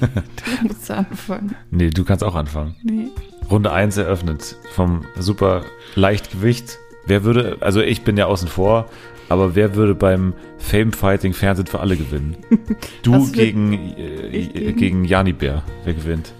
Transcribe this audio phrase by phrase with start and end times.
[0.00, 1.54] Du musst anfangen.
[1.70, 2.74] Nee, du kannst auch anfangen.
[2.82, 3.08] Nee.
[3.50, 5.62] Runde 1 eröffnet vom super
[5.94, 6.78] Leichtgewicht.
[7.06, 8.86] Wer würde, also ich bin ja außen vor,
[9.28, 12.36] aber wer würde beim Fame Fighting Fernsehen für alle gewinnen?
[13.02, 14.76] Du gegen, äh, ich gegen?
[14.76, 15.62] gegen- Jani Bär.
[15.84, 16.32] Wer gewinnt?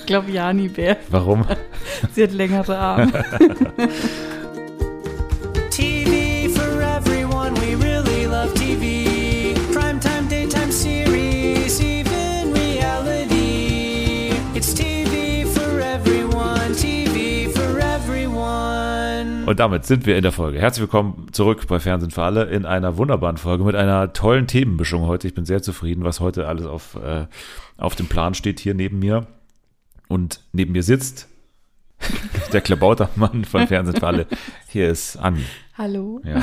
[0.00, 0.96] Ich glaube, Jani Bär.
[1.10, 1.44] Warum?
[2.14, 3.12] Sie hat längere Arme.
[19.50, 20.60] Und damit sind wir in der Folge.
[20.60, 25.08] Herzlich willkommen zurück bei Fernsehen für alle in einer wunderbaren Folge mit einer tollen Themenmischung
[25.08, 25.26] heute.
[25.26, 27.26] Ich bin sehr zufrieden, was heute alles auf, äh,
[27.76, 29.26] auf dem Plan steht hier neben mir.
[30.06, 31.26] Und neben mir sitzt
[32.52, 34.26] der Klabautermann von Fernsehen für alle.
[34.68, 35.42] Hier ist Anni.
[35.76, 36.20] Hallo.
[36.22, 36.42] Ja.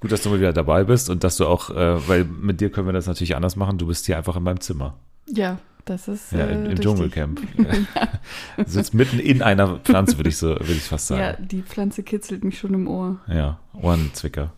[0.00, 2.70] Gut, dass du mal wieder dabei bist und dass du auch, äh, weil mit dir
[2.70, 3.78] können wir das natürlich anders machen.
[3.78, 4.98] Du bist hier einfach in meinem Zimmer.
[5.28, 6.32] Ja, das ist.
[6.32, 6.80] Ja, äh, im, im.
[6.80, 7.40] Dschungelcamp.
[8.56, 11.20] Du sitzt mitten in einer Pflanze, würde ich so, würde ich fast sagen.
[11.20, 13.20] Ja, die Pflanze kitzelt mich schon im Ohr.
[13.28, 14.52] Ja, Ohrenzwicker.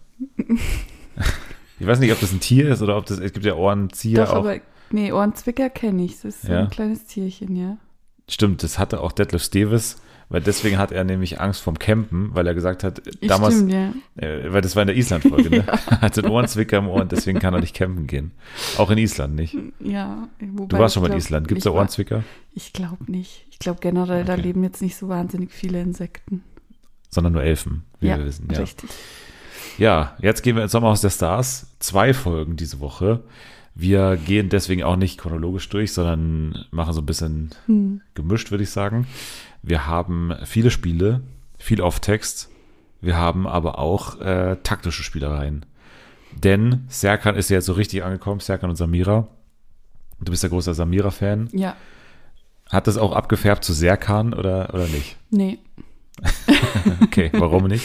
[1.79, 4.25] ich weiß nicht, ob das ein Tier ist oder ob das, es gibt ja Ohrenzieher
[4.25, 4.37] Doch, auch.
[4.39, 4.57] aber.
[4.91, 6.15] Nee, Ohrenzwicker kenne ich.
[6.15, 6.61] Das ist Ja.
[6.61, 7.77] ein kleines Tierchen, ja.
[8.29, 9.97] Stimmt, das hatte auch Detlef Steves,
[10.31, 13.93] weil deswegen hat er nämlich Angst vom Campen, weil er gesagt hat, damals, Stimmt, ja.
[14.17, 15.65] äh, weil das war in der Island-Folge, ne?
[16.01, 18.33] Hat einen Ohrenzwicker im Ohr und deswegen kann er nicht campen gehen.
[18.77, 19.57] Auch in Island nicht.
[19.81, 21.49] Ja, Du warst schon mal in Island.
[21.49, 22.25] Gibt es da Ohrenzwicker?
[22.55, 23.47] Ich glaube nicht.
[23.51, 24.43] Ich glaube generell, da Okay.
[24.43, 26.43] leben jetzt nicht so wahnsinnig viele Insekten.
[27.11, 28.49] Sondern nur Elfen, wie ja, wir wissen.
[28.53, 28.61] Ja.
[28.61, 28.91] richtig.
[29.79, 31.69] Ja, jetzt gehen wir ins Sommerhaus der Stars.
[31.79, 33.23] Zwei Folgen diese Woche.
[33.75, 38.01] Wir gehen deswegen auch nicht chronologisch durch, sondern machen so ein bisschen Hm.
[38.15, 39.07] gemischt, würde ich sagen.
[39.63, 41.23] Wir haben viele Spiele,
[41.59, 42.49] viel Off-Text.
[43.01, 45.65] Wir haben aber auch äh, taktische Spielereien.
[46.37, 49.29] Denn Serkan ist ja jetzt so richtig angekommen, Serkan und Samira.
[50.21, 51.49] Du bist ja großer Samira-Fan.
[51.53, 51.77] Ja,
[52.71, 55.17] Hat das auch abgefärbt zu Serkan oder, oder nicht?
[55.31, 55.59] nee.
[57.03, 57.85] Okay, warum nicht?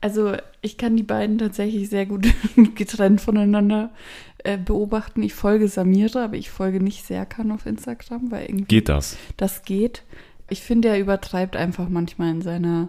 [0.00, 2.26] Also ich kann die beiden tatsächlich sehr gut
[2.74, 3.90] getrennt voneinander
[4.38, 5.22] äh, beobachten.
[5.22, 9.16] Ich folge Samira, aber ich folge nicht Serkan auf Instagram, weil irgendwie Geht das?
[9.36, 10.02] das geht.
[10.50, 12.88] Ich finde, er übertreibt einfach manchmal in seiner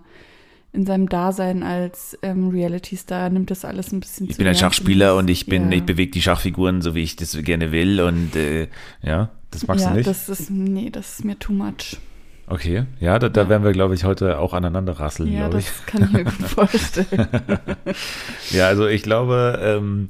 [0.72, 4.54] in seinem Dasein als ähm, Reality-Star, nimmt das alles ein bisschen Ich zu bin ein
[4.56, 5.78] Schachspieler und ich bin, Ja.
[5.80, 8.68] ich bewege die Schachfiguren so wie ich das gerne will und äh,
[9.02, 10.08] Ja, das magst ja, du nicht?
[10.08, 11.98] das ist, nee, das ist mir too much.
[12.46, 13.50] Okay, ja, da, da Ja.
[13.50, 15.66] werden wir, glaube ich, heute auch aneinander rasseln, Ja, glaube ich.
[15.66, 17.28] das kann ich mir gut vorstellen.
[18.52, 20.10] Ja, also ich glaube, ähm,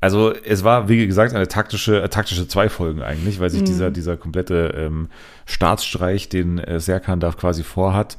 [0.00, 3.66] also es war, wie gesagt, eine taktische, äh, taktische zwei Folgen eigentlich, weil sich Mhm.
[3.66, 5.08] dieser, dieser komplette ähm,
[5.46, 8.16] Staatsstreich, den äh, Serkan da quasi vorhat,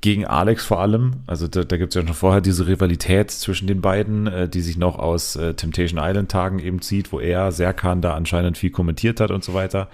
[0.00, 1.22] gegen Alex vor allem.
[1.26, 4.62] Also da, da gibt es ja schon vorher diese Rivalität zwischen den beiden, äh, die
[4.62, 8.70] sich noch aus äh, Temptation Island Tagen eben zieht, wo er Serkan da anscheinend viel
[8.70, 9.88] kommentiert hat und so weiter.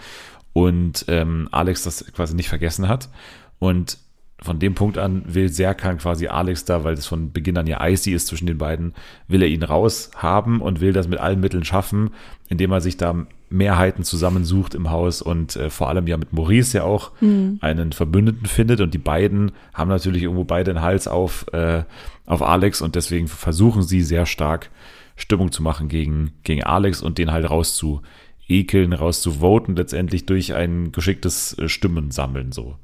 [0.52, 3.10] Und ähm, Alex das quasi nicht vergessen hat.
[3.58, 3.98] Und
[4.46, 7.86] von dem Punkt an will Serkan quasi Alex da, weil das von Beginn an ja
[7.86, 8.94] icy ist zwischen den beiden,
[9.28, 12.10] will er ihn raushaben und will das mit allen Mitteln schaffen,
[12.48, 16.78] indem er sich da Mehrheiten zusammensucht im Haus und äh, vor allem ja mit Maurice
[16.78, 17.12] ja auch
[17.60, 21.84] einen Verbündeten findet und die beiden haben natürlich irgendwo beide den Hals auf, äh,
[22.24, 24.70] auf Alex und deswegen versuchen sie sehr stark
[25.16, 31.56] Stimmung zu machen gegen, gegen Alex und den halt rauszuekeln, rauszuvoten, letztendlich durch ein geschicktes
[31.58, 32.76] äh, Stimmensammeln so.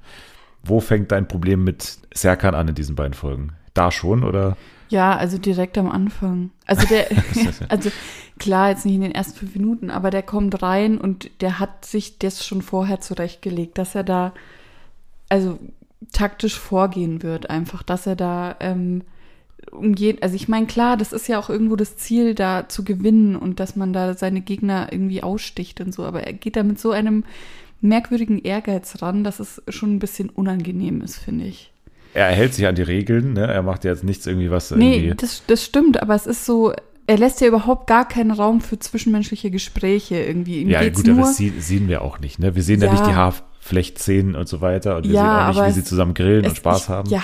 [0.62, 3.52] Wo fängt dein Problem mit Serkan an in diesen beiden Folgen?
[3.74, 4.56] Da schon oder?
[4.88, 6.50] Ja, also direkt am Anfang.
[6.66, 7.06] Also der,
[7.68, 7.90] also
[8.38, 11.84] klar, jetzt nicht in den ersten fünf Minuten, aber der kommt rein und der hat
[11.84, 14.34] sich das schon vorher zurechtgelegt, dass er da,
[15.28, 15.58] also
[16.12, 19.02] taktisch vorgehen wird, einfach, dass er da ähm,
[19.70, 22.84] um jeden, also ich meine, klar, das ist ja auch irgendwo das Ziel, da zu
[22.84, 26.62] gewinnen und dass man da seine Gegner irgendwie aussticht und so, aber er geht da
[26.62, 27.24] mit so einem
[27.82, 31.72] merkwürdigen Ehrgeiz ran, dass es schon ein bisschen unangenehm ist, finde ich.
[32.14, 33.46] Er hält sich an die Regeln, ne?
[33.46, 35.14] Er macht ja jetzt nichts irgendwie, was Nee, irgendwie.
[35.16, 36.72] das, das stimmt, aber es ist so,
[37.06, 40.60] er lässt ja überhaupt gar keinen Raum für zwischenmenschliche Gespräche irgendwie.
[40.62, 42.54] Ihm ja, gut, aber nur, das sie- sehen wir auch nicht, ne?
[42.54, 42.92] Wir sehen ja, Ja.
[42.92, 45.84] nicht die Haarflechtszenen und so weiter und wir Ja, sehen auch nicht, aber wie sie
[45.84, 47.08] zusammen grillen und Spaß ich, haben.
[47.10, 47.22] Ja,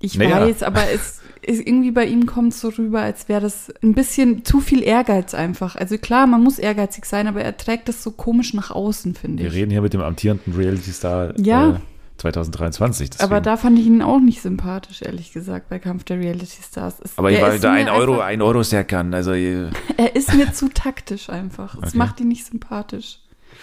[0.00, 0.40] ich Naja.
[0.42, 4.44] weiß, aber es ist irgendwie bei ihm kommt so rüber, als wäre das ein bisschen
[4.44, 5.76] zu viel Ehrgeiz einfach.
[5.76, 9.42] Also klar, man muss ehrgeizig sein, aber er trägt das so komisch nach außen, finde
[9.44, 9.56] Wir ich.
[9.56, 11.70] reden hier mit dem amtierenden Reality-Star Ja.
[11.70, 11.74] äh,
[12.18, 13.10] 2023.
[13.10, 13.24] Deswegen.
[13.30, 16.96] aber da fand ich ihn auch nicht sympathisch, ehrlich gesagt, bei Kampf der Reality Stars.
[17.04, 19.12] Es, aber er ich war da ein Euro, einfach- ein Euro sehr kann.
[19.14, 21.76] Also äh, Er ist mir zu taktisch einfach.
[21.80, 21.98] Das Okay.
[21.98, 23.20] macht ihn nicht sympathisch.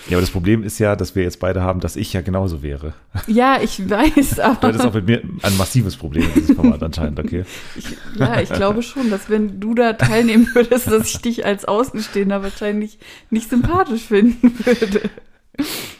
[0.09, 2.61] Ja, aber das Problem ist ja, dass wir jetzt beide haben, dass ich ja genauso
[2.61, 2.93] wäre.
[3.27, 6.83] Ja, ich weiß, Du aber hattest auch mit mir ein massives Problem mit diesem Format
[6.83, 7.45] anscheinend, okay?
[7.77, 7.85] ich,
[8.19, 12.43] ja, ich glaube schon, dass wenn du da teilnehmen würdest, dass ich dich als Außenstehender
[12.43, 12.97] wahrscheinlich
[13.29, 15.09] nicht sympathisch finden würde.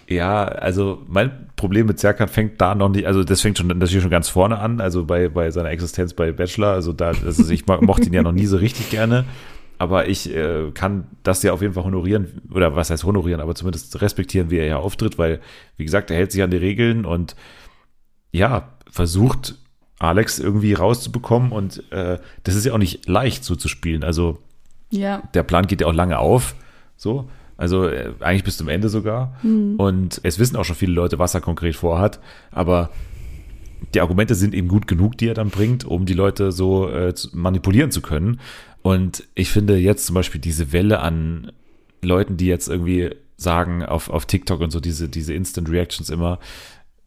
[0.08, 4.02] Ja, also mein Problem mit Serkan fängt da noch nicht, also das fängt schon natürlich
[4.02, 7.66] schon ganz vorne an, also bei, bei seiner Existenz bei Bachelor, also da, also ich
[7.68, 9.26] mo- mochte ihn ja noch nie so richtig gerne,
[9.84, 13.54] aber ich äh, kann das ja auf jeden Fall honorieren, oder was heißt honorieren, aber
[13.54, 15.40] zumindest respektieren, wie er ja auftritt, weil,
[15.78, 17.36] wie gesagt, er hält sich an die Regeln und
[18.32, 19.56] ja, versucht
[20.00, 24.40] Alex irgendwie rauszubekommen und äh, das ist ja auch nicht leicht so zu spielen, also
[24.90, 26.56] Ja, der Plan geht ja auch lange auf,
[26.98, 27.30] so.
[27.56, 29.38] Also äh, eigentlich bis zum Ende sogar.
[29.78, 32.20] Und es wissen auch schon viele Leute, was er konkret vorhat.
[32.52, 32.90] Aber
[33.94, 37.14] die Argumente sind eben gut genug, die er dann bringt, um die Leute so äh,
[37.32, 38.40] manipulieren zu können.
[38.84, 41.52] Und ich finde jetzt zum Beispiel diese Welle an
[42.02, 46.38] Leuten, die jetzt irgendwie sagen auf, auf TikTok und so diese, diese Instant Reactions immer,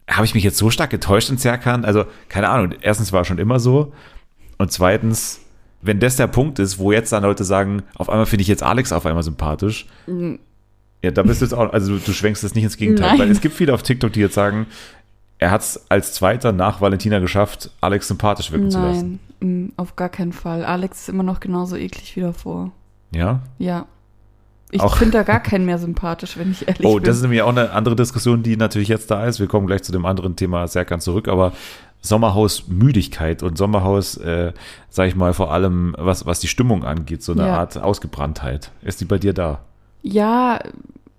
[0.09, 1.85] habe ich mich jetzt so stark getäuscht in Zerkan?
[1.85, 2.75] Also, keine Ahnung.
[2.81, 3.93] Erstens war es schon immer so.
[4.59, 5.41] Und zweitens,
[5.83, 8.63] wenn das der Punkt ist, wo jetzt dann Leute sagen, auf einmal finde ich jetzt
[8.63, 9.87] Alex auf einmal sympathisch,
[11.03, 13.19] ja, da bist du jetzt auch, also du, du schwenkst das nicht ins Gegenteil, Nein.
[13.19, 14.67] weil es gibt viele auf TikTok, die jetzt sagen,
[15.39, 19.21] er hat es als Zweiter nach Valentina geschafft, Alex sympathisch wirken zu lassen.
[19.41, 20.65] nein, mm, auf gar keinen Fall.
[20.65, 22.71] Alex ist immer noch genauso eklig wie davor.
[23.15, 23.41] Ja?
[23.59, 23.87] Ja.
[24.73, 27.05] Ich finde da gar keinen mehr sympathisch, wenn ich ehrlich Oh, bin.
[27.05, 29.39] das ist nämlich auch eine andere Diskussion, die natürlich jetzt da ist.
[29.39, 31.53] Wir kommen gleich zu dem anderen Thema Serkan zurück, aber
[32.01, 34.53] Sommerhaus Müdigkeit und Sommerhaus, äh,
[34.91, 37.59] sag ich mal, vor allem, was, was die Stimmung angeht, so eine Ja.
[37.59, 38.71] Art Ausgebranntheit.
[38.83, 39.61] Ist die bei dir da?
[40.03, 40.59] Ja,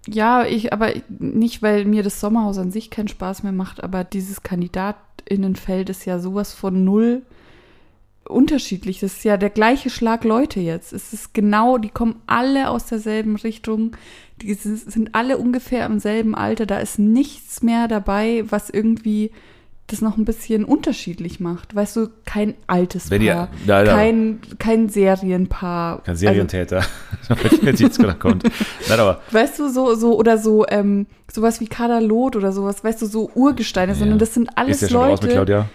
[0.07, 4.03] ja, ich, aber nicht, weil mir das Sommerhaus an sich keinen Spaß mehr macht, aber
[4.03, 7.23] dieses Kandidatinnenfeld ist ja sowas von null
[8.27, 8.99] unterschiedlich.
[8.99, 10.93] Das ist ja der gleiche Schlag Leute jetzt.
[10.93, 13.95] Es ist genau, die kommen alle aus derselben Richtung.
[14.41, 16.65] Die sind alle ungefähr im selben Alter.
[16.65, 19.31] Da ist nichts mehr dabei, was irgendwie
[19.87, 21.73] das noch ein bisschen unterschiedlich macht.
[21.73, 23.95] Weißt du, kein altes Wenn ihr- Paar, Ja, ja.
[23.95, 26.03] kein, kein Serienpaar.
[26.03, 26.83] Kein Serientäter.
[27.61, 28.43] Wenn jetzt gerade kommt.
[28.89, 32.83] Nein, aber Weißt du, so, so, oder so, ähm, sowas wie Kader Loth oder sowas,
[32.83, 35.31] weißt du, so Urgesteine, sondern das sind alles ist ja schon raus mit.
[35.31, 35.69] Claudia?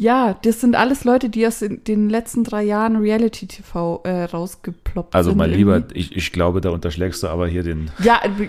[0.00, 5.32] Ja, das sind alles Leute, die aus den, letzten drei Jahren Reality-TV äh, rausgeploppt Also
[5.32, 5.36] sind.
[5.36, 7.90] mein Lieber, ich, ich glaube, da unterschlägst du aber hier den.
[8.02, 8.48] Ja, äh,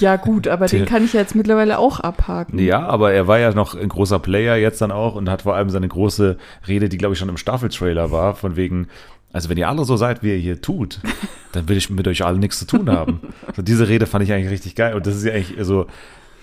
[0.00, 2.58] ja, gut, aber den kann ich ja jetzt mittlerweile auch abhaken.
[2.58, 5.54] Ja, aber er war ja noch ein großer Player jetzt dann auch und hat vor
[5.54, 6.36] allem seine große
[6.68, 8.88] Rede, die glaube ich schon im Staffeltrailer war, von wegen,
[9.32, 11.00] also wenn ihr alle so seid, wie ihr hier tut,
[11.52, 13.20] dann will ich mit euch alle nichts zu tun haben.
[13.56, 15.86] So, diese Rede fand ich eigentlich richtig geil und das ist ja eigentlich so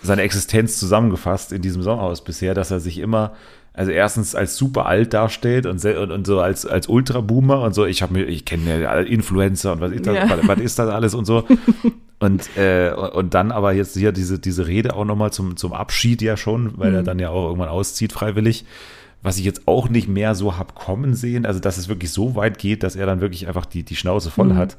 [0.01, 3.33] seine Existenz zusammengefasst in diesem Sommerhaus bisher, dass er sich immer
[3.79, 7.85] also erstens als super alt darstellt und, und, und so als, als Ultra-Boomer und so,
[7.85, 10.29] ich habe mir, ich kenne ja alle Influencer und was ist das, Ja.
[10.29, 11.45] was, was ist das alles und so.
[12.21, 16.21] Und, äh, und dann aber jetzt hier diese, diese Rede auch nochmal zum, zum Abschied
[16.21, 18.65] ja schon, weil er dann ja auch irgendwann auszieht freiwillig.
[19.21, 22.35] Was ich jetzt auch nicht mehr so hab kommen sehen, also dass es wirklich so
[22.35, 24.75] weit geht, dass er dann wirklich einfach die, die Schnauze voll hat,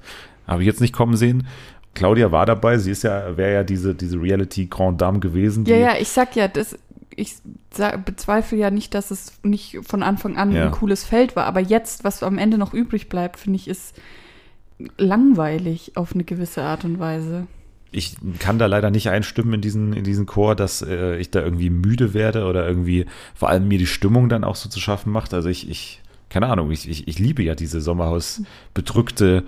[0.47, 1.47] habe ich jetzt nicht kommen sehen.
[1.95, 5.65] Claudia war dabei, sie ist ja, wäre ja diese, diese Reality Grand Dame gewesen.
[5.65, 6.77] Ja, ja, ich sag ja, das,
[7.21, 7.35] ich
[8.05, 10.67] bezweifle ja nicht, dass es nicht von Anfang an Ja.
[10.67, 13.95] ein cooles Feld war, aber jetzt, was am Ende noch übrig bleibt, finde ich, ist
[14.99, 17.47] langweilig auf eine gewisse Art und Weise.
[17.93, 21.41] ich kann da leider nicht einstimmen in diesen, in diesen Chor, dass äh, ich da
[21.41, 25.11] irgendwie müde werde oder irgendwie vor allem mir die Stimmung dann auch so zu schaffen
[25.13, 25.35] macht.
[25.35, 28.43] Also ich, ich keine Ahnung, ich, ich, ich liebe ja diese Sommerhaus
[28.75, 29.43] bedrückte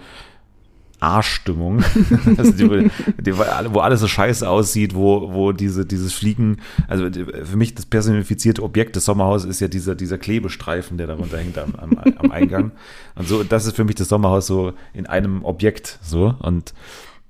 [1.02, 1.82] Arschstimmung,
[2.37, 2.90] also die,
[3.21, 7.87] die, wo alles so scheiße aussieht, wo, wo diese, dieses Fliegen, also für mich das
[7.87, 12.30] personifizierte Objekt des Sommerhauses ist ja dieser, dieser Klebestreifen, der darunter hängt am, am, am
[12.30, 12.73] Eingang.
[13.16, 16.35] Und so, das ist für mich das Sommerhaus so in einem Objekt, so.
[16.38, 16.73] Und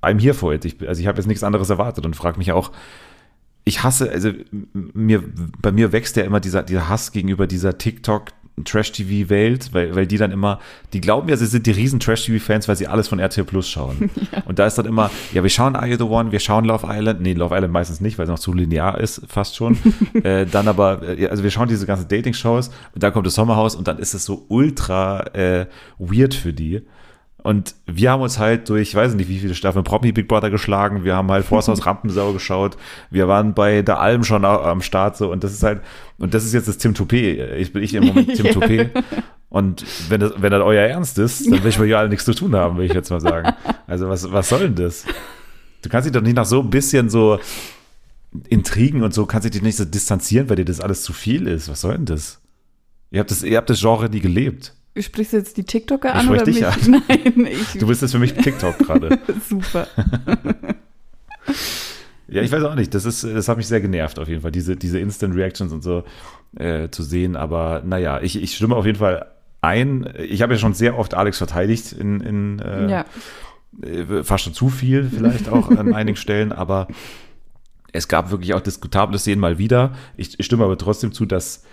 [0.03, 0.65] I'm here for it.
[0.65, 2.73] Ich, also ich habe jetzt nichts anderes erwartet und frage mich auch,
[3.65, 4.33] ich hasse, also
[4.73, 5.23] mir,
[5.61, 8.25] bei mir wächst ja immer dieser, dieser Hass gegenüber dieser TikTok
[8.65, 10.59] Trash-TV-Welt, weil, weil die dann immer,
[10.93, 14.11] die glauben ja, sie sind die riesen Trash-TV-Fans, weil sie alles von RTL Plus schauen.
[14.45, 16.87] Und da ist dann immer, ja, wir schauen Are You The One, wir schauen Love
[16.89, 19.79] Island, nee, Love Island meistens nicht, weil es noch zu linear ist, fast schon.
[20.23, 23.75] äh, dann aber, äh, also wir schauen diese ganzen Dating-Shows und dann kommt das Sommerhaus
[23.75, 25.67] und dann ist es so ultra äh,
[25.99, 26.83] weird für die.
[27.43, 30.49] Und wir haben uns halt durch, ich weiß nicht, wie viele Staffeln Promi Big Brother
[30.49, 31.03] geschlagen.
[31.03, 32.77] Wir haben halt Forsthaus Rampensau geschaut.
[33.11, 35.31] Wir waren bei der Alm schon am Start so.
[35.31, 35.81] Und das ist halt,
[36.19, 37.59] und das ist jetzt das Tim Toupet.
[37.59, 38.53] Ich bin ich im Moment Tim Ja.
[38.53, 38.91] Toupet.
[39.49, 42.25] Und wenn das, wenn das euer Ernst ist, dann will ich mit euch alle nichts
[42.25, 43.53] zu tun haben, will ich jetzt mal sagen.
[43.89, 45.05] Also was, was soll denn das?
[45.83, 47.41] Du kannst dich doch nicht nach so ein bisschen so
[48.49, 51.69] Intrigen und so, kannst dich nicht so distanzieren, weil dir das alles zu viel ist.
[51.69, 52.41] Was soll denn das?
[53.11, 54.75] Ihr habt das, ihr habt das Genre nie gelebt.
[54.99, 56.67] Sprichst du jetzt die TikToker Ich an oder dich mich?
[56.67, 57.03] an.
[57.09, 57.79] Nein, ich.
[57.79, 59.19] Du bist jetzt für mich TikTok gerade.
[59.49, 59.87] super.
[62.29, 62.95] Ja, ich weiß auch nicht.
[62.95, 65.83] Das ist, das hat mich sehr genervt auf jeden Fall, diese, diese Instant Reactions und
[65.83, 66.05] so
[66.57, 67.37] äh, zu sehen.
[67.37, 69.27] Aber naja, ich, ich stimme auf jeden Fall
[69.61, 70.09] ein.
[70.19, 73.05] Ich habe ja schon sehr oft Alex verteidigt in, in äh, Ja.
[73.83, 76.89] äh, fast schon zu viel vielleicht auch an einigen Stellen, aber
[77.93, 79.93] es gab wirklich auch diskutable Szenen mal wieder.
[80.17, 81.65] Ich, ich stimme aber trotzdem zu, dass,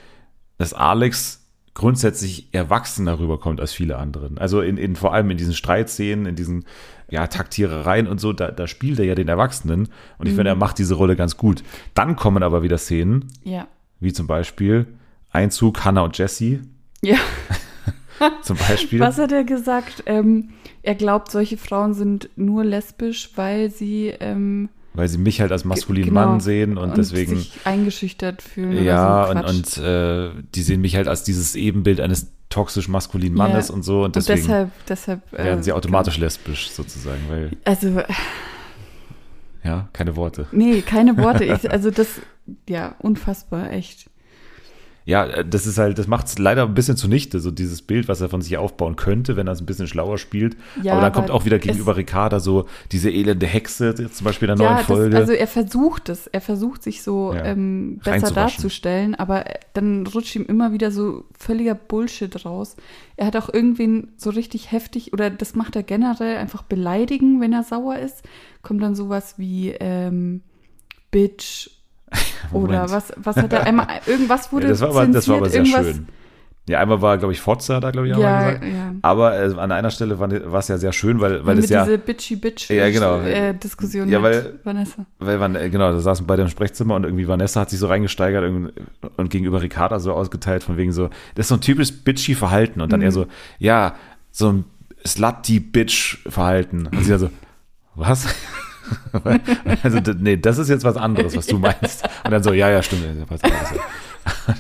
[0.58, 1.39] dass Alex
[1.80, 4.38] grundsätzlich erwachsener rüberkommt als viele anderen.
[4.38, 6.66] Also in, in vor allem in diesen Streitszenen, in diesen
[7.10, 10.56] ja, Taktierereien und so, da, da spielt er ja den Erwachsenen und ich finde, er
[10.56, 11.64] macht diese Rolle ganz gut.
[11.94, 13.68] Dann kommen aber wieder Szenen, Ja.
[14.02, 14.88] wie zum Beispiel
[15.32, 16.60] Einzug Hannah und Jesse,
[17.02, 17.18] Ja.
[18.44, 19.00] zum Beispiel.
[19.00, 20.04] Was hat er gesagt?
[20.06, 20.50] Ähm,
[20.84, 24.68] er glaubt, solche Frauen sind nur lesbisch, weil sie ähm,
[25.00, 27.38] Weil sie mich halt als maskulinen genau, Mann sehen und, deswegen.
[27.38, 28.84] sich eingeschüchtert fühlen.
[28.84, 33.38] Ja, so und, und äh, die sehen mich halt als dieses Ebenbild eines toxisch maskulinen
[33.38, 33.48] Ja.
[33.48, 37.52] Mannes und so und Und deswegen deshalb, deshalb äh, werden sie automatisch lesbisch sozusagen, weil,
[37.64, 38.02] Also,
[39.64, 40.48] ja, keine Worte.
[40.52, 41.46] nee, keine Worte.
[41.46, 42.20] Ich, also das,
[42.68, 44.10] ja, unfassbar, echt.
[45.10, 48.08] Ja, äh, das ist halt, das macht es leider ein bisschen zunichte, so dieses Bild,
[48.08, 50.56] was er von sich aufbauen könnte, wenn er es ein bisschen schlauer spielt.
[50.84, 54.50] Ja, aber dann kommt auch wieder gegenüber Ricarda so diese elende Hexe, jetzt zum Beispiel
[54.50, 55.18] in der Ja, neuen das, Folge.
[55.18, 60.36] also er versucht es, er versucht sich so Ja, ähm, besser darzustellen, aber dann rutscht
[60.36, 62.76] ihm immer wieder so völliger Bullshit raus.
[63.18, 67.52] Er hat auch irgendwen so richtig heftig, oder das macht er generell, einfach beleidigen, wenn
[67.52, 68.22] er sauer ist.
[68.62, 70.42] Kommt dann sowas wie ähm,
[71.10, 71.79] Bitch
[72.52, 75.50] oder was, was hat er einmal, irgendwas wurde ja, das, war aber, das war aber
[75.50, 76.08] sehr irgendwas, schön.
[76.68, 78.64] Ja, einmal war, glaube ich, Fotzer da, glaube ich, Ja, gesagt.
[78.72, 78.94] ja.
[79.02, 81.84] Aber äh, an einer Stelle war es ja sehr schön, weil, weil mit es ja.
[81.84, 83.22] diese bitchy bitch Ja, genau.
[83.22, 85.06] äh, Diskussion Ja, mit weil- Vanessa.
[85.18, 88.44] Weil äh, genau, da saßen beide im Sprechzimmer und irgendwie Vanessa hat sich so reingesteigert
[88.46, 88.72] und,
[89.18, 92.82] und gegenüber Ricarda so ausgeteilt, von wegen so, das ist so ein typisch bitchy Verhalten.
[92.82, 93.06] Und dann Mhm.
[93.08, 93.26] er so,
[93.58, 93.96] ja,
[94.32, 94.66] so ein
[95.08, 96.88] Slutty-Bitch-Verhalten.
[96.88, 97.30] Und sie dann so,
[97.96, 98.28] was?
[99.84, 102.08] also, nee, das ist jetzt was anderes, was du meinst.
[102.24, 103.06] Und dann so, ja, ja, stimmt.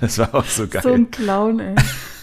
[0.02, 0.82] Das war auch so geil.
[0.82, 1.76] So ein Clown, ey.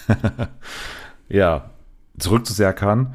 [1.29, 1.71] Ja,
[2.19, 3.15] zurück zu Serkan,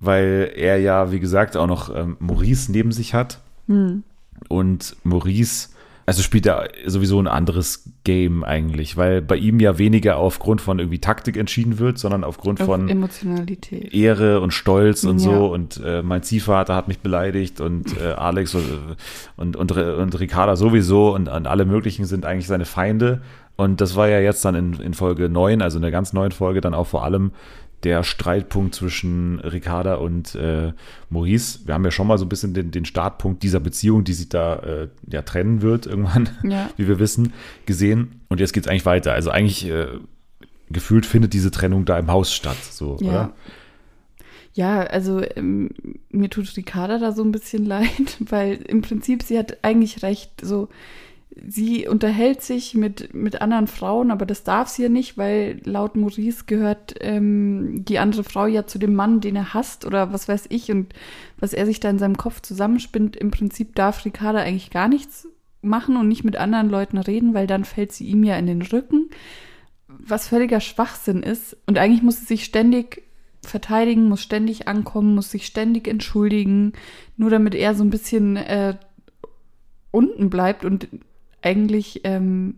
[0.00, 3.40] weil er ja, wie gesagt, auch noch ähm, Maurice neben sich hat.
[3.66, 4.04] Hm.
[4.48, 5.70] Und Maurice,
[6.06, 10.78] also spielt er sowieso ein anderes Game eigentlich, weil bei ihm ja weniger aufgrund von
[10.78, 13.92] irgendwie Taktik entschieden wird, sondern aufgrund Auf von Emotionalität.
[13.92, 15.24] Ehre und Stolz und Ja.
[15.24, 15.46] so.
[15.52, 18.64] Und äh, mein Ziehvater hat mich beleidigt und äh, Alex und,
[19.36, 23.22] und, und, und Ricarda sowieso und, und alle möglichen sind eigentlich seine Feinde.
[23.56, 26.30] Und das war ja jetzt dann in, in Folge 9, also in der ganz neuen
[26.30, 27.32] Folge, dann auch vor allem
[27.82, 30.72] der Streitpunkt zwischen Ricarda und äh,
[31.10, 31.60] Maurice.
[31.66, 34.28] Wir haben ja schon mal so ein bisschen den, den Startpunkt dieser Beziehung, die sich
[34.28, 36.70] da äh, ja trennen wird irgendwann, Ja.
[36.76, 37.32] wie wir wissen,
[37.66, 38.20] gesehen.
[38.28, 39.12] Und jetzt geht's eigentlich weiter.
[39.12, 39.86] Also eigentlich äh,
[40.70, 43.08] gefühlt findet diese Trennung da im Haus statt, so, Ja.
[43.08, 43.32] oder?
[44.54, 45.68] Ja, also ähm,
[46.10, 50.30] mir tut Ricarda da so ein bisschen leid, weil im Prinzip sie hat eigentlich recht.
[50.42, 50.68] So,
[51.44, 55.96] sie unterhält sich mit, mit anderen Frauen, aber das darf sie ja nicht, weil laut
[55.96, 60.28] Maurice gehört ähm, die andere Frau ja zu dem Mann, den er hasst oder was
[60.28, 60.94] weiß ich und
[61.38, 63.16] was er sich da in seinem Kopf zusammenspinnt.
[63.16, 65.28] Im Prinzip darf Ricarda eigentlich gar nichts
[65.60, 68.62] machen und nicht mit anderen Leuten reden, weil dann fällt sie ihm ja in den
[68.62, 69.10] Rücken,
[69.88, 71.56] was völliger Schwachsinn ist.
[71.66, 73.02] Und eigentlich muss sie sich ständig
[73.42, 76.72] verteidigen, muss ständig ankommen, muss sich ständig entschuldigen,
[77.16, 78.76] nur damit er so ein bisschen äh,
[79.90, 80.88] unten bleibt und
[81.46, 82.56] eigentlich, ähm,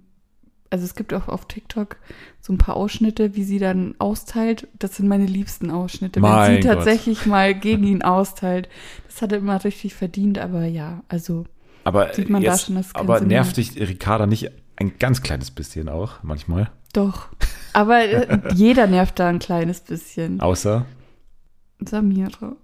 [0.70, 1.96] also es gibt auch auf TikTok
[2.40, 4.66] so ein paar Ausschnitte, wie sie dann austeilt.
[4.78, 6.76] Das sind meine liebsten Ausschnitte, wenn Mein sie Gott.
[6.76, 8.68] tatsächlich mal gegen ihn austeilt.
[9.06, 11.44] Das hat er immer richtig verdient, aber ja, also
[11.84, 14.92] Aber, Sieht man da jetzt, schon, dass es keinen aber nervt dich Ricarda nicht ein
[14.98, 16.70] ganz kleines bisschen auch manchmal?
[16.92, 17.28] doch.
[17.74, 20.40] Aber äh, jeder nervt da ein kleines bisschen.
[20.40, 20.86] Außer,
[21.80, 22.56] Samira.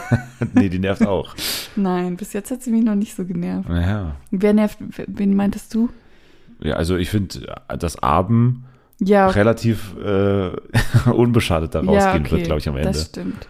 [0.54, 1.34] nee, die nervt auch.
[1.76, 3.68] Nein, bis jetzt hat sie mich noch nicht so genervt.
[3.68, 4.16] Naja.
[4.30, 5.90] Wer nervt, wen meintest du?
[6.60, 8.64] Ja, also ich finde, dass Abend
[9.00, 10.50] Ja, relativ äh,
[11.10, 12.92] unbeschadet da rausgehen ja, okay, wird, glaube ich, am Ende.
[12.92, 13.46] Das stimmt.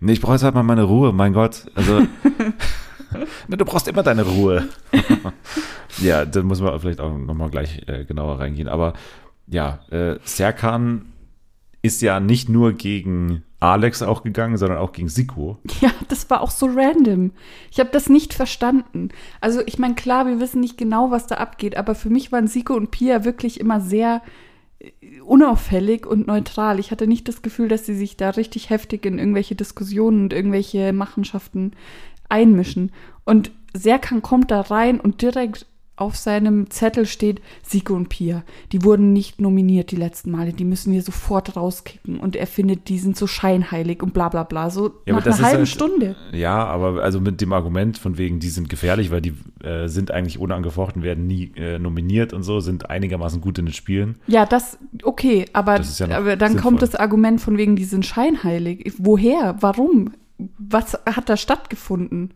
[0.00, 1.66] Nee, ich brauche jetzt halt mal meine Ruhe, mein Gott.
[1.74, 2.06] Also,
[3.48, 4.68] du brauchst immer deine Ruhe.
[5.98, 8.68] ja, da muss man vielleicht auch nochmal gleich äh, genauer reingehen.
[8.68, 8.92] Aber
[9.48, 11.06] ja, äh, Serkan
[11.82, 15.58] ist ja nicht nur gegen Alex auch gegangen, sondern auch gegen Siko.
[15.80, 17.32] Ja, das war auch so random.
[17.70, 19.10] Ich habe das nicht verstanden.
[19.40, 22.46] Also ich meine, klar, wir wissen nicht genau, was da abgeht, aber für mich waren
[22.46, 24.22] Siko und Pia wirklich immer sehr
[24.78, 26.78] äh, unauffällig und neutral.
[26.78, 30.32] Ich hatte nicht das Gefühl, dass sie sich da richtig heftig in irgendwelche Diskussionen und
[30.32, 31.72] irgendwelche Machenschaften
[32.28, 32.92] einmischen.
[33.24, 35.66] Und Serkan kommt da rein und direkt
[36.00, 40.64] auf seinem Zettel steht, Siko und Pia, die wurden nicht nominiert die letzten Male, die
[40.64, 42.18] müssen wir sofort rauskicken.
[42.20, 44.70] Und er findet, die sind so scheinheilig und bla bla bla.
[44.70, 46.16] So Ja, nach einer halben halt- Stunde.
[46.32, 50.10] Ja, aber also mit dem Argument von wegen, die sind gefährlich, weil die äh, sind
[50.10, 54.16] eigentlich unangefochten, werden nie äh, nominiert und so, sind einigermaßen gut in den Spielen.
[54.26, 56.62] Ja, das, okay, aber, Das ja aber dann sinnvoll.
[56.70, 58.92] kommt das Argument von wegen, die sind scheinheilig.
[58.98, 59.56] Woher?
[59.60, 60.12] Warum?
[60.58, 62.32] Was hat da stattgefunden?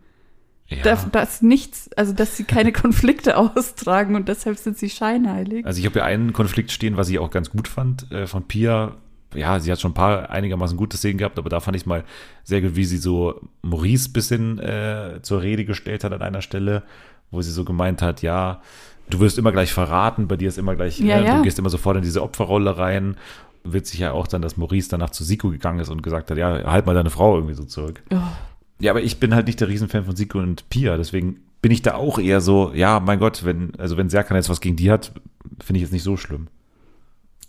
[0.77, 0.83] Ja.
[0.83, 5.65] Da, dass nichts, also dass sie keine Konflikte austragen und deshalb sind sie scheinheilig.
[5.67, 8.45] Also ich habe ja einen Konflikt stehen, was ich auch ganz gut fand äh, von
[8.45, 8.93] Pia.
[9.35, 12.05] Ja, sie hat schon ein paar einigermaßen gute Szenen gehabt, aber da fand ich mal
[12.45, 16.83] sehr gut, wie sie so Maurice bisschen äh, zur Rede gestellt hat an einer Stelle,
[17.31, 18.61] wo sie so gemeint hat, ja,
[19.09, 21.37] du wirst immer gleich verraten, bei dir ist immer gleich, Ja, äh, ja.
[21.39, 23.17] du gehst immer sofort in diese Opferrolle rein.
[23.65, 26.65] Witzig ja auch dann, dass Maurice danach zu Siko gegangen ist und gesagt hat, ja,
[26.71, 28.03] halt mal deine Frau irgendwie so zurück.
[28.13, 28.17] Oh,
[28.83, 31.83] Ja, aber ich bin halt nicht der Riesenfan von Siko und Pia, deswegen bin ich
[31.83, 34.91] da auch eher so, ja, mein Gott, wenn, also wenn Serkan jetzt was gegen die
[34.91, 35.13] hat,
[35.61, 36.49] finde ich jetzt nicht so schlimm.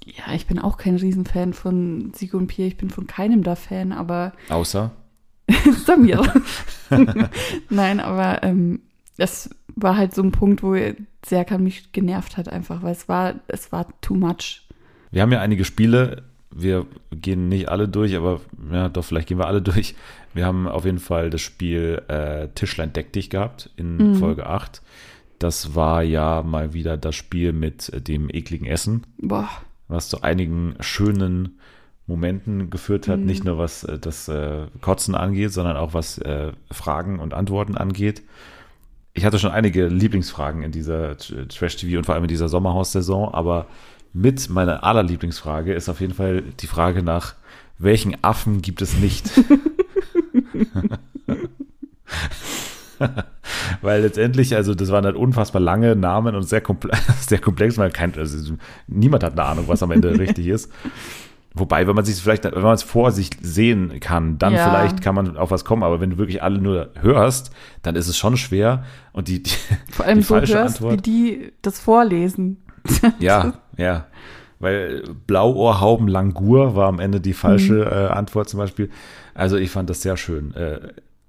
[0.05, 3.55] ja, ich bin auch kein Riesenfan von Sigo und Pia, ich bin von keinem da
[3.55, 4.91] Fan, aber Außer,
[5.85, 6.21] Samir.
[7.69, 8.81] Nein, aber ähm,
[9.17, 10.75] das war halt so ein Punkt, wo
[11.25, 14.67] Serkan mich genervt hat einfach, weil es war, es war too much.
[15.09, 16.23] wir haben ja einige Spiele,
[16.55, 19.95] wir gehen nicht alle durch, aber ja, doch, vielleicht gehen wir alle durch.
[20.33, 24.81] Wir haben auf jeden Fall das Spiel äh, Tischlein deck dich gehabt in Folge 8.
[25.39, 29.05] Das war ja mal wieder das Spiel mit äh, dem ekligen Essen.
[29.17, 29.49] Boah,
[29.87, 31.59] was zu einigen schönen
[32.07, 36.51] Momenten geführt hat, nicht nur was äh, das äh, Kotzen angeht, sondern auch was äh,
[36.71, 38.23] Fragen und Antworten angeht.
[39.13, 43.33] Ich hatte schon einige Lieblingsfragen in dieser Tr- Trash-TV und vor allem in dieser Sommerhaus-Saison,
[43.33, 43.67] aber
[44.11, 47.35] mit meiner allerlieblingsfrage ist auf jeden Fall die Frage nach,
[47.77, 49.29] welchen Affen gibt es nicht?
[53.81, 57.91] Weil letztendlich, also das waren halt unfassbar lange Namen und sehr, komple sehr komplex, weil
[57.91, 58.55] kein, also
[58.87, 60.71] niemand hat eine Ahnung, was am Ende richtig ist.
[61.55, 64.69] Wobei, wenn man sich vielleicht, wenn man es vor sich sehen kann, dann Ja.
[64.69, 65.83] vielleicht kann man auf was kommen.
[65.83, 67.51] Aber wenn du wirklich alle nur hörst,
[67.83, 68.83] dann ist es schon schwer.
[69.11, 69.51] Und die, die
[69.91, 72.57] vor allem die so hörst, wie die das vorlesen.
[73.19, 74.07] ja, ja.
[74.63, 78.89] Weil Blauohrhauben Langur war am Ende die falsche äh, Antwort zum Beispiel.
[79.33, 80.55] Also ich fand das sehr schön.
[80.55, 80.79] Äh,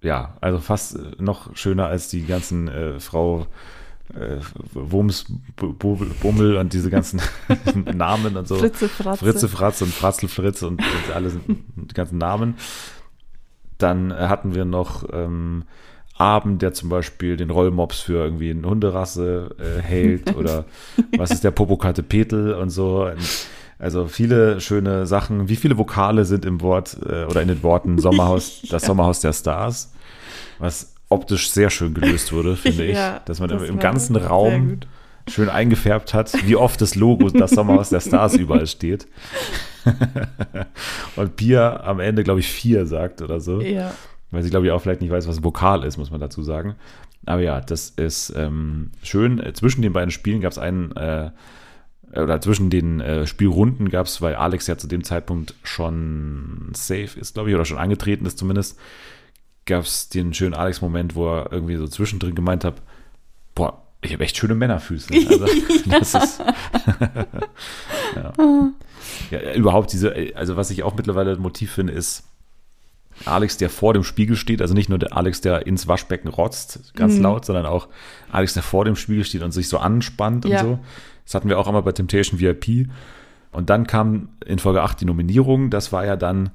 [0.03, 3.47] ja, also fast noch schöner als die ganzen äh, Frau
[4.15, 4.37] äh,
[4.73, 7.21] Bu- Bummel und diese ganzen
[7.93, 8.55] Namen und so.
[8.57, 9.25] Fritze, Fratze.
[9.25, 12.55] Fritze, Fratz und Fratzel, Fritz und, und alle die ganzen Namen.
[13.79, 15.65] Dann hatten wir noch ähm,
[16.17, 20.65] Abend, der zum Beispiel den Rollmops für irgendwie eine Hunderasse äh, hält oder
[21.17, 23.07] was ist der Popokate Petel und so.
[23.07, 23.47] Und
[23.79, 25.49] also viele schöne Sachen.
[25.49, 29.33] Wie viele Vokale sind im Wort äh, oder in den Worten Sommerhaus, das Sommerhaus der
[29.33, 29.93] Stars?
[30.59, 32.97] Was optisch sehr schön gelöst wurde, finde ich.
[32.97, 34.81] Ja, dass man das im war ganzen Raum
[35.29, 39.07] schön eingefärbt hat, wie oft das Logo das Sommerhaus der Stars überall steht.
[41.17, 43.61] Und Pia am Ende, glaube ich, vier sagt oder so.
[43.61, 43.93] Ja.
[44.35, 46.75] Weil sie, glaube ich, auch vielleicht nicht weiß, was Vokal ist, muss man dazu sagen.
[47.27, 49.43] Aber ja, das ist ähm, schön.
[49.55, 51.31] Zwischen den beiden Spielen gab es einen, äh,
[52.13, 57.19] oder zwischen den äh, Spielrunden gab es, weil Alex ja zu dem Zeitpunkt schon safe
[57.19, 58.79] ist, glaube ich, oder schon angetreten ist zumindest,
[59.67, 62.83] gab es den schönen Alex-Moment, wo er irgendwie so zwischendrin gemeint hat,
[63.55, 65.09] boah, ich habe echt schöne Männerfüße.
[65.15, 65.47] Also,
[65.87, 66.41] das ist,
[68.17, 68.33] ja.
[69.31, 72.25] ja, überhaupt diese, also was ich auch mittlerweile ein Motiv finde, ist,
[73.25, 76.95] Alex, der vor dem Spiegel steht, also nicht nur der Alex, der ins Waschbecken rotzt,
[76.95, 77.89] ganz laut, sondern auch
[78.33, 80.61] Alex, der vor dem Spiegel steht und sich so anspannt Ja.
[80.61, 80.79] und so.
[81.25, 82.89] Das hatten wir auch einmal bei Temptation VIP.
[83.53, 85.71] Und dann kam in Folge 8 die Nominierung.
[85.71, 86.51] Das war ja dann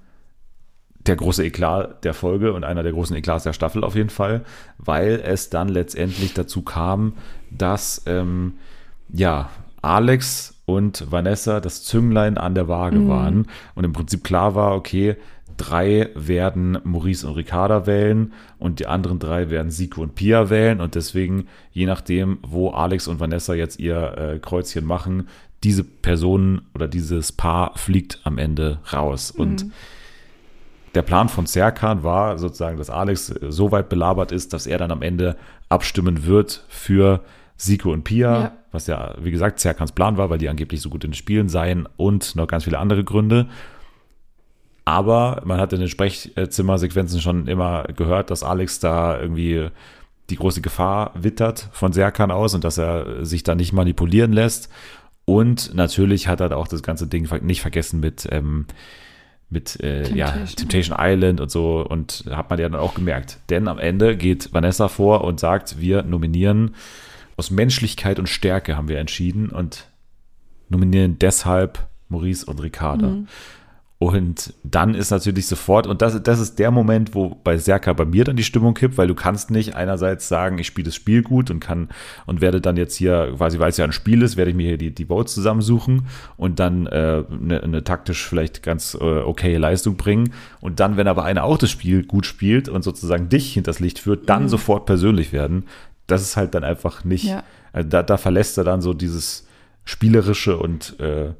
[1.08, 4.44] der große Eklat der Folge und einer der großen Eklats der Staffel auf jeden Fall,
[4.78, 7.14] weil es dann letztendlich dazu kam,
[7.50, 8.56] dass ähm,
[9.12, 9.50] ja
[9.82, 15.16] Alex und Vanessa das Zünglein an der Waage waren und im Prinzip klar war, okay,
[15.60, 20.82] drei werden Maurice und Ricarda wählen und die anderen drei werden Siko und Pia wählen
[20.82, 25.28] und deswegen, je nachdem, wo Alex und Vanessa jetzt ihr äh, Kreuzchen machen,
[25.64, 29.30] diese Person oder dieses Paar fliegt am Ende raus.
[29.30, 29.66] Und
[30.96, 34.92] der Plan von Serkan war sozusagen, dass Alex so weit belabert ist, dass er dann
[34.92, 35.36] am Ende
[35.68, 37.22] abstimmen wird für
[37.58, 38.52] Siko und Pia, Ja.
[38.72, 41.50] was ja, wie gesagt, Serkans Plan war, weil die angeblich so gut in den Spielen
[41.50, 43.48] seien und noch ganz viele andere Gründe.
[44.86, 49.70] Aber man hat in den Sprechzimmersequenzen schon immer gehört, dass Alex da irgendwie
[50.30, 54.70] die große Gefahr wittert von Serkan aus und dass er sich da nicht manipulieren lässt.
[55.26, 58.66] Und natürlich hat er auch das ganze Ding nicht vergessen mit, ähm,
[59.50, 60.56] mit äh, ja, Temptation.
[60.56, 61.86] Temptation Island und so.
[61.86, 63.40] Und hat man ja dann auch gemerkt.
[63.50, 66.76] Denn am Ende geht Vanessa vor und sagt, wir nominieren
[67.38, 69.88] aus Menschlichkeit und Stärke haben wir entschieden und
[70.68, 73.08] nominieren deshalb Maurice und Ricarda.
[74.02, 78.06] Und dann ist natürlich sofort, und das, das ist der Moment, wo bei Serka bei
[78.06, 81.22] mir dann die Stimmung kippt, weil du kannst nicht einerseits sagen, ich spiele das Spiel
[81.22, 81.90] gut und kann
[82.26, 84.68] und werde dann jetzt hier, quasi weil es ja ein Spiel ist, werde ich mir
[84.70, 86.08] hier die, die Votes zusammensuchen
[86.38, 90.32] und dann äh, eine, eine taktisch vielleicht ganz äh, okaye Leistung bringen.
[90.62, 94.00] Und dann, wenn aber einer auch das Spiel gut spielt und sozusagen dich hinters Licht
[94.00, 95.66] führt, dann sofort persönlich werden.
[96.08, 97.44] Das ist halt dann einfach nicht, Ja.
[97.74, 99.46] also da, da verlässt er dann so dieses
[99.84, 101.32] Spielerische und äh,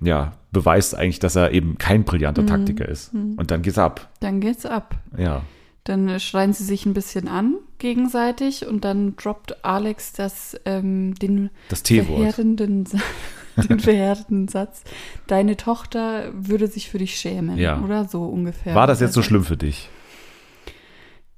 [0.00, 3.12] ja, beweist eigentlich, dass er eben kein brillanter Taktiker ist.
[3.14, 4.10] Und dann geht's ab.
[4.20, 4.96] Dann geht's ab.
[5.16, 5.42] Ja.
[5.84, 11.14] Dann äh, schreien sie sich ein bisschen an gegenseitig und dann droppt Alex das, ähm,
[11.14, 12.88] den Das verheerenden,
[13.68, 14.82] den verheerenden Satz.
[15.26, 17.56] Deine Tochter würde sich für dich schämen.
[17.56, 17.80] Ja.
[17.82, 18.74] Oder so ungefähr.
[18.74, 19.88] War das jetzt so schlimm für dich?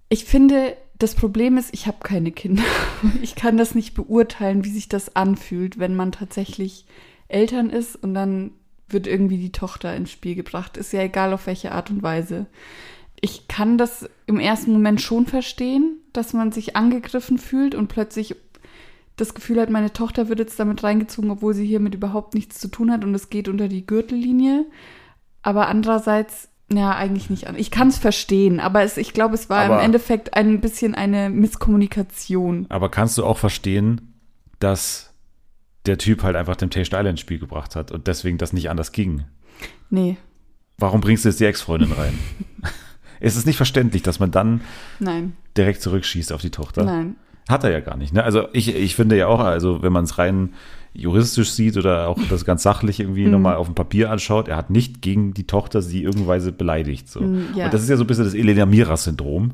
[0.08, 2.62] Ich finde, das Problem ist, ich habe keine Kinder.
[3.22, 6.84] Ich kann das nicht beurteilen, wie sich das anfühlt, wenn man tatsächlich
[7.28, 8.52] Eltern ist und dann
[8.88, 10.76] wird irgendwie die Tochter ins Spiel gebracht.
[10.76, 12.46] Ist ja egal auf welche Art und Weise.
[13.20, 18.34] Ich kann das im ersten Moment schon verstehen, dass man sich angegriffen fühlt und plötzlich
[19.16, 22.68] das Gefühl hat, meine Tochter wird jetzt damit reingezogen, obwohl sie hiermit überhaupt nichts zu
[22.68, 24.64] tun hat und es geht unter die Gürtellinie.
[25.42, 27.46] Aber andererseits, ja, eigentlich nicht.
[27.56, 30.94] Ich kann es verstehen, aber es, ich glaube, es war Aber- im Endeffekt ein bisschen
[30.94, 32.66] eine Misskommunikation.
[32.68, 34.14] Aber kannst du auch verstehen,
[34.60, 35.07] dass
[35.88, 38.92] der Typ halt einfach Temptation Island ins Spiel gebracht hat und deswegen das nicht anders
[38.92, 39.24] ging?
[39.90, 40.16] Nee,
[40.80, 42.16] Warum bringst du jetzt die Ex-Freundin rein?
[43.20, 44.60] ist es nicht verständlich, dass man dann
[45.00, 46.84] nein, direkt zurückschießt auf die Tochter?
[46.84, 47.16] nein.
[47.48, 48.12] Hat er ja gar nicht.
[48.12, 48.22] Ne?
[48.22, 50.52] Also ich, ich finde ja auch, also wenn man es rein
[50.92, 53.30] juristisch sieht oder auch das ganz sachlich irgendwie Mhm.
[53.30, 57.08] nochmal auf dem Papier anschaut, er hat nicht gegen die Tochter sie irgendweise beleidigt.
[57.08, 57.20] So.
[57.22, 57.64] Mm, ja.
[57.64, 59.52] Und das ist ja so ein bisschen das Elena Mira-Syndrom,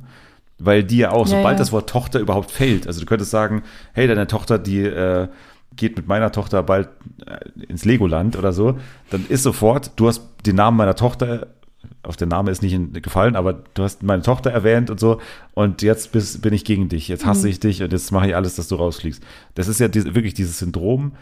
[0.58, 1.58] weil die ja auch, Ja, sobald ja.
[1.58, 5.28] das Wort Tochter überhaupt fällt, also du könntest sagen, hey, deine Tochter, die äh,
[5.76, 6.88] geht mit meiner Tochter bald
[7.26, 8.78] äh, ins Legoland oder so,
[9.10, 11.48] dann ist sofort, du hast den Namen meiner Tochter
[12.02, 15.20] auf der Name ist nicht in, gefallen, aber du hast meine Tochter erwähnt und so
[15.54, 18.36] und jetzt bist, bin ich gegen dich, jetzt hasse ich dich und jetzt mache ich
[18.36, 19.22] alles, dass du rausfliegst.
[19.54, 21.12] Das ist ja diese, wirklich dieses Syndrom,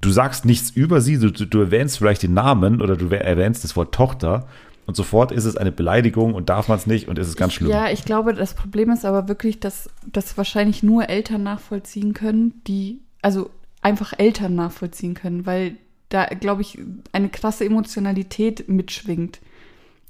[0.00, 3.64] du sagst nichts über sie, du, du, du erwähnst vielleicht den Namen oder du erwähnst
[3.64, 4.46] das Wort Tochter
[4.86, 7.54] und sofort ist es eine Beleidigung und darf man es nicht und ist es ganz
[7.54, 7.70] schlimm.
[7.70, 12.62] Ja, ich glaube, das Problem ist aber wirklich, dass das wahrscheinlich nur Eltern nachvollziehen können,
[12.66, 13.50] die, also
[13.86, 15.76] einfach Eltern nachvollziehen können, weil
[16.08, 16.76] da, glaube ich,
[17.12, 19.38] eine krasse Emotionalität mitschwingt.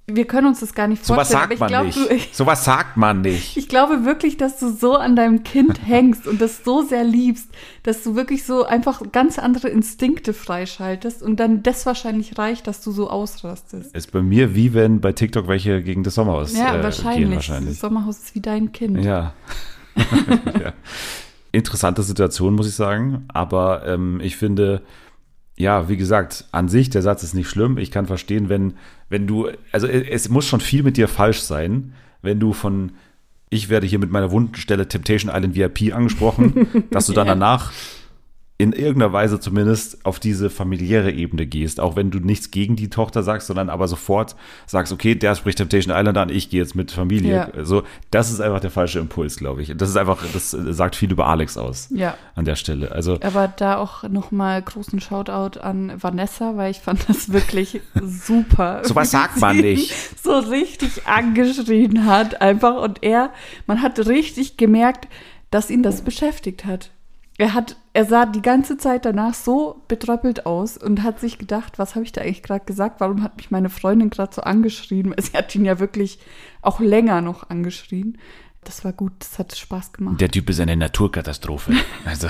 [0.07, 2.35] Wir können uns das gar nicht vorstellen, sagt man aber ich glaube, nicht.
[2.35, 3.57] Sowas sagt man nicht.
[3.59, 7.51] Ich glaube wirklich, dass du so an deinem Kind hängst und das so sehr liebst,
[7.83, 12.81] dass du wirklich so einfach ganz andere Instinkte freischaltest und dann das wahrscheinlich reicht, dass
[12.83, 13.95] du so ausrastest.
[13.95, 17.19] Ist bei mir wie wenn bei TikTok welche gegen das Sommerhaus Ja, äh, wahrscheinlich.
[17.19, 17.71] gehen wahrscheinlich.
[17.73, 19.05] Das Sommerhaus ist wie dein Kind.
[19.05, 19.35] Ja.
[19.97, 20.73] ja.
[21.57, 23.25] Interessante Situation, muss ich sagen.
[23.29, 24.83] Aber ähm, ich finde,
[25.57, 27.79] ja, wie gesagt, an sich, der Satz ist nicht schlimm.
[27.79, 28.75] Ich kann verstehen, wenn,
[29.09, 32.93] wenn du, also es, es muss schon viel mit dir falsch sein, wenn du von,
[33.49, 37.73] ich werde hier mit meiner Wundenstelle Temptation Island VIP angesprochen, dass du dann danach
[38.59, 42.89] in irgendeiner Weise zumindest auf diese familiäre Ebene gehst, auch wenn du nichts gegen die
[42.89, 44.35] Tochter sagst, sondern aber sofort
[44.67, 47.35] sagst, okay, der spricht Temptation Island an, ich gehe jetzt mit Familie.
[47.35, 47.51] Ja.
[47.55, 49.75] Also, das ist einfach der falsche Impuls, glaube ich.
[49.77, 52.17] Das ist einfach, das sagt viel über Alex aus Ja.
[52.35, 52.93] an der Stelle.
[52.93, 58.81] Also, Aber da auch nochmal großen Shoutout an Vanessa, weil ich fand das wirklich super.
[58.85, 59.93] Sowas wie sagt man nicht.
[60.23, 63.31] So richtig angeschrien hat einfach und er,
[63.67, 65.09] man hat richtig gemerkt,
[65.51, 66.91] dass ihn das beschäftigt hat.
[67.39, 71.79] Er hat, er sah die ganze Zeit danach so betröppelt aus und hat sich gedacht,
[71.79, 73.01] was habe ich da eigentlich gerade gesagt?
[73.01, 75.15] Warum hat mich meine Freundin gerade so angeschrien?
[75.21, 76.19] Sie hat ihn ja wirklich
[76.63, 78.17] auch länger noch angeschrien.
[78.65, 80.21] Das war gut, das hat Spaß gemacht.
[80.21, 81.73] der Typ ist eine Naturkatastrophe.
[82.05, 82.29] Also,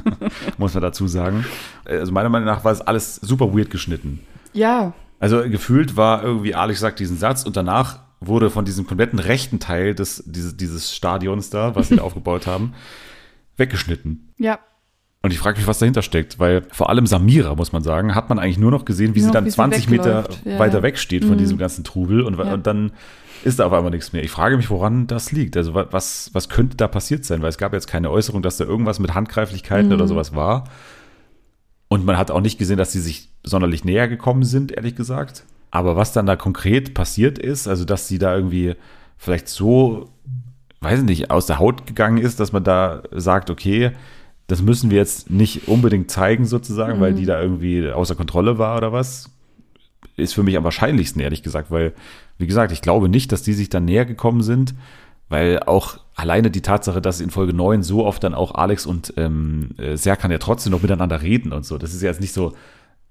[0.58, 1.44] muss man dazu sagen.
[1.84, 4.20] Also, meiner Meinung nach war es alles super weird geschnitten.
[4.54, 9.18] Ja, Also gefühlt war irgendwie, Alex sagt diesen Satz und danach wurde von diesem kompletten
[9.18, 12.74] rechten Teil des, dieses, dieses Stadions da, was sie da aufgebaut haben,
[13.56, 14.27] weggeschnitten.
[14.38, 14.58] Ja,
[15.22, 18.28] Und ich frage mich, was dahinter steckt, weil vor allem Samira, muss man sagen, hat
[18.28, 20.46] man eigentlich nur noch gesehen, wie Nur sie dann wie sie 20 Meter wegläuft.
[20.46, 21.38] Ja, weiter weg steht von Mhm.
[21.38, 22.54] diesem ganzen Trubel und, Ja.
[22.54, 22.92] und dann
[23.44, 24.22] ist da auf einmal nichts mehr.
[24.22, 25.56] Ich frage mich, woran das liegt.
[25.56, 27.42] Also wa- was, was könnte da passiert sein?
[27.42, 29.94] Weil es gab jetzt keine Äußerung, dass da irgendwas mit Handgreiflichkeiten Mhm.
[29.94, 30.64] oder sowas war.
[31.88, 35.44] Und man hat auch nicht gesehen, dass sie sich sonderlich näher gekommen sind, ehrlich gesagt.
[35.70, 38.74] Aber was dann da konkret passiert ist, also dass sie da irgendwie
[39.16, 40.10] vielleicht so,
[40.80, 43.92] weiß ich nicht, aus der Haut gegangen ist, dass man da sagt, okay,
[44.48, 48.76] das müssen wir jetzt nicht unbedingt zeigen sozusagen, weil die da irgendwie außer Kontrolle war
[48.76, 49.30] oder was,
[50.16, 51.92] ist für mich am wahrscheinlichsten, ehrlich gesagt, weil,
[52.38, 54.74] wie gesagt, ich glaube nicht, dass die sich dann näher gekommen sind
[55.28, 59.12] weil auch alleine die Tatsache, dass in Folge 9 so oft dann auch Alex und
[59.16, 61.78] ähm, äh, Serkan ja trotzdem noch miteinander reden und so.
[61.78, 62.54] Das ist ja jetzt nicht so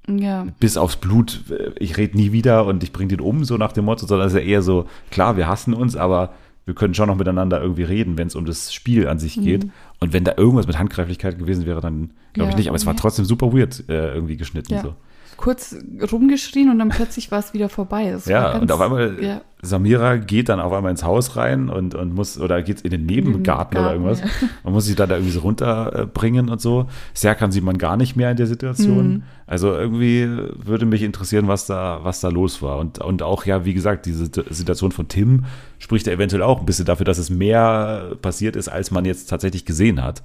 [0.08, 0.48] Ja.
[0.60, 3.72] bis aufs Blut, äh, ich rede nie wieder und ich bringe den um, so nach
[3.72, 6.34] dem Motto, sondern es ist ja eher so, klar, wir hassen uns, aber
[6.66, 9.68] wir können schon noch miteinander irgendwie reden, wenn es um das Spiel an sich geht.
[10.00, 12.68] Und wenn da irgendwas mit Handgreiflichkeit gewesen wäre, dann glaube ich Ja, nicht.
[12.68, 14.74] Aber es war trotzdem super weird äh, irgendwie geschnitten.
[14.74, 14.82] Ja.
[14.82, 14.96] So.
[15.38, 15.76] Kurz
[16.12, 18.12] rumgeschrien und dann plötzlich war es wieder vorbei.
[18.12, 19.42] Das Ja, ganz- und auf einmal, Ja.
[19.62, 23.06] Samira geht dann auf einmal ins Haus rein und, und muss, oder geht in den
[23.06, 24.20] Nebengarten oder irgendwas.
[24.20, 24.28] ja.
[24.64, 26.88] Man muss sich da, da irgendwie so runterbringen und so.
[27.14, 29.08] Serkan sieht man gar nicht mehr in der Situation.
[29.10, 29.24] Mhm.
[29.48, 32.78] Also irgendwie würde mich interessieren, was da, was da los war.
[32.78, 35.46] Und, und auch, ja, wie gesagt, diese Situation von Tim
[35.80, 39.28] spricht ja eventuell auch ein bisschen dafür, dass es mehr passiert ist, als man jetzt
[39.30, 40.24] tatsächlich gesehen hat.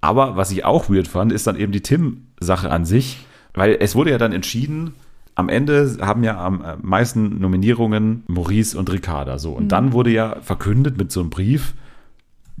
[0.00, 3.94] Aber was ich auch weird fand, ist dann eben die Tim-Sache an sich, weil es
[3.94, 4.94] wurde ja dann entschieden,
[5.36, 9.52] am Ende haben ja am äh, meisten Nominierungen Maurice und Ricarda so.
[9.52, 9.68] Und Mhm.
[9.68, 11.74] dann wurde ja verkündet mit so einem Brief,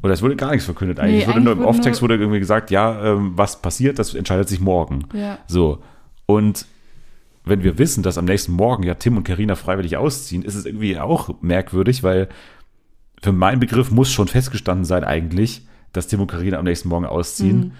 [0.02, 1.16] oder es wurde gar nichts verkündet eigentlich.
[1.18, 4.14] Nee, es wurde nur im eigentlich Off-Text wurde irgendwie gesagt, ja, ähm, was passiert, das
[4.14, 5.04] entscheidet sich morgen.
[5.14, 5.38] Ja.
[5.46, 5.78] So.
[6.26, 6.66] Und
[7.44, 10.66] wenn wir wissen, dass am nächsten Morgen ja Tim und Karina freiwillig ausziehen, ist es
[10.66, 12.28] irgendwie auch merkwürdig, weil
[13.22, 17.06] für meinen Begriff muss schon festgestanden sein eigentlich, dass Tim und Karina am nächsten Morgen
[17.06, 17.72] ausziehen, Mhm.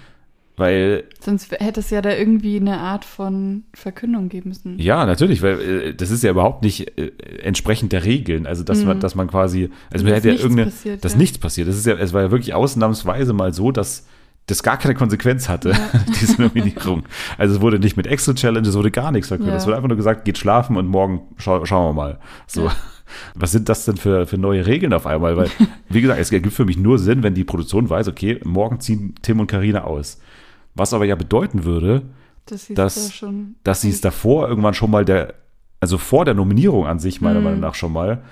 [0.57, 4.79] Weil Sonst hätte es ja da irgendwie eine Art von Verkündung geben müssen.
[4.79, 7.11] ja, natürlich, weil äh, das ist ja überhaupt nicht äh,
[7.43, 11.05] entsprechend der Regeln, also dass man, dass man quasi, also man hätte ja irgendeine, passiert,
[11.05, 11.19] dass ja.
[11.19, 11.69] nichts passiert.
[11.69, 14.07] Das ist ja, es war ja wirklich ausnahmsweise mal so, dass
[14.47, 15.75] das gar keine Konsequenz hatte,
[16.21, 17.05] diese Nominierung.
[17.39, 19.55] Also es wurde nicht mit Extra Challenge, es wurde gar nichts verkündet.
[19.55, 19.59] Ja.
[19.59, 22.19] Es wurde einfach nur gesagt, geht schlafen und morgen schau, schauen wir mal.
[22.47, 22.71] So.
[23.35, 25.37] Was sind das denn für, für neue Regeln auf einmal?
[25.37, 25.51] Weil,
[25.89, 29.15] wie gesagt, es ergibt für mich nur Sinn, wenn die Produktion weiß, okay, morgen ziehen
[29.23, 30.21] Tim und Karina aus.
[30.75, 32.03] Was aber ja bedeuten würde,
[32.47, 33.31] Das dass- da
[33.63, 35.35] dass sie es davor irgendwann schon mal der,
[35.81, 37.45] also vor der Nominierung an sich, meiner Mhm.
[37.45, 38.23] Meinung nach schon mal,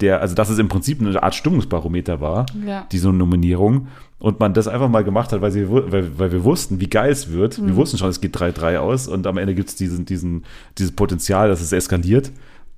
[0.00, 2.86] der, also dass es im Prinzip eine Art Stimmungsbarometer war, Ja.
[2.92, 6.80] diese Nominierung, und man das einfach mal gemacht hat, weil, sie, weil, weil wir wussten,
[6.80, 7.58] wie geil es wird.
[7.58, 7.66] Mhm.
[7.68, 10.44] Wir wussten schon, es geht 3-3 aus und am Ende gibt es diesen, diesen,
[10.78, 12.30] dieses Potenzial, dass es eskaliert.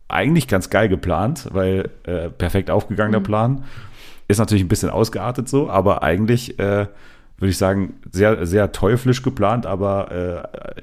[0.08, 3.24] Eigentlich ganz geil geplant, weil äh, perfekt aufgegangen Mhm.
[3.24, 3.64] Plan.
[4.26, 6.86] Ist natürlich ein bisschen ausgeartet so, aber eigentlich äh,
[7.38, 10.11] würde ich sagen, sehr, sehr teuflisch geplant, aber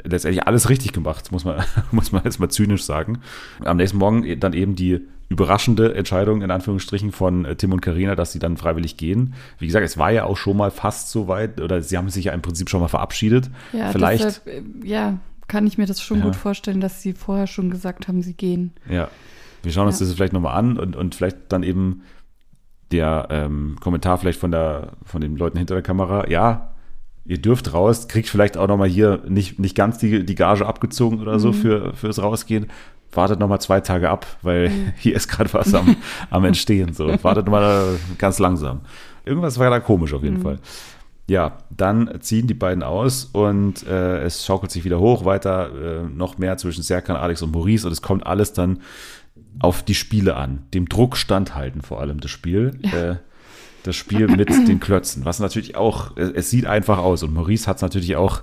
[0.04, 3.20] äh, letztendlich alles richtig gemacht, muss man, muss man jetzt mal zynisch sagen.
[3.64, 8.16] Am nächsten Morgen dann eben die überraschende Entscheidung, in Anführungsstrichen, von äh, Tim und Karina,
[8.16, 9.34] dass sie dann freiwillig gehen.
[9.60, 12.26] Wie gesagt, es war ja auch schon mal fast so weit, oder sie haben sich
[12.26, 13.50] ja im Prinzip schon mal verabschiedet.
[13.74, 16.26] Ja, Vielleicht, deshalb, äh, ja, kann ich mir das schon Ja.
[16.26, 18.72] gut vorstellen, dass sie vorher schon gesagt haben, sie gehen.
[18.90, 19.10] ja.
[19.64, 20.06] Wir schauen uns Ja.
[20.06, 22.04] das vielleicht nochmal an und, und vielleicht dann eben
[22.92, 26.76] der ähm, Kommentar vielleicht von der von den Leuten hinter der Kamera, ja,
[27.26, 31.20] ihr dürft raus, kriegt vielleicht auch nochmal hier nicht, nicht ganz die, die Gage abgezogen
[31.20, 32.68] oder so für, fürs Rausgehen.
[33.12, 35.96] Wartet nochmal zwei Tage ab, weil hier ist gerade was am,
[36.30, 36.94] am Entstehen.
[36.94, 37.08] So.
[37.24, 38.82] Wartet mal ganz langsam.
[39.26, 40.60] Irgendwas war da komisch auf jeden Fall.
[41.28, 46.04] Ja, dann ziehen die beiden aus und äh, es schaukelt sich wieder hoch, weiter äh,
[46.04, 48.82] noch mehr zwischen Serkan, Alex und Maurice und es kommt alles dann
[49.60, 52.78] auf die Spiele an, dem Druck standhalten vor allem das Spiel.
[52.84, 53.16] Äh,
[53.84, 57.68] das Spiel mit den Klötzen, was natürlich auch, äh, es sieht einfach aus und Maurice
[57.68, 58.42] hat es natürlich auch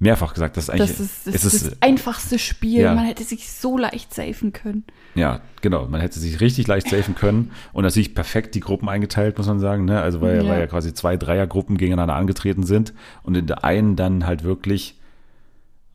[0.00, 2.80] mehrfach gesagt, dass eigentlich, Das ist das, ist ist, das einfachste Spiel.
[2.80, 2.92] ja.
[2.94, 4.82] Man hätte sich so leicht safen können.
[5.14, 9.38] ja, genau, man hätte sich richtig leicht safen können und natürlich perfekt die Gruppen eingeteilt,
[9.38, 10.00] muss man sagen, ne?
[10.00, 10.50] also weil, Ja.
[10.50, 14.98] weil ja quasi zwei Dreiergruppen gegeneinander angetreten sind und in der einen dann halt wirklich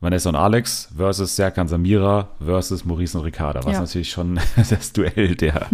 [0.00, 3.80] Vanessa und Alex versus Serkan Samira versus Maurice und Ricarda, was Ja.
[3.80, 5.66] natürlich schon das Duell der,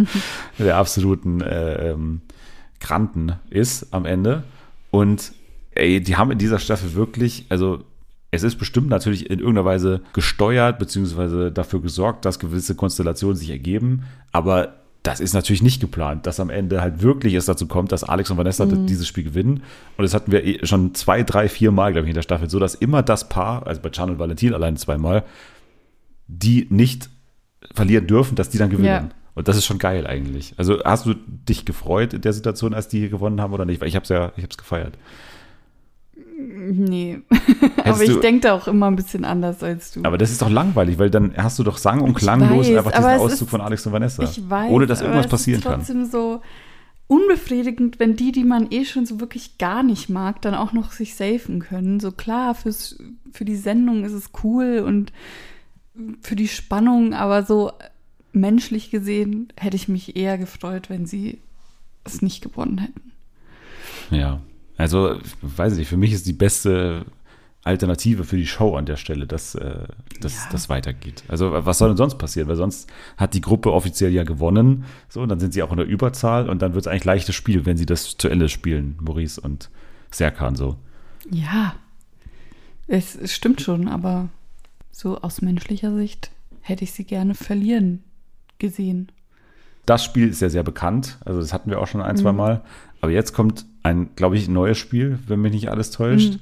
[0.57, 2.21] der absoluten äh, ähm,
[2.79, 4.43] Granten ist am Ende.
[4.91, 5.31] Und
[5.75, 7.83] ey, die haben in dieser Staffel wirklich, also
[8.31, 13.49] es ist bestimmt natürlich in irgendeiner Weise gesteuert, beziehungsweise dafür gesorgt, dass gewisse Konstellationen sich
[13.49, 17.91] ergeben, aber das ist natürlich nicht geplant, dass am Ende halt wirklich es dazu kommt,
[17.91, 19.61] dass Alex und Vanessa dieses Spiel gewinnen.
[19.97, 22.49] Und das hatten wir eh schon zwei, drei, vier Mal, glaube ich, in der Staffel,
[22.49, 25.23] so dass immer das Paar, also bei Chan und Valentin allein zweimal,
[26.27, 27.09] die nicht
[27.73, 28.87] verlieren dürfen, dass die dann gewinnen.
[28.87, 29.09] Ja.
[29.35, 30.53] Und das ist schon geil eigentlich.
[30.57, 33.81] Also hast du dich gefreut in der Situation, als die gewonnen haben oder nicht?
[33.81, 34.97] Weil ich habe es ja, ich habe es gefeiert.
[36.37, 37.19] Nee.
[37.83, 40.01] aber ich denke da auch immer ein bisschen anders als du.
[40.03, 42.91] Aber das ist doch langweilig, weil dann hast du doch sang- und klanglos weiß, einfach
[42.91, 44.23] diesen es Auszug ist- von Alex und Vanessa.
[44.23, 44.71] ich weiß.
[44.71, 45.75] ohne dass aber irgendwas es passieren ist kann.
[45.79, 46.41] trotzdem so
[47.07, 50.91] unbefriedigend, wenn die, die man eh schon so wirklich gar nicht mag, dann auch noch
[50.91, 51.99] sich safen können.
[51.99, 52.97] So klar, fürs,
[53.31, 55.13] für die Sendung ist es cool und
[56.21, 57.71] für die Spannung, aber so
[58.33, 61.39] menschlich gesehen hätte ich mich eher gefreut, wenn sie
[62.03, 63.11] es nicht gewonnen hätten.
[64.11, 64.41] Ja.
[64.77, 67.05] Also, weiß ich nicht, für mich ist die beste
[67.63, 69.85] Alternative für die Show an der Stelle, dass äh,
[70.21, 70.49] dass Ja.
[70.51, 71.23] das weitergeht.
[71.27, 72.47] Also was soll denn sonst passieren?
[72.47, 75.77] Weil sonst hat die Gruppe offiziell ja gewonnen, so und dann sind sie auch in
[75.77, 78.97] der Überzahl und dann wird es eigentlich leichtes Spiel, wenn sie das zu Ende spielen,
[79.01, 79.69] Maurice und
[80.11, 80.77] Serkan so.
[81.31, 81.73] Ja,
[82.87, 84.29] es, es stimmt schon, aber
[84.91, 86.29] so aus menschlicher Sicht
[86.61, 88.03] hätte ich sie gerne verlieren
[88.59, 89.11] gesehen.
[89.87, 92.19] Das Spiel ist ja sehr bekannt, also das hatten wir auch schon ein, Mhm.
[92.19, 92.61] zwei Mal.
[93.01, 96.33] Aber jetzt kommt ein, glaube ich, neues Spiel, wenn mich nicht alles täuscht.
[96.33, 96.39] Mhm.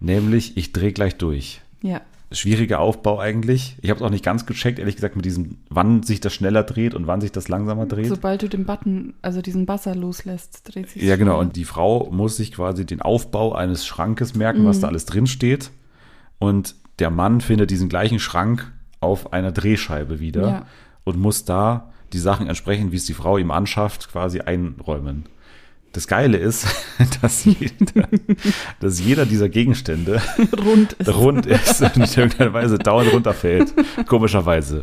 [0.00, 1.60] Nämlich, ich drehe gleich durch.
[1.82, 3.76] Ja, Schwieriger Aufbau eigentlich.
[3.80, 6.62] Ich habe es auch nicht ganz gecheckt, ehrlich gesagt, mit diesem, wann sich das schneller
[6.62, 8.08] dreht und wann sich das langsamer dreht.
[8.08, 11.40] sobald du den Button, also diesen Buzzer loslässt, dreht sich Ja, genau.
[11.40, 15.26] Und die Frau muss sich quasi den Aufbau eines Schrankes merken, was da alles drin
[15.26, 15.70] steht.
[16.38, 20.66] Und der Mann findet diesen gleichen Schrank auf einer Drehscheibe wieder Ja.
[21.04, 25.24] und muss da die Sachen entsprechend, wie es die Frau ihm anschafft, quasi einräumen.
[25.92, 26.66] Das Geile ist,
[27.22, 28.08] dass jeder,
[28.80, 30.20] dass jeder dieser Gegenstände
[30.64, 31.08] rund ist.
[31.14, 33.72] rund ist und in irgendeiner Weise dauernd runterfällt.
[34.06, 34.82] Komischerweise.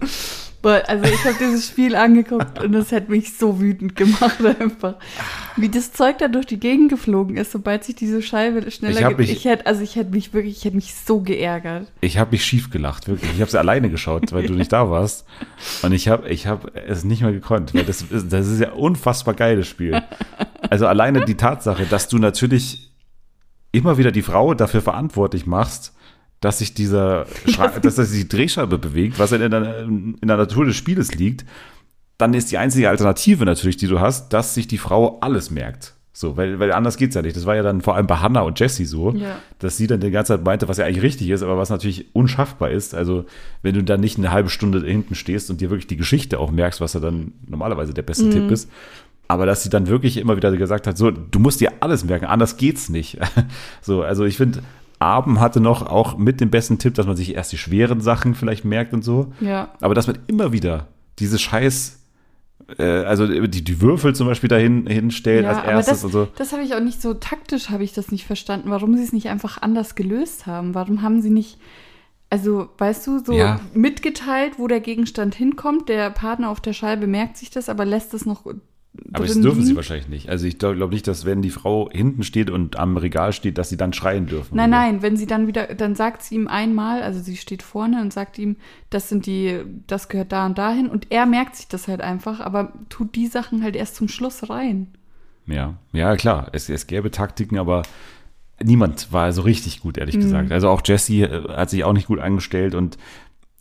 [0.71, 4.95] Also ich habe dieses Spiel angeguckt und es hat mich so wütend gemacht einfach.
[5.56, 9.17] Wie das Zeug da durch die Gegend geflogen ist, sobald sich diese Scheibe schneller Ich
[9.17, 11.91] mich- Ich hätte, also ich hätte mich wirklich, ich hätte mich so geärgert.
[12.01, 13.32] Ich habe mich schief gelacht, wirklich.
[13.36, 15.25] Ich habe sie alleine geschaut, weil du nicht da warst.
[15.82, 18.71] Und ich habe ich hab es nicht mehr gekonnt, weil das ist, das ist ja
[18.73, 20.01] unfassbar geiles Spiel.
[20.69, 22.91] Also alleine die Tatsache, dass du natürlich
[23.71, 25.93] immer wieder die Frau dafür verantwortlich machst,
[26.46, 27.26] dass sich dieser
[27.82, 31.44] dass sich die Drehscheibe bewegt, was in der, in der Natur des Spieles liegt,
[32.20, 35.96] dann ist die einzige Alternative natürlich, die du hast, dass sich die Frau alles merkt.
[36.14, 37.36] So, weil, weil anders geht's ja nicht.
[37.36, 39.40] Das war ja dann vor allem bei Hannah und Jessie so, Ja.
[39.58, 42.16] dass sie dann die ganze Zeit meinte, was ja eigentlich richtig ist, aber was natürlich
[42.16, 42.94] unschaffbar ist.
[42.94, 43.26] Also,
[43.64, 46.52] wenn du dann nicht eine halbe Stunde hinten stehst und dir wirklich die Geschichte auch
[46.52, 48.70] merkst, was ja dann normalerweise der beste Tipp ist.
[49.28, 52.26] Aber dass sie dann wirklich immer wieder gesagt hat, so, du musst dir alles merken,
[52.26, 53.18] anders geht's nicht.
[53.82, 54.60] so, also ich finde,
[55.00, 58.34] Abend hatte noch auch mit dem besten Tipp, dass man sich erst die schweren Sachen
[58.36, 59.34] vielleicht merkt und so.
[59.42, 59.70] Ja.
[59.82, 60.88] Aber dass man immer wieder
[61.20, 62.00] diese Scheiß,
[62.78, 66.28] äh, also die, die Würfel zum Beispiel dahin hinstellt Ja, als erstes das, und so.
[66.38, 69.14] das habe ich auch nicht so taktisch, habe ich das nicht verstanden, warum sie es
[69.14, 70.74] nicht einfach anders gelöst haben.
[70.74, 71.58] Warum haben sie nicht,
[72.30, 73.60] also weißt du, so Ja.
[73.74, 75.90] mitgeteilt, wo der Gegenstand hinkommt.
[75.90, 78.46] Der Partner auf der Scheibe merkt sich das, aber lässt es noch.
[79.14, 80.30] Aber das dürfen sie wahrscheinlich nicht.
[80.30, 83.58] Also ich glaube glaub nicht, dass wenn die Frau hinten steht und am Regal steht,
[83.58, 84.56] dass sie dann schreien dürfen.
[84.56, 84.78] Nein, oder?
[84.80, 88.14] nein, wenn sie dann wieder, dann sagt sie ihm einmal, also sie steht vorne und
[88.14, 88.58] sagt ihm,
[88.90, 92.40] das sind die, das gehört da und dahin und er merkt sich das halt einfach,
[92.40, 94.88] aber tut die Sachen halt erst zum Schluss rein.
[95.48, 96.50] Ja, ja klar.
[96.54, 97.84] Es, es gäbe Taktiken, aber
[98.64, 100.00] niemand war so richtig gut, Mhm.
[100.02, 100.52] ehrlich gesagt.
[100.52, 102.98] Also auch Jesse äh, hat sich auch nicht gut angestellt und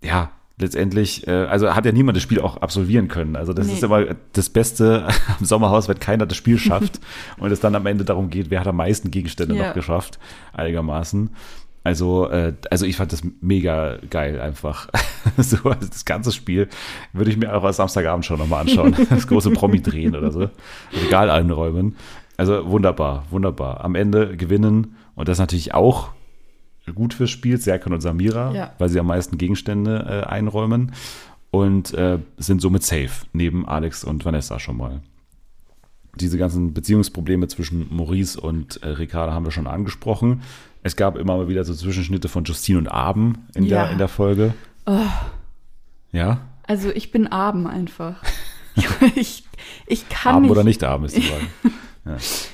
[0.03, 3.37] ja, letztendlich, äh, also hat ja niemand das Spiel auch absolvieren können.
[3.37, 3.73] Also das Nee.
[3.75, 5.07] ist immer das Beste
[5.39, 7.01] am Sommerhaus, wenn keiner das Spiel schafft
[7.39, 9.69] und es dann am Ende darum geht, wer hat am meisten Gegenstände Ja.
[9.69, 10.19] noch geschafft,
[10.53, 11.31] einigermaßen.
[11.87, 14.89] Also, äh, also ich fand das mega geil einfach.
[15.37, 16.69] so, also das ganze Spiel
[17.13, 18.95] würde ich mir auch als Samstagabend schon nochmal anschauen.
[19.11, 20.49] Das große Promi drehen oder so.
[21.05, 21.97] Regal einräumen.
[22.39, 23.85] Also wunderbar, wunderbar.
[23.85, 26.09] Am Ende gewinnen und das natürlich auch
[26.93, 28.73] gut fürs Spiel, Serkan und Samira, Ja.
[28.79, 30.93] weil sie am meisten Gegenstände äh, einräumen
[31.51, 35.01] und äh, sind somit safe, neben Alex und Vanessa schon mal.
[36.17, 40.43] Diese ganzen Beziehungsprobleme zwischen Maurice und äh, Ricarda haben wir schon angesprochen.
[40.83, 43.85] Es gab immer mal wieder so Zwischenschnitte von Justine und Abend in, Ja.
[43.85, 44.55] der, in der Folge.
[44.87, 45.01] Oh,
[46.13, 46.41] Ja?
[46.67, 48.17] also ich bin Abend einfach.
[49.17, 49.45] ich,
[49.87, 50.51] ich kann Abend nicht.
[50.53, 51.45] oder nicht Abend ist die Frage.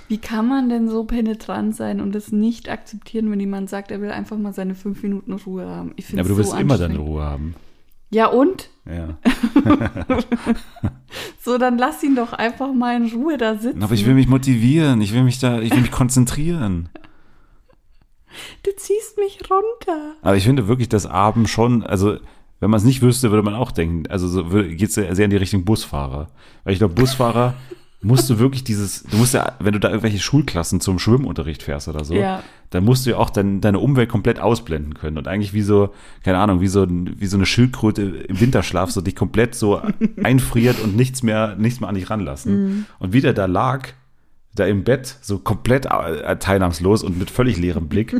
[0.08, 4.00] Wie kann man denn so penetrant sein und es nicht akzeptieren, wenn jemand sagt, er
[4.00, 5.92] will einfach mal seine fünf Minuten Ruhe haben?
[5.96, 6.98] Ich Ja, aber du so willst immer deine.
[6.98, 7.54] Ruhe haben.
[8.10, 8.70] Ja und?
[8.86, 9.18] Ja.
[11.42, 13.82] So, dann lass ihn doch einfach mal in Ruhe da sitzen.
[13.82, 16.90] Aber ich will mich motivieren, ich will mich da, ich will mich konzentrieren.
[18.62, 20.14] Du ziehst mich runter.
[20.22, 22.18] Aber ich finde wirklich, dass Abend schon, also
[22.60, 25.30] wenn man es nicht wüsste, würde man auch denken, also so geht es sehr in
[25.30, 26.28] die Richtung Busfahrer.
[26.62, 27.54] Weil ich glaube, Busfahrer
[28.02, 31.86] musst du wirklich dieses, du musst ja, wenn du da irgendwelche Schulklassen zum Schwimmunterricht fährst
[31.88, 32.42] oder so, Ja.
[32.70, 35.92] dann musst du ja auch dein, deine Umwelt komplett ausblenden können und eigentlich wie so,
[36.24, 39.82] keine Ahnung, wie so, wie so eine Schildkröte im Winterschlaf so dich komplett so
[40.22, 42.86] einfriert und nichts mehr, nichts mehr an dich ranlassen.
[42.98, 43.88] Und wie der da lag,
[44.54, 45.84] da im Bett, so komplett
[46.40, 48.16] teilnahmslos und mit völlig leerem Blick,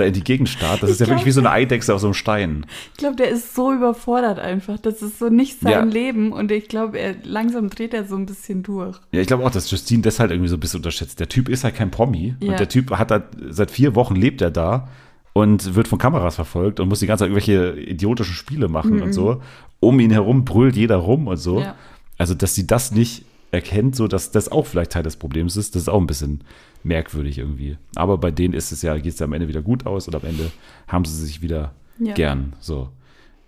[0.00, 1.94] da in die Gegend starrt, das ist ja Ich wirklich wie so glaub, eine Eidechse
[1.94, 2.66] auf so einem Stein.
[2.92, 4.78] Ich glaube, der ist so überfordert einfach.
[4.78, 5.82] Das ist so nicht sein Ja.
[5.82, 8.98] Leben und ich glaube, er langsam dreht er so ein bisschen durch.
[9.12, 11.20] Ja, ich glaube auch, dass Justine das halt irgendwie so ein bisschen unterschätzt.
[11.20, 12.50] Der Typ ist halt kein Promi Ja.
[12.52, 14.88] und der Typ hat halt, seit vier Wochen lebt er da
[15.32, 19.12] und wird von Kameras verfolgt und muss die ganze Zeit irgendwelche idiotischen Spiele machen und
[19.12, 19.40] so.
[19.78, 21.60] Um ihn herum brüllt jeder rum und so.
[21.60, 21.76] Ja.
[22.18, 25.74] Also, dass sie das nicht erkennt so, dass das auch vielleicht Teil des Problems ist.
[25.74, 26.44] Das ist auch ein bisschen
[26.82, 27.76] merkwürdig irgendwie.
[27.94, 30.14] Aber bei denen ist es ja, geht es ja am Ende wieder gut aus und
[30.14, 30.50] am Ende
[30.88, 32.14] haben sie sich wieder Ja.
[32.14, 32.54] gern.
[32.60, 32.88] So.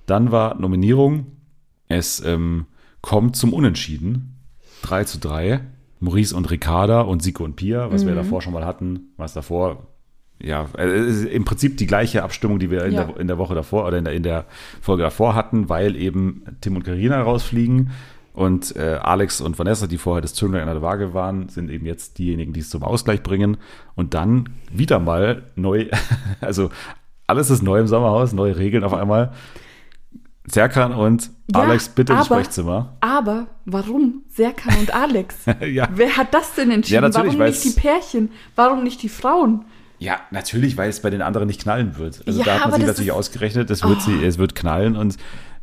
[0.07, 1.26] Dann war Nominierung.
[1.89, 2.66] Es ähm,
[3.01, 4.37] kommt zum Unentschieden.
[4.83, 5.61] 3 zu 3.
[6.01, 8.09] Maurice und Ricarda und Siko und Pia, was Mhm.
[8.09, 9.87] wir davor schon mal hatten, was davor,
[10.43, 13.05] ja, äh, im Prinzip die gleiche Abstimmung, die wir in, Ja.
[13.05, 14.45] der, in der Woche davor oder in der, in der
[14.80, 17.91] Folge davor hatten, weil eben Tim und Karina rausfliegen
[18.35, 21.85] und äh, Alex und Vanessa, die vorher das Zünglein an der Waage waren, sind eben
[21.87, 23.59] jetzt diejenigen, die es zum Ausgleich bringen
[23.95, 25.87] und dann wieder mal neu,
[26.41, 26.70] also
[27.26, 29.33] alles ist neu im Sommerhaus, neue Regeln auf einmal.
[30.45, 32.97] Serkan und Ja, Alex, bitte ins aber- Sprechzimmer.
[33.01, 35.37] Aber warum Serkan und Alex?
[35.72, 35.89] ja.
[35.95, 37.05] Wer hat das denn entschieden?
[37.05, 38.30] Ja, warum nicht die Pärchen?
[38.57, 39.64] Warum nicht die Frauen?
[40.01, 42.24] Ja, natürlich, weil es bei den anderen nicht knallen wird.
[42.26, 43.16] Also Ja, da hat man sich natürlich Oh.
[43.16, 45.16] ausgerechnet, es wird, sie, es wird knallen und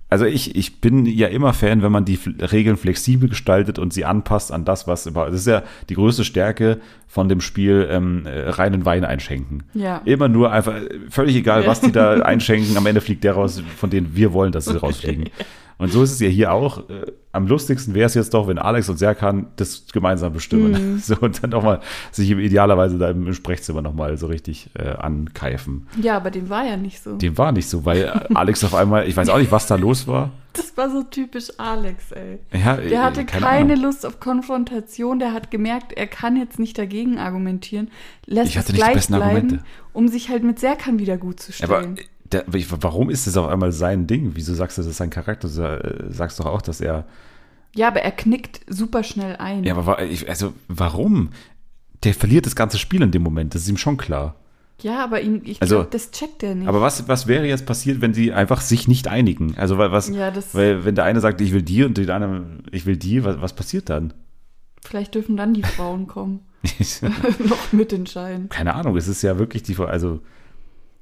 [0.09, 2.19] also ich, ich bin ja immer Fan, wenn man die
[2.51, 5.25] Regeln flexibel gestaltet und sie anpasst an das, was über.
[5.25, 9.63] Das ist ja die größte Stärke von dem Spiel ähm, äh, reinen Wein einschenken.
[9.75, 10.01] Ja.
[10.05, 10.73] Immer nur einfach,
[11.09, 14.51] völlig egal, was die da einschenken, am Ende fliegt der raus, von denen wir wollen,
[14.51, 15.29] dass sie rausfliegen.
[15.79, 16.89] Und so ist es ja hier auch.
[16.89, 20.93] Äh, am lustigsten wäre es jetzt doch, wenn Alex und Serkan das gemeinsam bestimmen.
[20.95, 20.99] Mhm.
[21.03, 21.79] So, und dann nochmal
[22.11, 25.87] sich idealerweise da im Sprechzimmer nochmal so richtig äh, ankeifen.
[26.01, 27.15] Ja, aber dem war ja nicht so.
[27.17, 29.75] Dem war nicht so, weil äh, Alex auf einmal, ich weiß auch nicht, was da
[29.75, 30.31] los war.
[30.53, 32.39] Das war so typisch Alex, ey.
[32.51, 33.81] Ja, Der hatte äh, keine, Ahnung.
[33.83, 35.19] Lust auf Konfrontation.
[35.19, 37.89] Der hat gemerkt, er kann jetzt nicht dagegen argumentieren.
[38.25, 39.63] Lässt Ich hatte es nicht die gleich besten bleiben, Argumente.
[39.93, 41.97] um sich halt mit Serkan wieder gut zu Aber stellen.
[41.97, 44.31] äh, der, warum ist das auf einmal sein Ding?
[44.35, 45.47] Wieso sagst du, das ist sein Charakter?
[45.47, 47.05] Du äh, sagst doch auch, dass er.
[47.75, 49.63] ja, aber er knickt super schnell ein.
[49.63, 51.29] Ja, aber also warum?
[52.03, 54.35] Der verliert das ganze Spiel in dem Moment, das ist ihm schon klar.
[54.81, 56.67] Ja, aber ihn, ich Also- glaube, das checkt er nicht.
[56.67, 59.57] Aber was, was wäre jetzt passiert, wenn sie einfach sich nicht einigen?
[59.57, 62.45] Also weil was, Ja, weil wenn der eine sagt, ich will die und der andere,
[62.71, 64.13] ich will die, was, was passiert dann?
[64.81, 66.39] Vielleicht dürfen dann die Frauen kommen.
[67.49, 68.47] Noch mitentscheiden.
[68.47, 70.21] Keine Ahnung, es ist ja wirklich die, also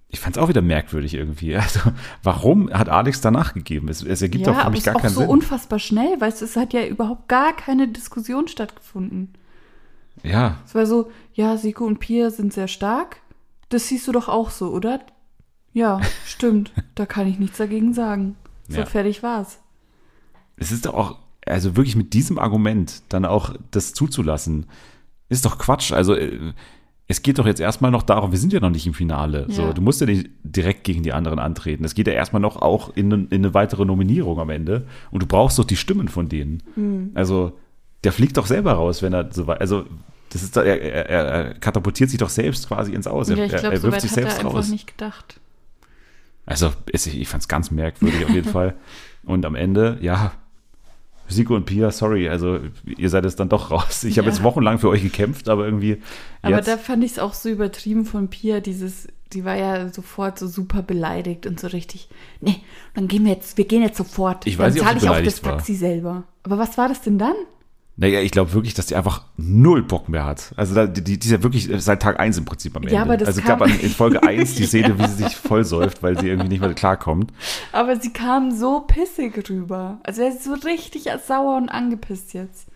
[0.10, 1.56] ich fand es auch wieder merkwürdig irgendwie.
[1.58, 1.80] Also
[2.24, 3.90] warum hat Alex danach gegeben?
[3.90, 5.30] Es, es ergibt ja, doch für mich es gar ist auch keinen so Sinn.
[5.30, 9.34] unfassbar schnell, weißt du, es hat ja überhaupt gar keine Diskussion stattgefunden.
[10.24, 13.18] Ja, Es war so, ja, Siko und Pia sind sehr stark.
[13.70, 15.02] Das siehst du doch auch so, oder?
[15.74, 16.72] Ja, stimmt.
[16.96, 18.36] Da kann ich nichts dagegen sagen.
[18.70, 18.86] So, Ja.
[18.86, 19.60] fertig war's.
[20.56, 24.66] es ist doch auch, also wirklich mit diesem Argument dann auch das zuzulassen,
[25.30, 25.92] ist doch Quatsch.
[25.92, 26.54] Also äh,
[27.10, 29.46] es geht doch jetzt erstmal noch darum, wir sind ja noch nicht im Finale.
[29.50, 29.74] So, Ja.
[29.74, 31.86] du musst ja nicht direkt gegen die anderen antreten.
[31.86, 34.86] Es geht ja erstmal noch auch in, in eine weitere Nominierung am Ende.
[35.12, 36.64] Und du brauchst doch die Stimmen von denen.
[36.76, 37.12] Hm.
[37.14, 37.58] Also
[38.04, 39.62] der fliegt doch selber raus, wenn er so weit.
[39.62, 39.86] Also
[40.32, 43.30] das ist, er, er, er katapultiert sich doch selbst quasi ins Aus.
[43.30, 44.70] Er, ja, ich er, glaube, er so wirft weit sich er selbst raus.
[44.70, 45.40] nicht gedacht.
[46.46, 48.76] Also ich fand es ganz merkwürdig auf jeden Fall.
[49.24, 50.34] Und am Ende, ja,
[51.30, 54.04] Siko und Pia, sorry, also ihr seid jetzt dann doch raus.
[54.04, 54.34] Ich habe Ja.
[54.34, 56.02] jetzt wochenlang für euch gekämpft, aber irgendwie
[56.42, 59.90] Aber jetzt, da fand ich es auch so übertrieben von Pia, dieses, die war ja
[59.90, 62.08] sofort so super beleidigt und so richtig,
[62.42, 62.56] nee,
[62.94, 64.48] dann gehen wir jetzt, wir gehen jetzt sofort.
[64.48, 65.58] Ich weiß nicht, dann ob zahle sie ich auch das war.
[65.58, 66.24] Taxi selber.
[66.44, 67.36] Aber was war das denn dann?
[68.00, 70.54] Naja, ich glaube wirklich, dass die einfach null Bock mehr hat.
[70.56, 73.02] Also da, die, die ist ja wirklich seit Tag 1 im Prinzip am Ja, Ende.
[73.02, 76.18] aber das also es gab in Folge 1 die Szene, wie sie sich vollsäuft, weil
[76.20, 77.34] sie irgendwie nicht mehr klarkommt.
[77.72, 80.00] Aber sie kam so pissig rüber.
[80.04, 82.68] Also er ist so richtig sauer und angepisst jetzt.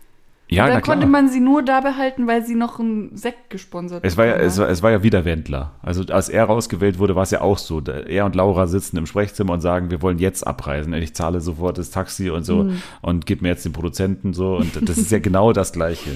[0.54, 0.80] Ja, klar.
[0.80, 4.34] konnte man sie nur da behalten, weil sie noch einen Sekt gesponsert Es war, ja,
[4.34, 5.72] es, war, es war ja wieder Wendler.
[5.82, 7.80] Also als er rausgewählt wurde, war es ja auch so.
[7.80, 10.92] Er und Laura sitzen im Sprechzimmer und sagen, wir wollen jetzt abreisen.
[10.94, 14.56] Ich zahle sofort das Taxi und so und gib mir jetzt den Produzenten so.
[14.56, 16.10] Und das ist ja genau das Gleiche.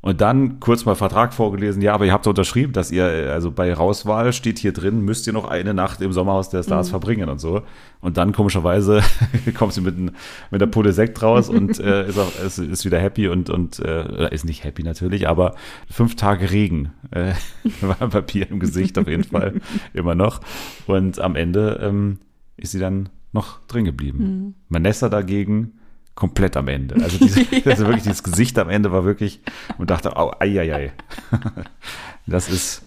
[0.00, 3.50] Und dann kurz mal Vertrag vorgelesen, ja, aber ihr habt unterschrieben, dass ihr, äh, also
[3.50, 7.28] bei Rauswahl steht hier drin, müsst ihr noch eine Nacht im Sommerhaus der Stars verbringen
[7.28, 7.62] und so.
[8.00, 9.02] Und dann komischerweise
[9.58, 10.12] kommt sie mit, ein,
[10.52, 13.80] mit der Pulle Sekt raus und äh, ist, auch, ist, ist wieder happy und, und
[13.80, 15.56] äh, oder ist nicht happy natürlich, aber
[15.90, 17.32] fünf Tage Regen äh,
[17.80, 19.54] war Papier im Gesicht auf jeden Fall
[19.94, 20.40] immer noch.
[20.86, 22.18] Und am Ende ähm,
[22.56, 24.54] ist sie dann noch drin geblieben.
[24.68, 25.72] Vanessa dagegen
[26.18, 26.96] komplett am Ende.
[26.96, 29.40] Also, diese, also wirklich dieses Gesicht am Ende war wirklich
[29.78, 30.92] und dachte, au, ei, ei, ei.
[32.26, 32.82] Das ist,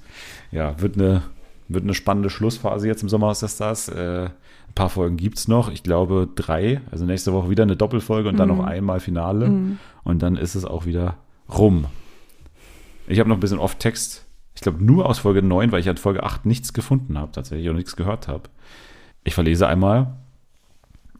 [0.52, 1.24] ja, wird eine,
[1.70, 3.88] wird eine spannende Schlussphase jetzt im Sommerhaus der Stars.
[3.88, 5.72] Äh, ein paar Folgen gibt's noch.
[5.72, 6.82] Ich glaube drei.
[6.92, 9.78] Also nächste Woche wieder eine Doppelfolge und dann noch einmal Finale.
[10.04, 11.16] Und dann ist es auch wieder
[11.50, 11.86] rum.
[13.08, 14.26] Ich habe noch ein bisschen Off-Text.
[14.56, 17.70] Ich glaube nur aus Folge 9, weil ich an Folge 8 nichts gefunden habe tatsächlich
[17.70, 18.44] und nichts gehört habe.
[19.24, 20.18] Ich verlese einmal.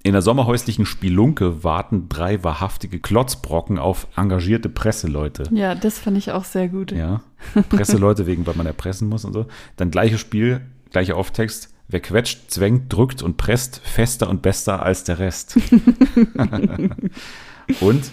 [0.04, 5.44] In der sommerhäuslichen Spielunke warten drei wahrhaftige Klotzbrocken auf engagierte Presseleute.
[5.52, 6.92] Ja, das fand ich auch sehr gut.
[6.92, 7.22] Ja,
[7.70, 9.46] Presseleute wegen, weil man erpressen muss und so.
[9.76, 11.72] Dann gleiches Spiel, gleicher Auftext.
[11.88, 15.58] Wer quetscht, zwängt, drückt und presst, fester und besser als der Rest.
[17.82, 18.12] und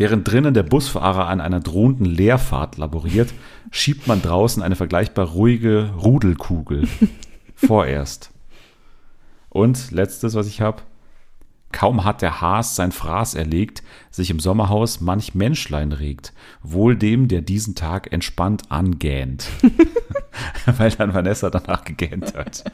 [0.00, 3.34] Während drinnen der Busfahrer an einer drohenden Leerfahrt laboriert,
[3.70, 6.88] schiebt man draußen eine vergleichbar ruhige Rudelkugel.
[7.54, 8.29] Vorerst.
[9.50, 10.82] Und letztes, was ich habe.
[11.72, 16.32] Kaum hat der Haas sein Fraß erlegt, sich im Sommerhaus manch Menschlein regt,
[16.64, 19.46] wohl dem, der diesen Tag entspannt angähnt.
[20.66, 22.64] Weil dann Vanessa danach gegähnt hat.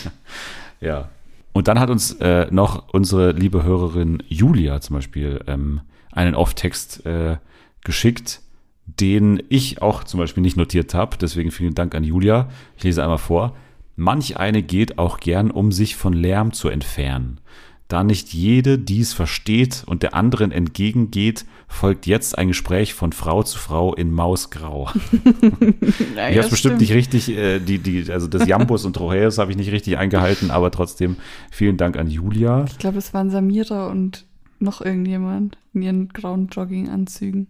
[0.80, 1.08] ja.
[1.52, 5.80] Und dann hat uns äh, noch unsere liebe Hörerin Julia zum Beispiel ähm,
[6.12, 7.38] einen Off-Text äh,
[7.82, 8.40] geschickt,
[8.84, 11.16] den ich auch zum Beispiel nicht notiert habe.
[11.16, 12.50] Deswegen vielen Dank an Julia.
[12.76, 13.56] Ich lese einmal vor.
[13.96, 17.40] Manch eine geht auch gern, um sich von Lärm zu entfernen.
[17.88, 23.42] Da nicht jede dies versteht und der anderen entgegengeht, folgt jetzt ein Gespräch von Frau
[23.44, 24.90] zu Frau in Mausgrau.
[26.16, 29.50] Ja, ich habe bestimmt nicht richtig, äh, die, die, also das Jambus und Trocheus habe
[29.50, 31.16] ich nicht richtig eingehalten, aber trotzdem
[31.50, 32.64] vielen Dank an Julia.
[32.66, 34.24] Ich glaube, es waren Samira und
[34.58, 37.48] noch irgendjemand in ihren grauen Jogginganzügen.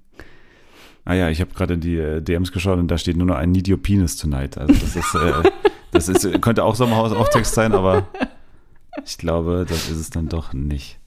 [1.05, 3.36] Ah ja, ich habe gerade in die äh, DMs geschaut und da steht nur noch
[3.36, 4.59] ein Need Your Penis tonight.
[4.59, 5.49] Also das ist, äh,
[5.91, 8.07] das ist, könnte auch Sommerhaus Auftext sein, aber
[9.05, 10.99] ich glaube, das ist es dann doch nicht.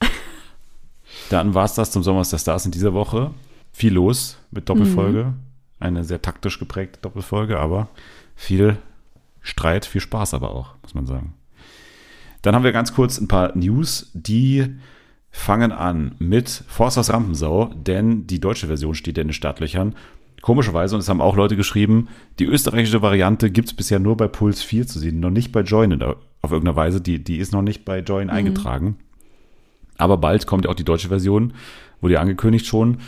[1.28, 3.32] Dann war es das zum Sommer der Stars in dieser Woche.
[3.72, 5.34] Viel los mit Doppelfolge.
[5.78, 7.88] Eine sehr taktisch geprägte Doppelfolge, aber
[8.36, 8.78] viel
[9.40, 11.34] Streit, viel Spaß aber auch, muss man sagen.
[12.42, 14.76] Dann haben wir ganz kurz ein paar News, die
[15.30, 19.94] fangen an mit Forsters Rampensau, denn die deutsche Version steht ja in den Startlöchern.
[20.40, 24.26] Komischerweise, und es haben auch Leute geschrieben, die österreichische Variante gibt es bisher nur bei
[24.26, 27.00] Puls 4 zu sehen, noch nicht bei Join in der, auf irgendeiner Weise.
[27.00, 28.96] Die, die ist noch nicht bei Join eingetragen.
[29.98, 31.52] Aber bald kommt ja auch die deutsche Version,
[32.00, 32.98] wurde ja angekündigt schon.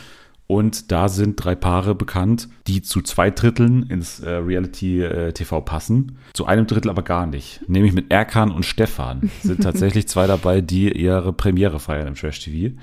[0.45, 6.45] Und da sind drei Paare bekannt, die zu zwei Dritteln ins äh, Reality-TV passen, zu
[6.45, 7.67] einem Drittel aber gar nicht.
[7.67, 12.75] Nämlich mit Erkan und Stefan sind tatsächlich zwei dabei, die ihre Premiere feiern im Trash-TV.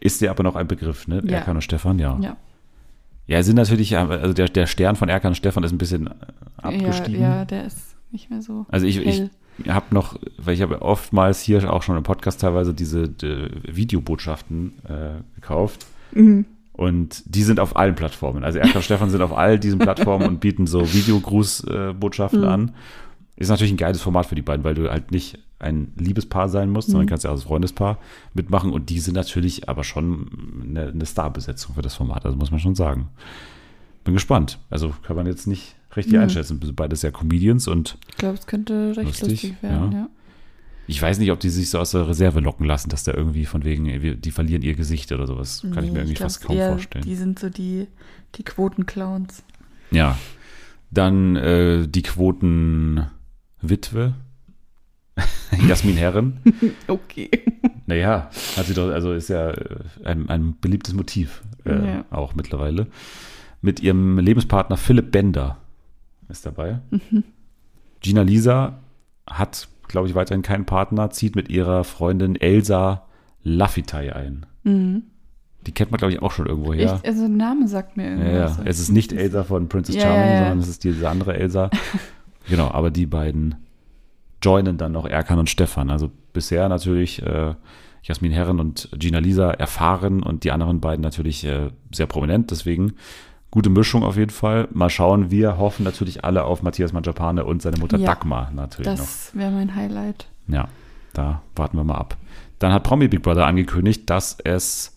[0.00, 1.22] Ist dir aber noch ein Begriff, ne?
[1.24, 1.34] Ja.
[1.34, 2.18] Erkan und Stefan, ja.
[2.20, 2.36] Ja.
[3.30, 6.10] Ja, sind natürlich, also der, der Stern von Erkan und Stefan ist ein bisschen äh,
[6.10, 7.20] Ja, abgestiegen.
[7.22, 8.66] ja, der ist nicht mehr so.
[8.70, 9.22] Also ich, ich
[9.68, 14.72] habe noch, weil ich habe oftmals hier auch schon im Podcast teilweise diese äh, Videobotschaften
[14.88, 15.86] äh, gekauft.
[16.12, 16.44] Mhm.
[16.72, 18.42] Und die sind auf allen Plattformen.
[18.42, 22.46] Also Erkan und Stefan sind auf all diesen Plattformen und bieten so Videogrußbotschaften Mhm.
[22.48, 22.72] an.
[23.36, 26.70] Ist natürlich ein geiles Format für die beiden, weil du halt nicht ein Liebespaar sein
[26.70, 26.92] musst, Mhm.
[26.92, 27.98] sondern kannst ja auch als Freundespaar
[28.34, 28.72] mitmachen.
[28.72, 32.24] Und die sind natürlich aber schon eine, eine Starbesetzung für das Format.
[32.26, 33.08] Also muss man schon sagen.
[34.02, 34.58] Bin gespannt.
[34.70, 36.20] Also kann man jetzt nicht richtig Mhm.
[36.20, 36.58] einschätzen.
[36.62, 39.98] Sind Beides ja Comedians und Ich glaube, es könnte recht Lustig, lustig, werden, ja.
[39.98, 40.08] ja.
[40.86, 43.44] ich weiß nicht, ob die sich so aus der Reserve locken lassen, dass da irgendwie
[43.44, 45.60] von wegen, die verlieren ihr Gesicht oder sowas.
[45.74, 47.04] Kann ich mir Nee, irgendwie glaub fast kaum vorstellen.
[47.04, 47.86] Die sind so die,
[48.36, 49.42] die Quotenclowns.
[49.90, 50.16] Ja.
[50.90, 54.14] Dann äh, die Quotenwitwe.
[55.68, 56.40] Jasmin Herren.
[56.86, 57.30] Okay.
[57.86, 62.04] Naja, hat sie doch, also ist ja äh, ein, ein beliebtes Motiv äh, Ja.
[62.10, 62.86] auch mittlerweile.
[63.62, 65.58] Mit ihrem Lebenspartner Philipp Bender
[66.28, 66.80] ist dabei.
[66.90, 67.24] Mhm.
[68.00, 68.78] Gina Lisa
[69.28, 73.06] hat, glaube ich, weiterhin keinen Partner, zieht mit ihrer Freundin Elsa
[73.42, 74.46] Laffitay ein.
[74.64, 75.02] Mhm.
[75.66, 77.00] Die kennt man, glaube ich, auch schon irgendwo her.
[77.02, 78.56] Ich, also, der Name sagt mir Ja, irgendwas.
[78.58, 78.62] ja.
[78.64, 80.38] Es ist nicht Elsa von Princess Ja, Charming, ja, ja.
[80.38, 81.68] sondern es ist diese andere Elsa.
[82.48, 83.56] genau, aber die beiden
[84.42, 85.90] joinen dann noch Erkan und Stefan.
[85.90, 87.54] Also bisher natürlich äh,
[88.02, 92.50] Jasmin Herren und Gina Lisa erfahren und die anderen beiden natürlich äh, sehr prominent.
[92.50, 92.94] Deswegen
[93.50, 94.68] gute Mischung auf jeden Fall.
[94.72, 95.30] Mal schauen.
[95.30, 98.96] Wir hoffen natürlich alle auf Matthias Manjapane und seine Mutter Ja, Dagmar natürlich noch.
[98.96, 100.26] Das wäre mein Highlight.
[100.48, 100.68] Ja,
[101.12, 102.16] da warten wir mal ab.
[102.58, 104.96] Dann hat Promi Big Brother angekündigt, dass es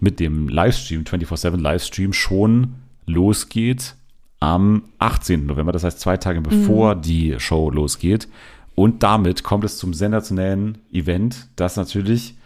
[0.00, 2.74] mit dem Livestream, 24-7 Livestream, schon
[3.06, 3.96] losgeht
[4.40, 5.46] am 18.
[5.46, 8.28] November, das heißt zwei Tage bevor die Show losgeht.
[8.74, 12.36] Und damit kommt es zum sensationellen Event, das natürlich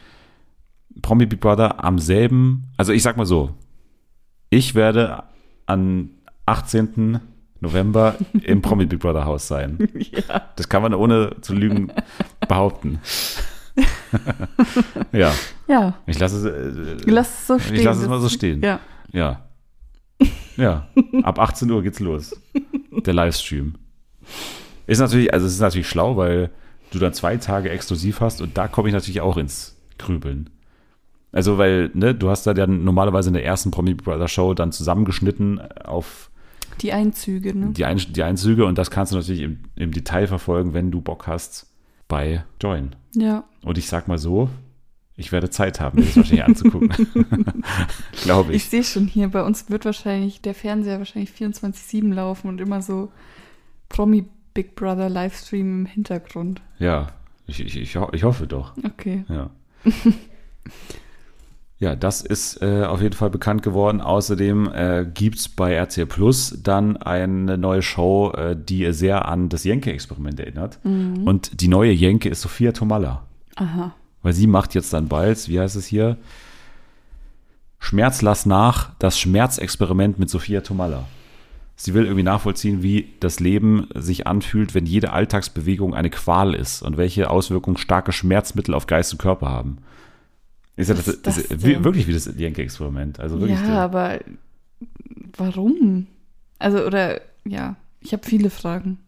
[1.02, 3.50] Promi Big Brother am selben, also ich sag mal so,
[4.48, 5.24] ich werde
[5.66, 6.10] am
[6.46, 7.20] 18.
[7.60, 9.78] November im Promi Big Brother Haus sein.
[9.94, 10.42] ja.
[10.56, 11.92] Das kann man ohne zu lügen
[12.48, 13.00] behaupten.
[15.12, 15.32] ja,
[15.68, 17.76] Ja, ich lasse es, äh, lass es so stehen.
[17.76, 18.62] ich lasse es mal so stehen.
[18.62, 18.80] Ja.
[19.12, 19.42] Ja.
[20.56, 20.88] Ja,
[21.22, 22.36] ab 18 Uhr geht's los.
[22.90, 23.74] Der Livestream.
[24.86, 26.50] Ist natürlich, also es ist natürlich schlau, weil
[26.90, 30.50] du dann zwei Tage exklusiv hast und da komme ich natürlich auch ins Grübeln.
[31.32, 34.70] Also, weil, ne, du hast da dann normalerweise in der ersten Promi Brother Show dann
[34.70, 36.30] zusammengeschnitten auf
[36.82, 37.70] Die Einzüge, ne?
[37.70, 41.00] die, Ein die Einzüge und das kannst du natürlich im, im Detail verfolgen, wenn du
[41.00, 41.66] Bock hast
[42.06, 42.94] bei Join.
[43.14, 43.44] Ja.
[43.64, 44.50] Und ich sag mal so,
[45.16, 46.90] ich werde Zeit haben, mir das wahrscheinlich anzugucken.
[48.22, 48.68] Glaube Ich ich.
[48.70, 53.12] sehe schon hier, bei uns wird wahrscheinlich der Fernseher wahrscheinlich 24-7 laufen und immer so
[53.88, 56.60] Promi Big Brother Livestream im Hintergrund.
[56.78, 57.08] Ja,
[57.46, 58.72] ich, ich, ich, ho- ich hoffe doch.
[58.84, 59.24] Okay.
[59.28, 59.50] Ja.
[61.78, 64.00] Ja, das ist äh, auf jeden Fall bekannt geworden.
[64.00, 69.48] Außerdem äh, gibt es bei RTL Plus dann eine neue Show, äh, die sehr an
[69.48, 70.78] das Jenke-Experiment erinnert.
[70.84, 73.24] Und die neue Jenke ist Sophia Tomalla.
[73.56, 73.94] Aha.
[74.22, 76.16] Weil sie macht jetzt dann bald, wie heißt es hier?
[77.78, 81.04] Schmerz lass nach, das Schmerzexperiment mit Sophia Tomalla.
[81.74, 86.82] Sie will irgendwie nachvollziehen, wie das Leben sich anfühlt, wenn jede Alltagsbewegung eine Qual ist
[86.82, 89.78] und welche Auswirkungen starke Schmerzmittel auf Geist und Körper haben.
[90.76, 93.18] Ist ja das, ist das ist wirklich wie das Jenke-Experiment.
[93.18, 93.58] Also wirklich.
[93.58, 94.20] Ja, der- aber
[95.36, 96.06] warum?
[96.60, 98.98] Also, oder, ja, ich habe viele Fragen.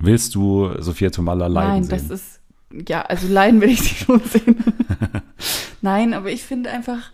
[0.00, 2.08] willst du Sophia Tomalla leiden Nein, sehen?
[2.08, 2.37] das ist,
[2.88, 4.62] ja, also leiden will ich sie schon sehen.
[5.80, 7.12] Nein, aber ich finde einfach,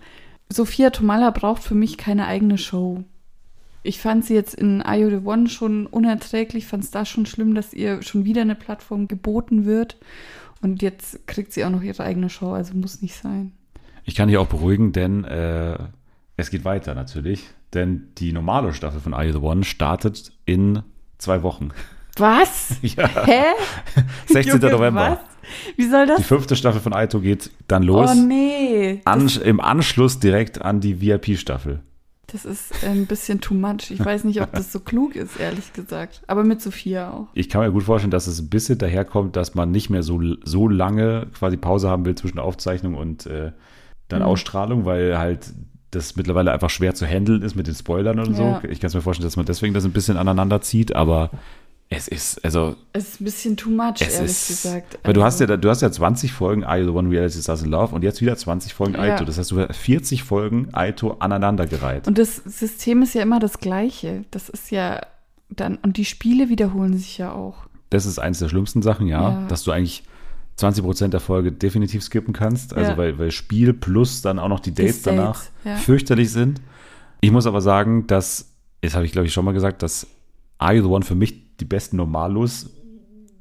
[0.48, 3.04] Sophia Tomalla braucht für mich keine eigene Show.
[3.82, 7.54] Ich fand sie jetzt in IO The One schon unerträglich, fand es da schon schlimm,
[7.54, 9.98] dass ihr schon wieder eine Plattform geboten wird.
[10.62, 13.52] Und jetzt kriegt sie auch noch ihre eigene Show, also muss nicht sein.
[14.04, 15.76] Ich kann dich auch beruhigen, denn äh,
[16.36, 17.44] es geht weiter natürlich.
[17.74, 20.82] Denn die normale Staffel von You the One startet in
[21.18, 21.70] zwei Wochen.
[22.16, 22.76] Was?
[22.82, 23.42] Ja, Hä?
[24.26, 24.60] 16.
[24.60, 25.18] Junge, November.
[25.22, 25.33] Was?
[25.76, 26.18] Wie soll das?
[26.18, 28.10] Die fünfte Staffel von Aito geht dann los.
[28.12, 29.00] Oh nee.
[29.04, 31.80] An, Im Anschluss direkt an die VIP-Staffel.
[32.28, 33.90] Das ist ein bisschen too much.
[33.90, 36.22] Ich weiß nicht, ob das so klug ist, ehrlich gesagt.
[36.26, 37.26] Aber mit Sophia auch.
[37.34, 40.20] Ich kann mir gut vorstellen, dass es ein bisschen daherkommt, dass man nicht mehr so,
[40.42, 43.52] so lange quasi Pause haben will zwischen Aufzeichnung und äh,
[44.08, 44.26] dann Mhm.
[44.26, 45.52] Ausstrahlung, weil halt
[45.90, 48.60] das mittlerweile einfach schwer zu handeln ist mit den Spoilern und Ja.
[48.62, 48.68] so.
[48.68, 51.30] Ich kann es mir vorstellen, dass man deswegen das ein bisschen aneinander zieht, aber
[51.90, 54.98] es ist, also Es ist ein bisschen too much, ehrlich ist, gesagt.
[55.04, 57.62] weil du hast ja, Also, du hast ja 20 Folgen You the One Reality Stars
[57.62, 59.00] in Love und jetzt wieder 20 Folgen Ja.
[59.00, 59.24] Aito.
[59.24, 62.08] Das heißt, du hast 40 Folgen Aito aneinandergereiht.
[62.08, 64.24] Und das System ist ja immer das gleiche.
[64.30, 65.00] Das ist ja
[65.50, 67.66] dann, und die Spiele wiederholen sich ja auch.
[67.90, 69.46] Das ist eines der schlimmsten Sachen, ja, Ja.
[69.46, 70.02] dass du eigentlich
[70.58, 72.74] 20% der Folge definitiv skippen kannst.
[72.74, 72.96] Also Ja.
[72.96, 75.76] weil, weil Spiel plus dann auch noch die Dates Dates, danach ja.
[75.76, 76.60] fürchterlich sind.
[77.20, 78.48] Ich muss aber sagen, dass,
[78.80, 80.06] das habe ich glaube ich schon mal gesagt, dass
[80.62, 82.70] You the One für mich die besten Normalos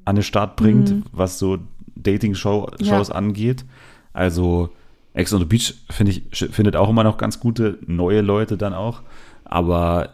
[0.05, 1.57] an den Start bringt, was so
[1.95, 2.86] Dating-Shows Mhm.
[2.86, 3.01] Ja.
[3.01, 3.66] angeht.
[4.14, 4.70] Also
[5.14, 8.74] Ex on the Beach finde ich, findet auch immer noch ganz gute neue Leute dann
[8.74, 9.01] auch.
[9.45, 10.09] Aber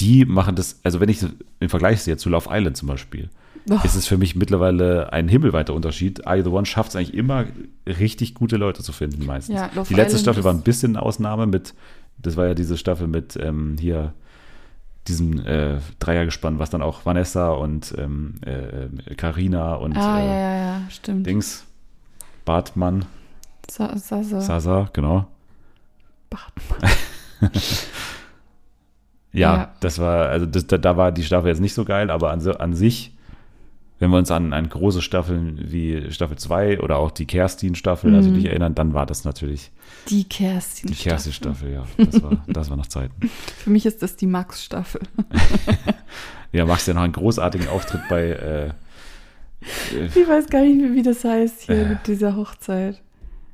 [0.00, 1.24] die machen das, also wenn ich
[1.60, 3.30] im Vergleich sehe zu Love Island zum Beispiel,
[3.70, 3.78] Oh.
[3.82, 6.26] ist es für mich mittlerweile ein himmelweiter Unterschied.
[6.26, 7.46] Are You the One schafft es eigentlich immer,
[7.86, 9.54] richtig gute Leute zu finden meistens.
[9.56, 11.72] Ja, die letzte Island Staffel war ein bisschen eine Ausnahme mit,
[12.18, 14.12] das war ja diese Staffel mit ähm, hier
[15.08, 20.56] diesem äh, Dreiergespann, was dann auch Vanessa und ähm, äh, Carina und Ah, äh, ja,
[20.56, 21.26] ja, stimmt.
[21.26, 21.66] Dings,
[22.44, 23.04] Bartmann,
[23.70, 24.40] Sa Sasa.
[24.40, 25.26] Sasa, genau.
[26.30, 26.90] Bartmann.
[29.32, 29.74] Ja, Ja.
[29.80, 32.46] das war, also das, da, da war die Staffel jetzt nicht so geil, aber an,
[32.46, 33.12] an sich,
[34.04, 38.16] wenn wir uns an, an große Staffeln wie Staffel 2 oder auch die Kerstin-Staffel Mhm.
[38.20, 39.70] natürlich erinnern, dann war das natürlich
[40.10, 40.90] Die Kerstin.
[40.90, 41.84] die Kerstin-Staffel, ja.
[41.96, 43.14] Das war, das war noch Zeiten.
[43.64, 45.00] Für mich ist das die Max-Staffel.
[46.52, 48.68] Ja, Max ja noch einen großartigen Auftritt bei, äh,
[49.96, 51.88] Ich weiß gar nicht, mehr, wie das heißt hier Äh.
[51.88, 53.00] mit dieser Hochzeit.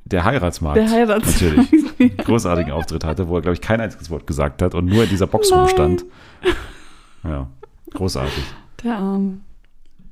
[0.04, 0.76] der Heiratsmarkt.
[0.76, 1.40] Der Heirats.
[1.40, 2.16] Natürlich.
[2.18, 5.08] Großartigen Auftritt hatte, wo er, glaube ich, kein einziges Wort gesagt hat und nur in
[5.08, 5.60] dieser Box Nein.
[5.60, 6.04] rumstand.
[7.24, 7.48] Ja,
[7.94, 8.42] großartig.
[8.84, 9.38] Der Arme.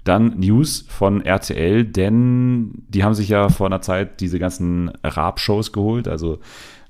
[0.09, 5.73] Dann News von RTL, denn die haben sich ja vor einer Zeit diese ganzen Rap-Shows
[5.73, 6.09] geholt.
[6.09, 6.39] Also,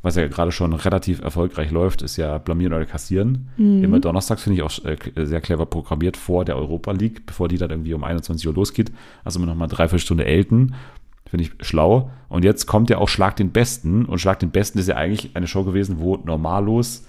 [0.03, 3.49] was ja gerade schon relativ erfolgreich läuft, ist ja Blamieren oder Kassieren.
[3.83, 7.59] Immer donnerstags finde ich auch äh, sehr clever programmiert vor der Europa League, bevor die
[7.59, 8.93] dann irgendwie um 21 Uhr losgeht.
[9.25, 10.77] Also immer noch mal dreiviertel Stunde Elten.
[11.27, 12.13] Finde ich schlau.
[12.29, 14.05] Und jetzt kommt ja auch Schlag den Besten.
[14.05, 17.05] Und Schlag den Besten ist ja eigentlich eine Show gewesen, wo normallos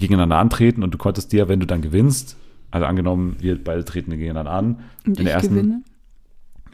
[0.00, 2.36] gegeneinander antreten und du konntest dir, wenn du dann gewinnst,
[2.70, 5.82] also angenommen, wir beide treten gegeneinander an, Und in der ersten gewinne.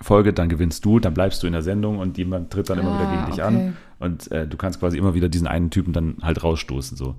[0.01, 2.91] Folge, dann gewinnst du, dann bleibst du in der Sendung und jemand tritt dann immer
[2.91, 3.43] Ah, wieder gegen dich okay.
[3.43, 7.15] an und äh, du kannst quasi immer wieder diesen einen Typen dann halt rausstoßen so.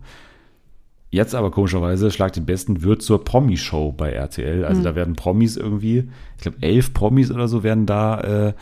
[1.10, 4.60] Jetzt aber komischerweise, Schlag den Besten wird zur Promi-Show bei RTL.
[4.60, 4.66] Mhm.
[4.66, 8.54] Also da werden Promis irgendwie, ich glaube elf Promis oder so werden da äh,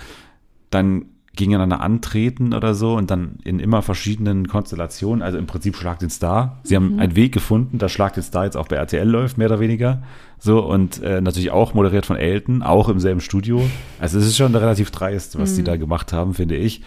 [0.70, 1.06] dann
[1.36, 5.24] gegeneinander antreten oder so und dann in immer verschiedenen Konstellationen.
[5.24, 6.60] Also im Prinzip Schlag den Star.
[6.64, 6.84] Sie Mhm.
[6.84, 9.60] haben einen Weg gefunden, dass Schlag den Star jetzt auch bei RTL läuft, mehr oder
[9.60, 10.04] weniger.
[10.38, 13.64] So und äh, natürlich auch moderiert von Elton, auch im selben Studio.
[14.00, 16.82] Also es ist schon relativ dreist, was die da gemacht haben, finde ich.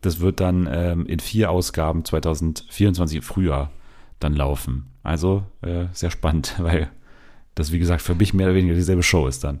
[0.00, 3.70] Das wird dann ähm, in vier Ausgaben 2024 im Frühjahr
[4.20, 4.86] dann laufen.
[5.02, 6.88] Also äh, sehr spannend, weil
[7.54, 9.60] das, wie gesagt, für mich mehr oder weniger dieselbe Show ist dann.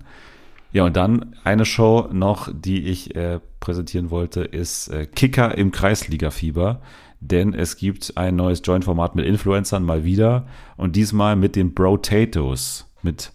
[0.72, 5.70] Ja, und dann eine Show noch, die ich äh, präsentieren wollte, ist äh, Kicker im
[5.70, 6.80] Kreisliga-Fieber.
[7.20, 10.46] Denn es gibt ein neues Joint-Format mit Influencern mal wieder.
[10.76, 12.86] Und diesmal mit den Bro-Tatos.
[13.02, 13.32] Mit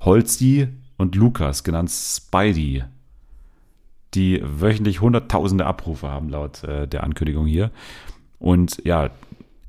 [0.00, 0.68] Holzi
[0.98, 2.84] und Lukas, genannt Spidey.
[4.14, 7.70] Die wöchentlich hunderttausende Abrufe haben laut äh, der Ankündigung hier.
[8.38, 9.10] Und ja,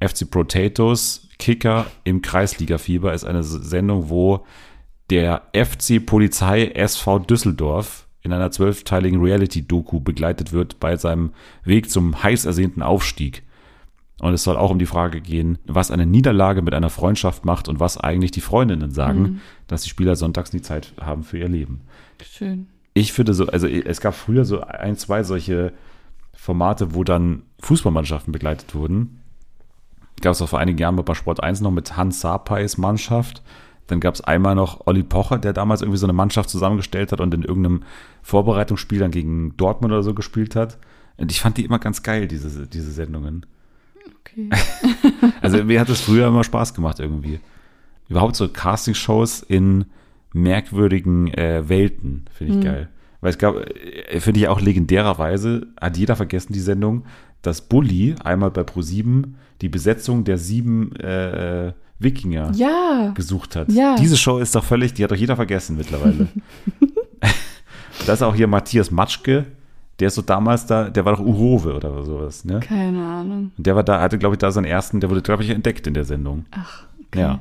[0.01, 4.45] FC Potatoes, Kicker im Kreisligafieber ist eine Sendung, wo
[5.09, 11.31] der FC Polizei SV Düsseldorf in einer zwölfteiligen Reality-Doku begleitet wird bei seinem
[11.63, 13.43] Weg zum heiß ersehnten Aufstieg.
[14.19, 17.67] Und es soll auch um die Frage gehen, was eine Niederlage mit einer Freundschaft macht
[17.67, 21.49] und was eigentlich die Freundinnen sagen, dass die Spieler sonntags nie Zeit haben für ihr
[21.49, 21.81] Leben.
[22.23, 22.67] Schön.
[22.93, 25.73] Ich finde so, also es gab früher so ein, zwei solche
[26.33, 29.21] Formate, wo dann Fußballmannschaften begleitet wurden.
[30.21, 33.43] Gab es auch vor einigen Jahren bei Sport 1 noch mit Hans Sarpeis Mannschaft.
[33.87, 37.21] Dann gab es einmal noch Olli Pocher, der damals irgendwie so eine Mannschaft zusammengestellt hat
[37.21, 37.83] und in irgendeinem
[38.23, 40.77] Vorbereitungsspiel dann gegen Dortmund oder so gespielt hat.
[41.17, 43.45] Und ich fand die immer ganz geil, diese, diese Sendungen.
[44.21, 44.49] Okay.
[45.41, 47.39] Also mir hat es früher immer Spaß gemacht irgendwie.
[48.09, 49.85] Überhaupt so Castingshows in
[50.33, 52.89] merkwürdigen äh, Welten finde ich geil.
[53.21, 57.05] Weil es gab, äh, finde ich auch legendärerweise, hat jeder vergessen die Sendung,
[57.41, 63.11] dass Bully einmal bei Pro7 die Besetzung der sieben äh, Wikinger Ja.
[63.15, 63.71] gesucht hat.
[63.71, 63.95] Ja.
[63.95, 66.27] Diese Show ist doch völlig, die hat doch jeder vergessen mittlerweile.
[68.05, 69.45] das ist auch hier Matthias Matschke,
[69.99, 72.59] der ist so damals da, der war doch Urowe oder sowas, ne?
[72.59, 73.51] Keine Ahnung.
[73.57, 75.87] Und der war da, hatte, glaube ich, da seinen ersten, der wurde, glaube ich, entdeckt
[75.87, 76.45] in der Sendung.
[76.51, 77.21] Ach, okay.
[77.21, 77.39] Ja.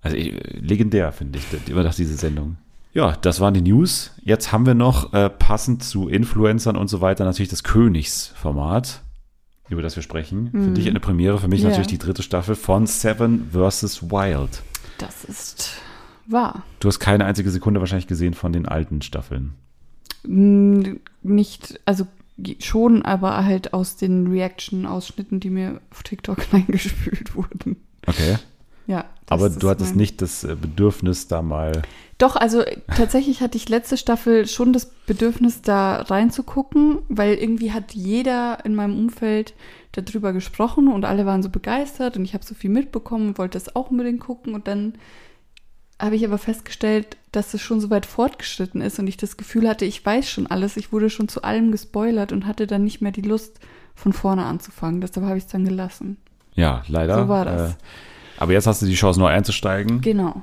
[0.00, 2.56] Also legendär, finde ich, immer noch diese Sendung.
[2.94, 4.12] Ja, das waren die News.
[4.22, 9.02] Jetzt haben wir noch äh, passend zu Influencern und so weiter natürlich das Königsformat,
[9.72, 10.50] über das wir sprechen.
[10.52, 11.64] Für dich eine Premiere, für mich Mhm.
[11.64, 11.70] Ja.
[11.70, 14.02] natürlich die dritte Staffel von Seven vs.
[14.10, 14.62] Wild.
[14.98, 15.72] Das ist
[16.26, 16.62] wahr.
[16.80, 19.54] Du hast keine einzige Sekunde wahrscheinlich gesehen von den alten Staffeln.
[21.22, 22.06] Nicht, also
[22.60, 27.76] schon, aber halt aus den Reaction-Ausschnitten, die mir auf TikTok reingespült wurden.
[28.06, 28.36] Okay.
[28.86, 29.04] Ja.
[29.28, 31.82] Aber du hattest nicht das äh, Bedürfnis, da mal.
[32.22, 37.72] Doch, also äh, tatsächlich hatte ich letzte Staffel schon das Bedürfnis, da reinzugucken, weil irgendwie
[37.72, 39.54] hat jeder in meinem Umfeld
[39.90, 43.58] darüber gesprochen und alle waren so begeistert und ich habe so viel mitbekommen und wollte
[43.58, 44.94] das auch unbedingt gucken und dann
[45.98, 49.68] habe ich aber festgestellt, dass es schon so weit fortgeschritten ist und ich das Gefühl
[49.68, 53.00] hatte, ich weiß schon alles, ich wurde schon zu allem gespoilert und hatte dann nicht
[53.00, 53.58] mehr die Lust,
[53.96, 55.00] von vorne anzufangen.
[55.00, 56.18] Deshalb habe ich es dann gelassen.
[56.54, 57.18] Ja, leider.
[57.18, 57.72] So war das.
[57.72, 57.74] Äh,
[58.38, 60.00] aber jetzt hast du die Chance, neu einzusteigen.
[60.00, 60.42] Genau.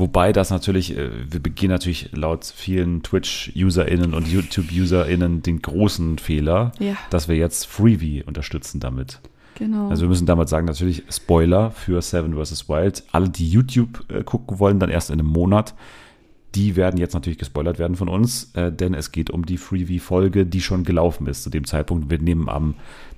[0.00, 6.72] Wobei das natürlich, äh, wir begehen natürlich laut vielen Twitch-UserInnen und YouTube-UserInnen den großen Fehler,
[6.78, 6.94] Ja.
[7.10, 9.20] dass wir jetzt Freebie unterstützen damit.
[9.56, 9.90] Genau.
[9.90, 12.66] Also wir müssen damit sagen, natürlich Spoiler für Seven vs.
[12.70, 13.02] Wild.
[13.12, 15.74] Alle, die YouTube äh, gucken wollen, dann erst in einem Monat,
[16.54, 20.46] die werden jetzt natürlich gespoilert werden von uns, äh, denn es geht um die Freebie-Folge,
[20.46, 22.08] die schon gelaufen ist zu dem Zeitpunkt.
[22.08, 22.74] Wir nehmen am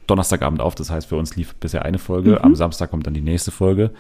[0.09, 3.21] Donnerstagabend auf, das heißt für uns lief bisher eine Folge, am Samstag kommt dann die
[3.21, 3.93] nächste Folge.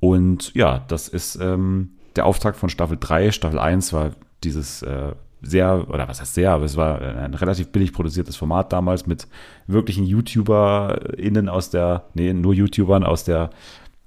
[0.00, 3.32] Und ja, das ist ähm, der Auftakt von Staffel 3.
[3.32, 4.12] Staffel 1 war
[4.44, 5.12] dieses äh,
[5.42, 9.28] sehr, oder was heißt sehr, aber es war ein relativ billig produziertes Format damals mit
[9.66, 13.50] wirklichen YouTuberInnen aus der, nee, nur YouTubern aus der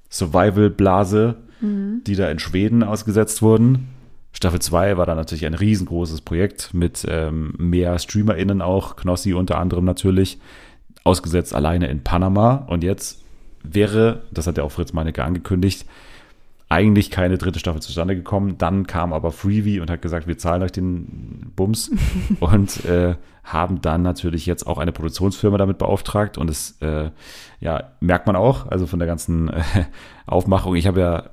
[0.09, 3.89] Survival-Blase, die da in Schweden ausgesetzt wurden.
[4.31, 9.57] Staffel 2 war dann natürlich ein riesengroßes Projekt mit ähm, mehr StreamerInnen auch, Knossi unter
[9.57, 10.39] anderem natürlich,
[11.03, 12.65] ausgesetzt alleine in Panama.
[12.67, 13.21] Und jetzt
[13.63, 15.85] wäre, das hat ja auch Fritz Meinecke angekündigt,
[16.69, 18.59] eigentlich keine dritte Staffel zustande gekommen.
[18.59, 21.91] Dann kam aber Freebie und hat gesagt, wir zahlen euch den Bums
[22.39, 27.09] und äh, haben dann natürlich jetzt auch eine Produktionsfirma damit beauftragt und das äh,
[27.59, 29.63] ja, merkt man auch, also von der ganzen äh,
[30.27, 30.75] Aufmachung.
[30.75, 31.29] Ich habe ja,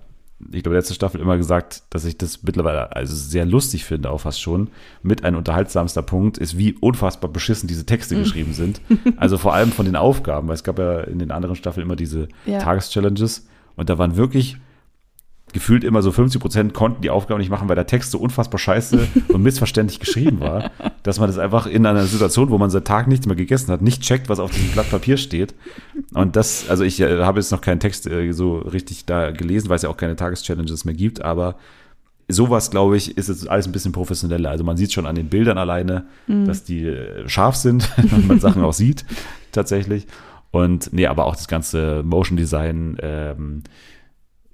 [0.53, 4.21] ich glaube, letzte Staffel immer gesagt, dass ich das mittlerweile also sehr lustig finde, auch
[4.23, 4.71] fast schon.
[5.03, 8.81] Mit ein unterhaltsamster Punkt ist, wie unfassbar beschissen diese Texte geschrieben sind.
[9.19, 11.97] Also vor allem von den Aufgaben, weil es gab ja in den anderen Staffeln immer
[11.97, 12.59] diese Ja.
[12.59, 14.57] Tageschallenges und da waren wirklich
[15.57, 18.59] gefühlt immer so 50 Prozent konnten die Aufgabe nicht machen, weil der Text so unfassbar
[18.59, 20.71] scheiße und missverständlich geschrieben war,
[21.03, 23.81] dass man das einfach in einer Situation, wo man seit Tag nichts mehr gegessen hat,
[23.81, 25.55] nicht checkt, was auf diesem Blatt Papier steht.
[26.13, 29.71] Und das, also ich äh, habe jetzt noch keinen Text äh, so richtig da gelesen,
[29.71, 31.57] weil es ja auch keine Tageschallenges mehr gibt, aber
[32.29, 34.51] sowas, glaube ich, ist jetzt alles ein bisschen professioneller.
[34.51, 38.41] Also man sieht schon an den Bildern alleine, dass die äh, scharf sind und man
[38.41, 39.07] Sachen auch sieht,
[39.53, 40.07] tatsächlich.
[40.51, 43.63] Und nee, aber auch das ganze Motion Design, ähm,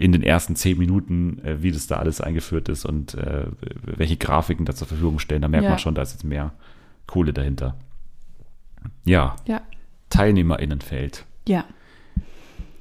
[0.03, 3.47] in den ersten zehn Minuten, äh, wie das da alles eingeführt ist und äh,
[3.83, 5.71] welche Grafiken da zur Verfügung stellen, da merkt Ja.
[5.71, 6.53] man schon, da ist jetzt mehr
[7.07, 7.77] Kohle dahinter.
[9.05, 9.61] Ja, Ja.
[10.11, 11.25] TeilnehmerInnenfeld.
[11.47, 11.65] Ja.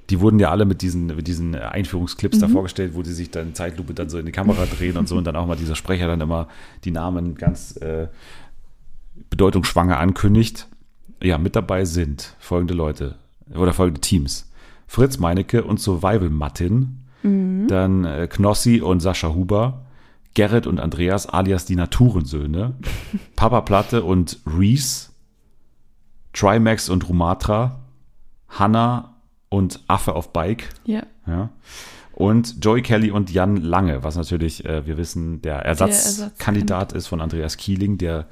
[0.09, 2.41] Die wurden ja alle mit diesen, mit diesen Einführungsclips Mhm.
[2.41, 5.15] da vorgestellt, wo die sich dann Zeitlupe dann so in die Kamera drehen und so
[5.15, 6.47] und dann auch mal dieser Sprecher dann immer
[6.83, 8.07] die Namen ganz äh,
[9.29, 10.67] bedeutungsschwanger ankündigt.
[11.21, 13.15] Ja, mit dabei sind folgende Leute
[13.53, 14.49] oder folgende Teams.
[14.87, 19.85] Fritz Meinecke und Survival Martin, dann äh, Knossi und Sascha Huber,
[20.33, 22.75] Gerrit und Andreas alias die Naturensöhne,
[23.35, 25.09] Papa Platte und Reese,
[26.33, 27.81] Trimax und Rumatra,
[28.47, 29.17] Hanna
[29.49, 30.69] und Affe auf Bike.
[30.85, 31.03] Ja.
[31.27, 31.49] Ja.
[32.13, 37.21] Und Joey Kelly und Jan Lange, was natürlich, äh, wir wissen, der Ersatzkandidat ist von
[37.21, 38.27] Andreas Kieling, der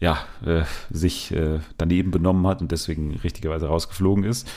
[0.00, 4.48] ja, äh, sich äh, daneben benommen hat und deswegen richtigerweise rausgeflogen ist.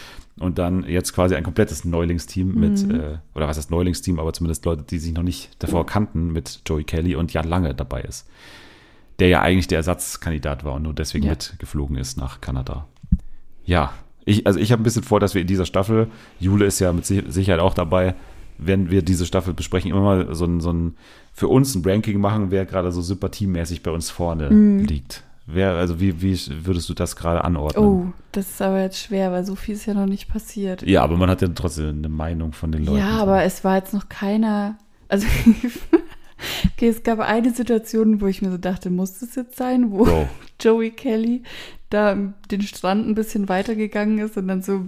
[0.41, 4.65] Und dann jetzt quasi ein komplettes Neulingsteam mit, äh, oder was heißt Neulingsteam, aber zumindest
[4.65, 8.27] Leute, die sich noch nicht davor kannten, mit Joey Kelly und Jan Lange dabei ist.
[9.19, 11.31] Der ja eigentlich der Ersatzkandidat war und nur deswegen Ja.
[11.31, 12.87] mitgeflogen ist nach Kanada.
[13.65, 13.93] Ja,
[14.25, 16.07] ich, also ich habe ein bisschen vor, dass wir in dieser Staffel,
[16.39, 18.15] Jule ist ja mit Si- Sicherheit auch dabei,
[18.57, 20.95] wenn wir diese Staffel besprechen, immer mal so ein, so ein
[21.33, 25.23] für uns ein Ranking machen, wer gerade so sympathiemäßig bei uns vorne liegt.
[25.45, 27.85] Wer, also wie, wie würdest du das gerade anordnen?
[27.85, 30.83] Oh, das ist aber jetzt schwer, weil so viel ist ja noch nicht passiert.
[30.83, 32.99] Ja, aber man hat ja trotzdem eine Meinung von den Leuten.
[32.99, 34.77] Ja, aber es war jetzt noch keiner.
[35.09, 35.27] Also,
[36.73, 40.05] okay, es gab eine Situation, wo ich mir so dachte, muss das jetzt sein, wo
[40.05, 40.29] Go.
[40.61, 41.43] Joey Kelly
[41.89, 42.15] da
[42.49, 44.85] den Strand ein bisschen weitergegangen ist und dann so.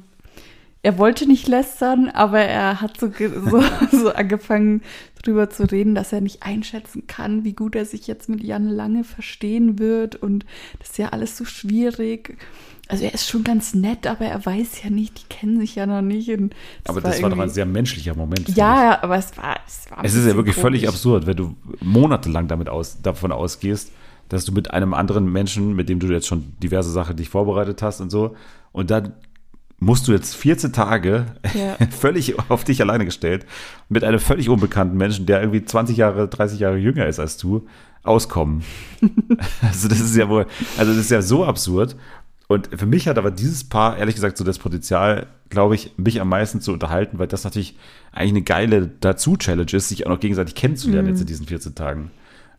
[0.83, 3.63] Er wollte nicht lästern, aber er hat so, so,
[3.97, 4.81] so angefangen
[5.23, 8.67] drüber zu reden, dass er nicht einschätzen kann, wie gut er sich jetzt mit Jan
[8.67, 10.45] Lange verstehen wird und
[10.79, 12.37] das ist ja alles so schwierig.
[12.89, 15.85] Also er ist schon ganz nett, aber er weiß ja nicht, die kennen sich ja
[15.85, 16.29] noch nicht.
[16.29, 16.53] Und
[16.83, 18.49] aber das war doch ein sehr menschlicher Moment.
[18.49, 18.57] ich.
[18.57, 19.57] ja, ja, aber es war.
[19.65, 20.95] Es, war Es ist ja wirklich völlig komisch.
[20.95, 23.93] absurd, wenn du monatelang damit aus, davon ausgehst,
[24.27, 27.81] dass du mit einem anderen Menschen, mit dem du jetzt schon diverse Sachen dich vorbereitet
[27.81, 28.35] hast und so,
[28.73, 29.13] und dann
[29.83, 31.77] musst du jetzt 14 Tage Ja.
[31.91, 33.45] völlig auf dich alleine gestellt
[33.89, 37.67] mit einem völlig unbekannten Menschen, der irgendwie 20 Jahre, 30 Jahre jünger ist als du,
[38.03, 38.63] auskommen.
[39.61, 40.45] also das ist ja wohl,
[40.77, 41.95] also das ist ja so absurd.
[42.47, 46.19] Und für mich hat aber dieses Paar, ehrlich gesagt, so das Potenzial, glaube ich, mich
[46.19, 47.77] am meisten zu unterhalten, weil das natürlich
[48.11, 52.11] eigentlich eine geile Dazu-Challenge ist, sich auch noch gegenseitig kennenzulernen jetzt in diesen 14 Tagen.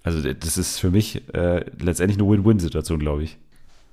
[0.03, 3.39] Also das ist für mich äh, letztendlich eine Win-Win-Situation, glaube ich.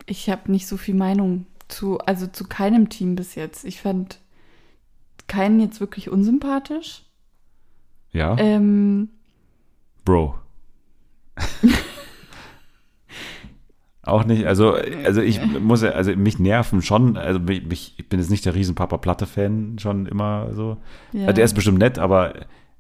[0.05, 3.65] Ich habe nicht so viel Meinung zu, also zu keinem Team bis jetzt.
[3.65, 4.19] Ich fand
[5.28, 7.03] keinen jetzt wirklich unsympathisch.
[8.11, 9.09] Ja, Ähm,
[10.03, 10.36] Bro.
[14.03, 14.74] Auch nicht, also,
[15.05, 18.55] also ich muss ja, also mich nerven schon, also mich, ich bin jetzt nicht der
[18.55, 20.78] riesen Papa Platte-Fan schon immer so.
[21.13, 21.22] ja.
[21.28, 22.34] Also der ist bestimmt nett, aber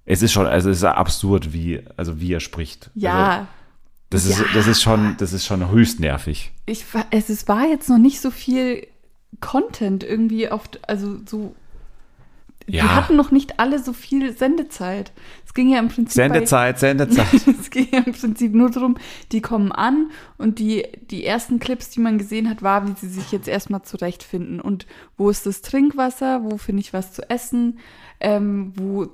[0.05, 2.89] es ist schon, also es ist absurd, wie, also wie er spricht.
[3.37, 3.47] Also
[4.11, 4.45] ja, das ist, Ja.
[4.53, 6.51] das ist schon, das ist schon höchst nervig.
[6.65, 8.87] ich, es, es war jetzt noch nicht so viel
[9.39, 11.55] Content irgendwie auf, also so.
[12.67, 12.95] Die Ja.
[12.95, 15.11] hatten noch nicht alle so viel Sendezeit.
[15.45, 16.15] Es ging ja im Prinzip.
[16.21, 17.25] bei- Sendezeit, Sendezeit.
[17.59, 18.97] Es ging ja im Prinzip nur darum,
[19.31, 23.09] die kommen an und die, die ersten Clips, die man gesehen hat, war, wie sie
[23.09, 24.61] sich jetzt erstmal zurechtfinden.
[24.61, 24.85] Und
[25.17, 26.43] wo ist das Trinkwasser?
[26.43, 27.79] Wo finde ich was zu essen?
[28.19, 29.07] Ähm, wo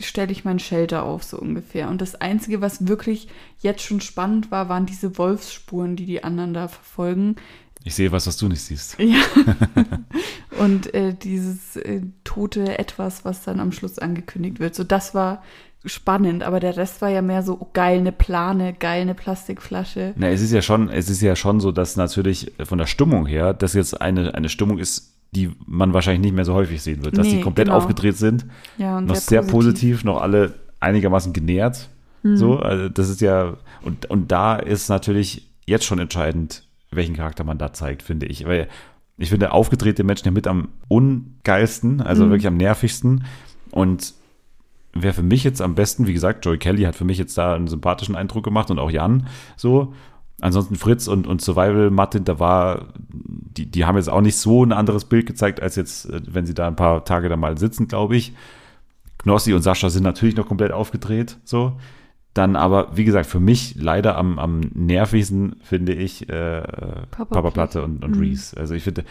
[0.00, 1.88] stelle ich mein Shelter auf, so ungefähr.
[1.88, 3.28] Und das Einzige, was wirklich
[3.60, 7.36] jetzt schon spannend war, waren diese Wolfsspuren, die die anderen da verfolgen.
[7.84, 8.98] Ich sehe was, was du nicht siehst.
[8.98, 9.22] Ja.
[10.58, 14.74] und äh, dieses äh, tote Etwas, was dann am Schluss angekündigt wird.
[14.74, 15.42] So, das war
[15.84, 20.12] spannend, aber der Rest war ja mehr so, oh, geil, eine Plane, geil, eine Plastikflasche.
[20.16, 23.24] Na, es ist ja schon, es ist ja schon so, dass natürlich von der Stimmung
[23.24, 27.04] her, dass jetzt eine, eine Stimmung ist, die man wahrscheinlich nicht mehr so häufig sehen
[27.04, 27.16] wird.
[27.16, 27.78] Dass Nee, die komplett genau.
[27.78, 28.46] aufgedreht sind,
[28.78, 30.02] Ja, noch sehr positiv.
[30.04, 31.88] noch alle einigermaßen genährt.
[32.22, 32.36] Mhm.
[32.36, 37.44] So, also das ist ja, und, und da ist natürlich jetzt schon entscheidend, welchen Charakter
[37.44, 38.44] man da zeigt, finde ich.
[38.46, 38.66] Weil
[39.18, 42.30] ich finde, aufgedrehte Menschen ja mit am ungeilsten, also Mhm.
[42.30, 43.24] wirklich am nervigsten.
[43.70, 44.14] Und
[44.92, 47.54] wer für mich jetzt am besten, wie gesagt, Joey Kelly hat für mich jetzt da
[47.54, 49.26] einen sympathischen Eindruck gemacht und auch Jan
[49.56, 49.94] so.
[50.40, 54.64] Ansonsten Fritz und, und Survival Martin, da war, die, die haben jetzt auch nicht so
[54.64, 57.58] ein anderes Bild gezeigt, als jetzt, äh, wenn sie da ein paar Tage da mal
[57.58, 58.32] sitzen, glaube ich.
[59.18, 61.72] Knossi und Sascha sind natürlich noch komplett aufgedreht, so.
[62.32, 66.62] Dann aber, wie gesagt, für mich leider am, am nervigsten finde ich äh,
[67.10, 68.22] Papa, Papa Platte und, und Mhm.
[68.22, 68.56] Reese.
[68.56, 69.04] Also ich finde,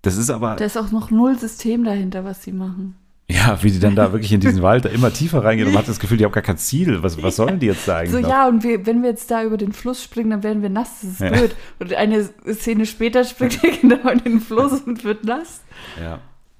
[0.00, 2.96] das ist aber, Da ist auch noch null System dahinter, was sie machen.
[3.30, 5.82] Ja, wie die dann da wirklich in diesen Wald da immer tiefer reingehen und man
[5.82, 7.02] hat das Gefühl, die haben gar kein Ziel.
[7.02, 8.28] Was, was sollen die jetzt da eigentlich So, noch?
[8.28, 11.00] ja, und wir, wenn wir jetzt da über den Fluss springen, dann werden wir nass.
[11.02, 11.30] Das ist Ja.
[11.30, 11.56] blöd.
[11.78, 15.62] Und eine Szene später springt er genau in den Fluss und wird nass.
[16.00, 16.18] Ja.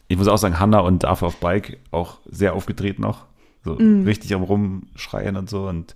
[0.09, 3.27] Ich muss auch sagen, Hanna und Affe auf Bike auch sehr aufgedreht noch.
[3.65, 4.05] So Mhm.
[4.05, 5.95] richtig am Rumschreien und so und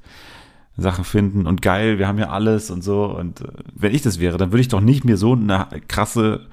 [0.79, 3.05] Sachen finden und geil, wir haben ja alles und so.
[3.07, 3.45] Und äh,
[3.75, 6.47] wenn ich das wäre, dann würde ich doch nicht mir so eine krasse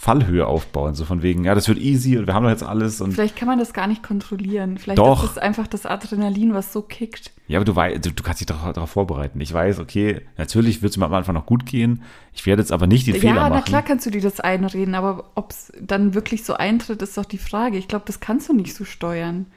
[0.00, 0.94] Fallhöhe aufbauen.
[0.94, 3.36] So von wegen, ja, das wird easy und wir haben doch jetzt alles und Vielleicht
[3.36, 4.78] kann man das gar nicht kontrollieren.
[4.78, 5.24] Vielleicht Doch.
[5.24, 7.32] ist es einfach das Adrenalin, was so kickt.
[7.48, 9.38] ja, aber du weißt, du, du kannst dich doch darauf vorbereiten.
[9.42, 12.02] Ich weiß, okay, natürlich wird es mir am Anfang noch gut gehen.
[12.32, 13.52] Ich werde jetzt aber nicht den Fehler ja, machen.
[13.56, 17.18] na klar kannst du dir das einreden, aber ob es dann wirklich so eintritt, ist
[17.18, 17.76] doch die Frage.
[17.76, 19.48] Ich glaube, das kannst du nicht so steuern.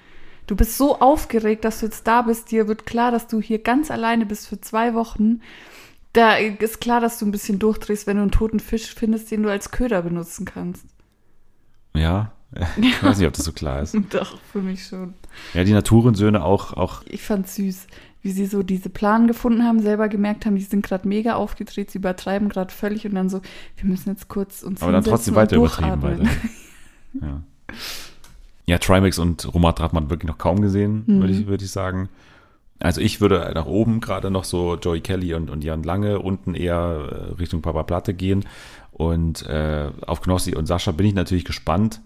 [0.46, 2.52] Du bist so aufgeregt, dass du jetzt da bist.
[2.52, 5.40] Dir wird klar, dass du hier ganz alleine bist für zwei Wochen.
[6.14, 9.44] Da ist klar, dass du ein bisschen durchdrehst, wenn du einen toten Fisch findest, den
[9.44, 10.86] du als Köder benutzen kannst.
[11.96, 12.32] Ja,
[12.78, 13.96] Ich weiß nicht, ob das so klar ist.
[14.12, 15.16] Doch, für mich schon.
[15.54, 17.88] Ja, die Naturensöhne auch, auch Ich fand's süß,
[18.22, 21.90] wie sie so diese Plan gefunden haben, selber gemerkt haben, die sind gerade mega aufgedreht,
[21.92, 23.42] sie übertreiben gerade völlig und dann so,
[23.78, 26.30] wir müssen jetzt kurz uns aber dann trotzdem weiter übertrieben weiter.
[27.22, 27.44] Ja.
[28.66, 31.20] ja, Trimax und Romatra hat man wirklich noch kaum gesehen, Mhm.
[31.20, 32.10] würde ich, würde ich sagen.
[32.80, 36.54] Also ich würde nach oben gerade noch so Joey Kelly und, und Jan Lange, unten
[36.54, 38.46] eher äh, Richtung Papa Platte gehen.
[38.92, 42.02] Und äh, auf Knossi und Sascha bin ich natürlich gespannt,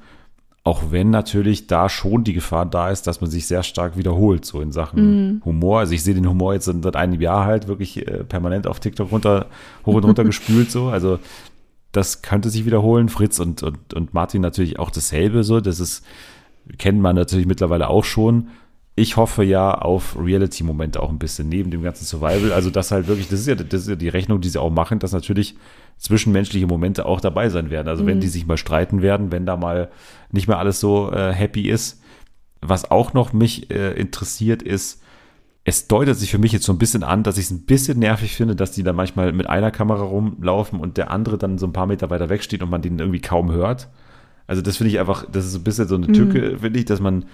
[0.63, 4.43] auch wenn natürlich da schon die Gefahr da ist, dass man sich sehr stark wiederholt,
[4.43, 5.80] so in Sachen Humor.
[5.80, 9.11] Also ich sehe den Humor jetzt seit einem Jahr halt wirklich äh, permanent auf TikTok
[9.11, 9.47] runter,
[9.86, 10.88] hoch und runter gespült so.
[10.88, 11.20] Also
[11.93, 13.07] das könnte sich wiederholen.
[13.07, 15.61] Fritz und, und, und Martin natürlich auch dasselbe so.
[15.61, 16.05] Das ist,
[16.78, 18.49] kennt man natürlich mittlerweile auch schon.
[18.99, 22.51] Ich hoffe ja auf Reality-Momente auch ein bisschen neben dem ganzen Survival.
[22.51, 24.71] Also das halt wirklich, das ist ja, das ist ja die Rechnung, die sie auch
[24.71, 25.55] machen, dass natürlich
[25.99, 27.89] zwischenmenschliche Momente auch dabei sein werden.
[27.89, 29.91] Also wenn die sich mal streiten werden, wenn da mal
[30.31, 32.01] nicht mehr alles so äh, happy ist.
[32.61, 34.99] Was auch noch mich äh, interessiert ist,
[35.63, 37.99] es deutet sich für mich jetzt so ein bisschen an, dass ich es ein bisschen
[37.99, 41.67] nervig finde, dass die da manchmal mit einer Kamera rumlaufen und der andere dann so
[41.67, 43.89] ein paar Meter weiter weg steht und man den irgendwie kaum hört.
[44.47, 46.85] Also das finde ich einfach, das ist so ein bisschen so eine Tücke, finde ich,
[46.85, 47.25] dass man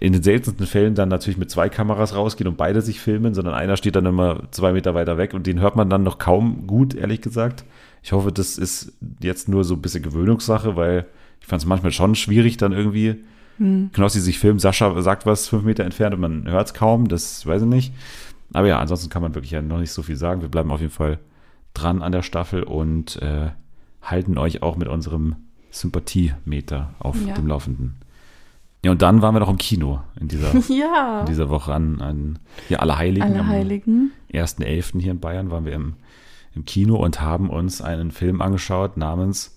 [0.00, 3.54] in den seltensten Fällen dann natürlich mit zwei Kameras rausgeht und beide sich filmen, sondern
[3.54, 6.66] einer steht dann immer zwei Meter weiter weg und den hört man dann noch kaum
[6.66, 7.64] gut, ehrlich gesagt.
[8.02, 11.04] Ich hoffe, das ist jetzt nur so ein bisschen Gewöhnungssache, weil
[11.40, 13.16] ich fand es manchmal schon schwierig, dann irgendwie
[13.92, 17.44] Knossi sich filmt, Sascha sagt was fünf Meter entfernt und man hört es kaum, das
[17.44, 17.92] weiß ich nicht.
[18.54, 20.40] Aber ja, ansonsten kann man wirklich ja noch nicht so viel sagen.
[20.40, 21.18] Wir bleiben auf jeden Fall
[21.74, 23.50] dran an der Staffel und äh,
[24.02, 25.36] halten euch auch mit unserem
[25.70, 27.34] Sympathiemeter auf Ja.
[27.34, 27.94] dem Laufenden.
[28.84, 32.00] Ja, und dann waren wir noch im Kino in dieser, Ja, in dieser Woche an,
[32.00, 33.22] an ja, Allerheiligen.
[33.22, 34.12] alle Heiligen.
[34.32, 35.00] Am 1.11.
[35.00, 35.94] hier in Bayern waren wir im,
[36.54, 39.56] im Kino und haben uns einen Film angeschaut namens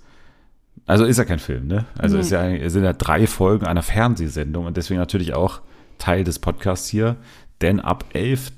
[0.85, 1.85] also ist ja kein Film, ne?
[1.97, 2.21] Also Nee.
[2.21, 5.61] ist ja, es sind ja drei Folgen einer Fernsehsendung und deswegen natürlich auch
[5.97, 7.15] Teil des Podcasts hier.
[7.61, 8.51] Denn ab 11.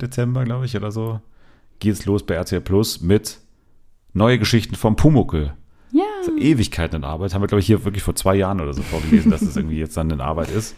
[0.00, 1.20] Dezember, glaube ich, oder so,
[1.80, 3.38] geht's los bei RTL Plus mit
[4.12, 5.54] Neue Geschichten vom Pumuckel.
[6.26, 7.34] So Ewigkeiten in Arbeit.
[7.34, 9.78] Haben wir, glaube ich, hier wirklich vor zwei Jahren oder so vorgelesen, dass es irgendwie
[9.78, 10.74] jetzt dann in Arbeit ist.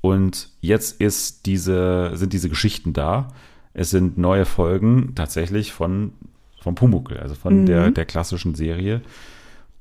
[0.00, 3.28] Und jetzt ist diese, sind diese Geschichten da.
[3.74, 6.12] Es sind neue Folgen tatsächlich von,
[6.60, 9.02] von Pumuckel, also von der, der klassischen Serie.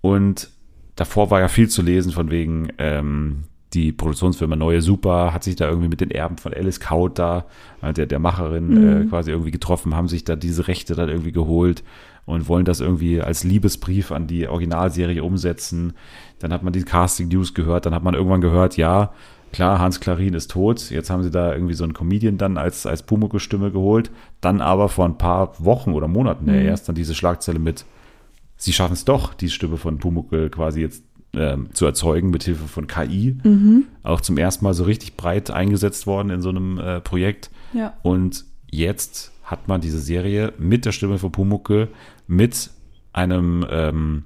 [0.01, 0.49] Und
[0.95, 3.43] davor war ja viel zu lesen von wegen ähm,
[3.73, 7.45] die Produktionsfirma Neue Super hat sich da irgendwie mit den Erben von Alice Kaut da,
[7.81, 11.31] äh, der, der Macherin, äh, quasi irgendwie getroffen, haben sich da diese Rechte dann irgendwie
[11.31, 11.83] geholt
[12.28, 15.93] und wollen das irgendwie als Liebesbrief an die Originalserie umsetzen.
[16.38, 19.11] Dann hat man die Casting News gehört, dann hat man irgendwann gehört, ja,
[19.51, 20.91] klar, Hans Klarin ist tot.
[20.91, 24.11] Jetzt haben sie da irgendwie so einen Comedian dann als, als Pumuckl-Stimme geholt.
[24.41, 27.86] Dann aber vor ein paar Wochen oder Monaten ja, erst dann diese Schlagzeile mit
[28.57, 31.03] sie schaffen es doch, die Stimme von Pumuckl quasi jetzt
[31.34, 33.38] ähm, zu erzeugen mit Hilfe von KI.
[34.03, 37.51] Auch zum ersten Mal so richtig breit eingesetzt worden in so einem äh, Projekt.
[37.73, 37.93] Ja.
[38.01, 41.88] Und jetzt hat man diese Serie mit der Stimme von Pumuckl,
[42.28, 42.69] mit
[43.13, 44.23] einem ähm,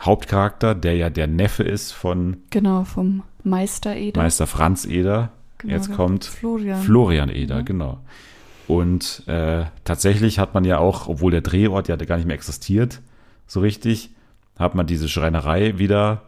[0.00, 4.20] Hauptcharakter, der ja der Neffe ist von Genau, vom Meister Eder.
[4.20, 5.30] Meister Franz Eder.
[5.58, 6.80] Genau, jetzt kommt Florian.
[6.82, 8.00] Florian Eder, genau.
[8.68, 13.00] Und äh, tatsächlich hat man ja auch, obwohl der Drehort ja gar nicht mehr existiert,
[13.46, 14.10] so richtig,
[14.58, 16.22] hat man diese Schreinerei wieder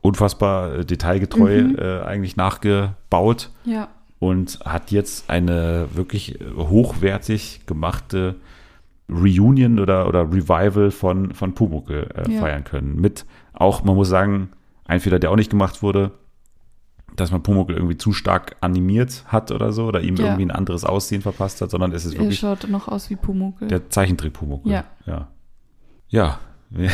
[0.00, 1.76] unfassbar äh, detailgetreu Mhm.
[1.78, 3.88] äh, eigentlich nachgebaut Ja.
[4.18, 8.34] und hat jetzt eine wirklich hochwertig gemachte
[9.14, 12.40] Reunion oder, oder Revival von, von Pumuckl äh, Ja.
[12.40, 13.00] feiern können.
[13.00, 14.50] Mit auch, man muss sagen,
[14.84, 16.12] ein Fehler, der auch nicht gemacht wurde,
[17.16, 20.24] dass man Pumuckl irgendwie zu stark animiert hat oder so oder ihm Ja.
[20.26, 23.16] irgendwie ein anderes Aussehen verpasst hat, sondern es ist Er wirklich schaut noch aus wie
[23.16, 23.68] Pumuckl.
[23.68, 24.70] der Zeichentrick Pumuckl.
[24.70, 24.84] Ja.
[25.06, 25.28] Ja.
[26.08, 26.38] ja.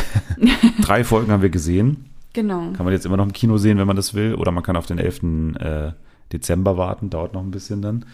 [0.81, 2.05] Drei Folgen haben wir gesehen.
[2.33, 2.71] genau.
[2.73, 4.35] Kann man jetzt immer noch im Kino sehen, wenn man das will.
[4.35, 5.55] Oder man kann auf den 11.
[5.59, 5.91] Äh,
[6.33, 7.09] Dezember warten.
[7.09, 8.05] Dauert noch ein bisschen dann.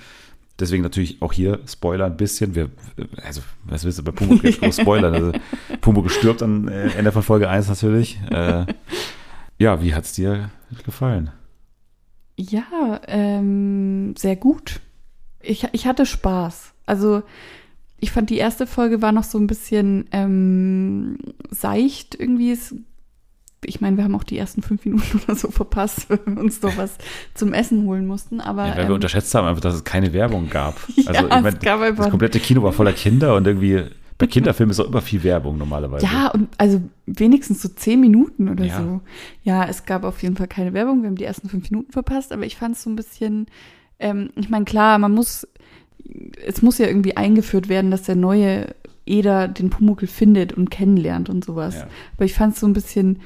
[0.60, 2.56] Deswegen natürlich auch hier Spoiler ein bisschen.
[2.56, 2.70] Wir,
[3.24, 5.14] also, was willst du bei Pumuckl jetzt groß spoilern?
[5.14, 5.32] Also,
[5.82, 8.20] Pumuckl stirbt am äh, Ende von Folge 1 natürlich.
[8.32, 8.66] Äh,
[9.58, 10.50] ja, wie hat's dir
[10.86, 11.32] gefallen?
[12.38, 14.82] Ja, ähm, sehr gut.
[15.42, 16.74] Ich, ich hatte Spaß.
[16.86, 17.24] Also
[18.00, 21.18] ich fand die erste Folge war noch so ein bisschen ähm,
[21.50, 22.52] seicht irgendwie.
[22.52, 22.76] Es,
[23.66, 26.62] ich meine, wir haben auch die ersten fünf Minuten oder so verpasst, weil wir uns
[26.62, 26.98] noch was
[27.34, 28.42] zum Essen holen mussten.
[28.42, 30.76] Aber Ja, weil ähm, wir unterschätzt haben, einfach, dass es keine Werbung gab.
[30.96, 33.84] Ja, Also, ich es mein, gab das komplette Kino war voller Kinder und irgendwie
[34.18, 36.06] bei Kinderfilmen ist auch immer viel Werbung normalerweise.
[36.06, 38.78] Ja, und also wenigstens so zehn Minuten oder Ja.
[38.82, 39.02] so.
[39.44, 41.02] Ja, es gab auf jeden Fall keine Werbung.
[41.02, 43.48] Wir haben die ersten fünf Minuten verpasst, aber ich fand es so ein bisschen,
[44.00, 45.46] ähm, ich meine, klar, man muss,
[46.46, 48.74] es muss ja irgendwie eingeführt werden, dass der neue
[49.06, 51.76] Eder den Pumuckel findet und kennenlernt und sowas.
[51.76, 51.88] Ja.
[52.16, 53.20] Aber ich fand es so ein bisschen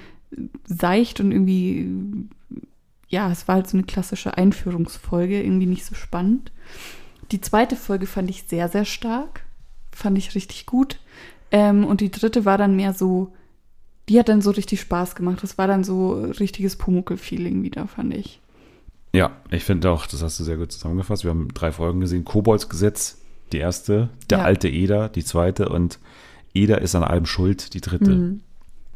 [0.66, 1.88] seicht und irgendwie,
[3.08, 6.52] ja, es war halt so eine klassische Einführungsfolge, irgendwie nicht so spannend.
[7.32, 9.46] Die zweite Folge fand ich sehr, sehr stark.
[9.92, 11.00] Fand ich richtig gut.
[11.52, 13.34] Ähm, und die dritte war dann mehr so,
[14.08, 15.40] die hat dann so richtig Spaß gemacht.
[15.44, 18.40] Das war dann so richtiges Pumuckl-Feeling wieder, fand ich.
[19.14, 21.24] Ja, ich finde auch, das hast du sehr gut zusammengefasst.
[21.24, 22.26] Wir haben drei Folgen gesehen.
[22.26, 23.18] Koboldsgesetz,
[23.52, 24.44] die erste, der Ja.
[24.44, 26.00] alte Eder, die zweite und
[26.54, 28.12] Eder ist an allem schuld, die dritte.
[28.12, 28.42] Mhm.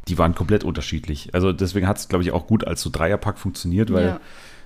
[0.08, 1.30] Die waren komplett unterschiedlich.
[1.34, 4.20] Also deswegen hat es, glaube ich, auch gut als so Dreierpack funktioniert, weil Ja.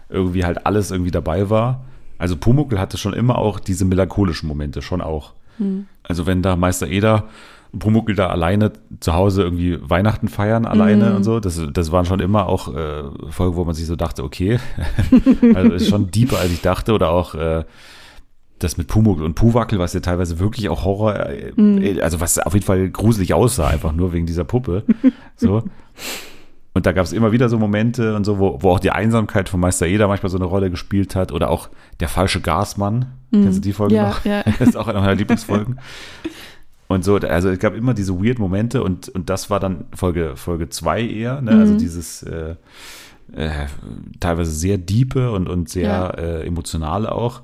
[0.09, 1.85] irgendwie halt alles irgendwie dabei war.
[2.19, 5.35] Also Pumuckl hatte schon immer auch diese melancholischen Momente, schon auch.
[5.59, 5.87] Mhm.
[6.03, 7.25] Also wenn da Meister Eder
[7.73, 11.17] und Pumuckl da alleine zu Hause irgendwie Weihnachten feiern, alleine Mhm.
[11.17, 14.25] und so, das, das waren schon immer auch äh, Folgen, wo man sich so dachte,
[14.25, 14.59] okay,
[15.55, 16.93] also ist schon deeper, als ich dachte.
[16.95, 17.65] Oder auch äh,
[18.59, 22.01] das mit Pumuckl und Puwackel, was ja teilweise wirklich auch Horror, äh, Mhm.
[22.03, 24.85] also was auf jeden Fall gruselig aussah, einfach nur wegen dieser Puppe.
[25.37, 25.63] So.
[26.75, 29.49] Und da gab es immer wieder so Momente und so, wo, wo auch die Einsamkeit
[29.49, 31.33] von Meister Eder manchmal so eine Rolle gespielt hat.
[31.33, 33.07] Oder auch der falsche Gasmann.
[33.33, 33.97] Kennst du die Folge Mhm.
[34.01, 34.25] Ja, noch?
[34.25, 34.43] ja.
[34.59, 35.81] Das ist auch eine meiner Lieblingsfolgen.
[36.87, 40.37] Und so, also es gab immer diese weird Momente und, und das war dann Folge,
[40.37, 41.51] Folge zwei eher, ne?
[41.53, 41.79] also Mhm.
[41.79, 42.55] dieses äh,
[43.35, 43.51] äh,
[44.21, 46.11] teilweise sehr diepe und, und sehr Ja.
[46.11, 47.43] äh, emotionale auch.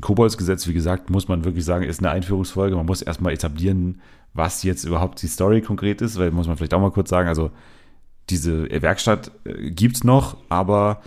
[0.00, 2.76] Koboldsgesetz, wie gesagt, muss man wirklich sagen, ist eine Einführungsfolge.
[2.76, 4.00] Man muss erstmal etablieren,
[4.32, 7.28] was jetzt überhaupt die Story konkret ist, weil muss man vielleicht auch mal kurz sagen,
[7.28, 7.50] also
[8.30, 11.02] diese Werkstatt äh, gibt's noch, aber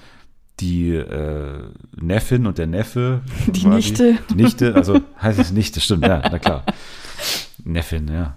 [0.60, 1.60] die äh,
[2.00, 3.22] Neffin und der Neffe.
[3.48, 4.18] Die Nichte.
[4.30, 6.64] Die Nichte, also heißt es Nichte, stimmt, ja, na klar.
[7.64, 8.36] Neffin, ja.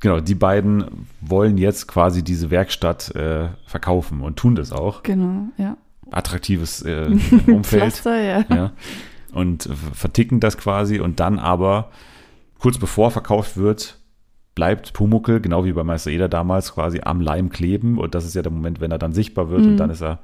[0.00, 5.02] Genau, die beiden wollen jetzt quasi diese Werkstatt äh, verkaufen und tun das auch.
[5.04, 5.76] Genau, ja.
[6.10, 7.06] Attraktives äh,
[7.46, 7.64] Umfeld.
[7.64, 8.44] Pflaster, ja.
[8.50, 8.72] ja.
[9.32, 11.90] Und verticken das quasi und dann aber,
[12.58, 13.98] kurz bevor verkauft wird,
[14.54, 17.98] bleibt Pumuckel, genau wie bei Meister Eder damals, quasi am Leim kleben.
[17.98, 19.62] Und das ist ja der Moment, wenn er dann sichtbar wird.
[19.62, 20.18] Und dann ist er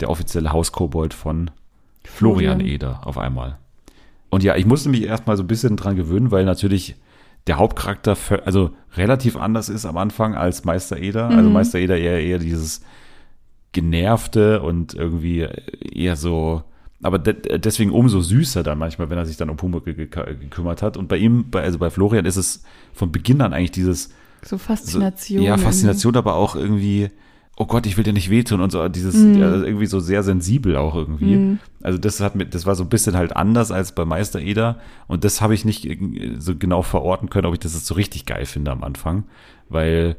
[0.00, 1.50] der offizielle Hauskobold von
[2.04, 2.60] Florian Florian.
[2.60, 3.58] Eder auf einmal.
[4.30, 6.96] Und ja, ich musste mich erstmal so ein bisschen dran gewöhnen, weil natürlich
[7.46, 11.28] der Hauptcharakter also relativ anders ist am Anfang als Meister Eder.
[11.28, 12.82] Also Meister Eder eher, eher dieses
[13.72, 15.46] genervte und irgendwie
[15.92, 16.62] eher so,
[17.02, 20.82] aber de deswegen umso süßer dann manchmal, wenn er sich dann um Pumuckl geka- gekümmert
[20.82, 20.96] hat.
[20.96, 24.06] Und bei ihm, bei, also bei Florian ist es von Beginn an eigentlich dieses
[24.42, 25.42] So so, Faszination.
[25.42, 27.10] ja, Faszination, aber auch irgendwie,
[27.56, 29.34] oh Gott, ich will dir nicht wehtun und so, dieses Mhm.
[29.38, 31.58] ja, irgendwie so sehr sensibel auch irgendwie.
[31.82, 34.78] Also das hat mit, das war so ein bisschen halt anders als bei Meister Eder
[35.06, 35.98] und das habe ich nicht äh,
[36.38, 39.24] so genau verorten können, ob ich das jetzt so richtig geil finde am Anfang,
[39.68, 40.16] weil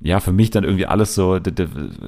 [0.00, 1.38] ja, für mich dann irgendwie alles so,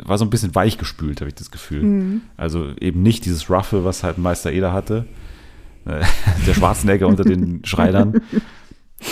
[0.05, 1.83] war so ein bisschen weichgespült, habe ich das Gefühl.
[1.83, 2.21] Mhm.
[2.37, 5.05] Also eben nicht dieses Ruffle, was halt Meister Eder hatte.
[5.85, 8.21] Der Schwarzenegger unter den Schreinern.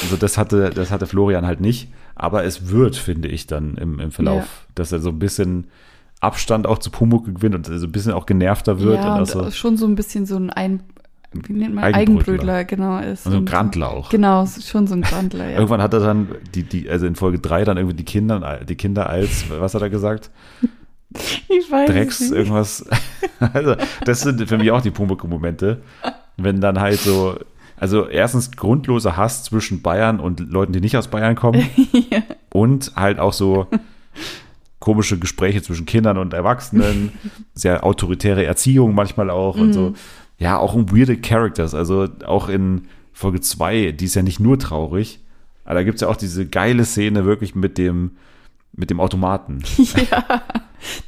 [0.02, 1.92] Also das hatte, das hatte Florian halt nicht.
[2.14, 5.66] Aber es wird, finde ich, dann im, im Verlauf, dass er so ein bisschen
[6.20, 8.96] Abstand auch zu Pumuckl gewinnt und so ein bisschen auch genervter wird.
[8.96, 10.82] ja, und und auch so, schon so ein bisschen so ein Ein,
[11.32, 12.54] wie nennt man Eigenbrötler.
[12.54, 13.26] Eigenbrötler, genau ist.
[13.26, 14.08] also ein Und- Grantler auch.
[14.10, 15.56] Genau, schon so ein Grandler, ja.
[15.56, 18.74] Irgendwann hat er dann die, die, also in Folge 3 dann irgendwie die Kinder, die
[18.76, 20.30] Kinder als, was hat er gesagt?
[21.48, 22.32] ich weiß Drecks, nicht.
[22.32, 22.84] irgendwas.
[23.54, 23.74] Also,
[24.04, 25.80] das sind für mich auch die Pumuckl-Momente.
[26.36, 27.38] Wenn dann halt so,
[27.78, 31.64] also erstens grundloser Hass zwischen Bayern und Leuten, die nicht aus Bayern kommen.
[32.52, 33.66] Und halt auch so
[34.78, 37.12] komische Gespräche zwischen Kindern und Erwachsenen,
[37.54, 39.94] sehr autoritäre Erziehung manchmal auch und so.
[40.40, 41.74] Ja, auch um weirde Characters.
[41.74, 45.20] Also auch in Folge 2, die ist ja nicht nur traurig,
[45.64, 48.12] aber da gibt es ja auch diese geile Szene wirklich mit dem,
[48.72, 49.62] mit dem Automaten.
[50.10, 50.42] Ja,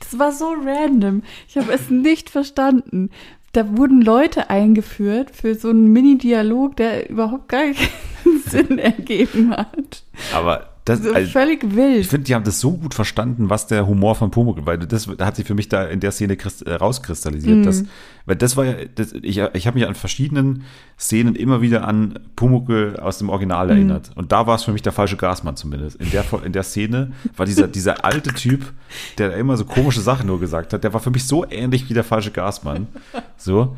[0.00, 1.22] das war so random.
[1.48, 3.08] Ich habe es nicht verstanden.
[3.52, 10.04] Da wurden Leute eingeführt für so einen Mini-Dialog, der überhaupt gar keinen Sinn ergeben hat.
[10.34, 12.06] Aber das, So also, völlig ich wild.
[12.06, 15.26] finde, die haben das so gut verstanden, was der Humor von Pumuckl, weil das da
[15.26, 17.58] hat sich für mich da in der Szene äh, rauskristallisiert.
[17.58, 17.62] Mhm.
[17.62, 17.84] Dass,
[18.26, 20.64] weil das war ja, das, ich, ich habe mich an verschiedenen
[20.98, 23.70] Szenen immer wieder an Pumuckl aus dem Original Mhm.
[23.72, 24.10] erinnert.
[24.16, 25.96] Und da war es für mich der falsche Gasmann zumindest.
[26.00, 28.72] In der, in der Szene war dieser, dieser alte Typ,
[29.18, 31.88] der da immer so komische Sachen nur gesagt hat, der war für mich so ähnlich
[31.88, 32.88] wie der falsche Gasmann.
[33.36, 33.76] So.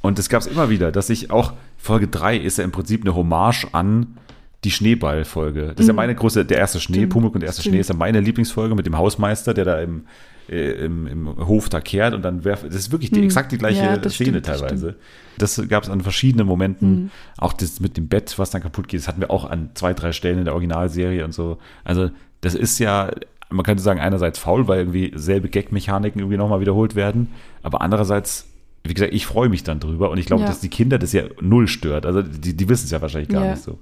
[0.00, 3.02] Und es gab es immer wieder, dass ich auch, Folge 3 ist ja im Prinzip
[3.02, 4.16] eine Hommage an
[4.64, 5.68] die Schneeball-Folge.
[5.74, 7.00] Das ist ja meine große, der erste Schnee, Mhm.
[7.00, 7.72] Stimmt, Pumuckl und der erste stimmt.
[7.74, 10.04] Schnee ist ja meine Lieblingsfolge mit dem Hausmeister, der da im,
[10.48, 13.24] äh, im, im Hof da kehrt und dann werft, das ist wirklich die, Mhm.
[13.26, 14.94] exakt die gleiche Ja, das Szene stimmt, das teilweise.
[15.38, 16.90] Das gab es an verschiedenen Momenten.
[17.04, 17.10] Mhm.
[17.38, 19.94] Auch das mit dem Bett, was dann kaputt geht, das hatten wir auch an zwei,
[19.94, 21.58] drei Stellen in der Originalserie und so.
[21.84, 22.10] Also
[22.40, 23.10] das ist ja,
[23.50, 27.28] man könnte sagen, einerseits faul, weil irgendwie selbe Gag-Mechaniken irgendwie nochmal wiederholt werden,
[27.62, 28.46] aber andererseits
[28.84, 30.48] wie gesagt, ich freue mich dann drüber und ich glaube, Ja.
[30.48, 32.04] dass die Kinder das ja null stört.
[32.04, 33.52] Also die, die wissen es ja wahrscheinlich gar Ja.
[33.52, 33.78] nicht so.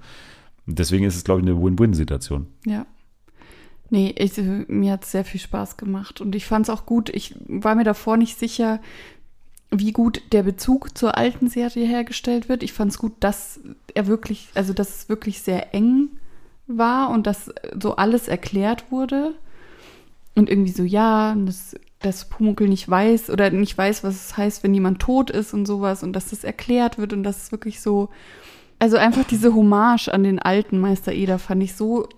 [0.67, 2.47] Deswegen ist es, glaube ich, eine Win-Win-Situation.
[2.67, 2.87] Ja.
[3.91, 4.37] Nee, ich,
[4.69, 7.09] mir hat es sehr viel Spaß gemacht und ich fand es auch gut.
[7.09, 8.81] Ich war mir davor nicht sicher,
[9.73, 12.63] wie gut der Bezug zur alten Serie hergestellt wird.
[12.63, 13.61] Ich fand es gut, dass
[13.95, 16.09] er wirklich, also dass es wirklich sehr eng
[16.67, 19.35] war und dass so alles erklärt wurde.
[20.37, 24.63] Und irgendwie so, ja, dass, dass Pumuckl nicht weiß oder nicht weiß, was es heißt,
[24.63, 27.81] wenn jemand tot ist und sowas und dass das erklärt wird und dass es wirklich
[27.81, 28.09] so,
[28.81, 32.09] also einfach diese Hommage an den alten Meister Eder fand ich so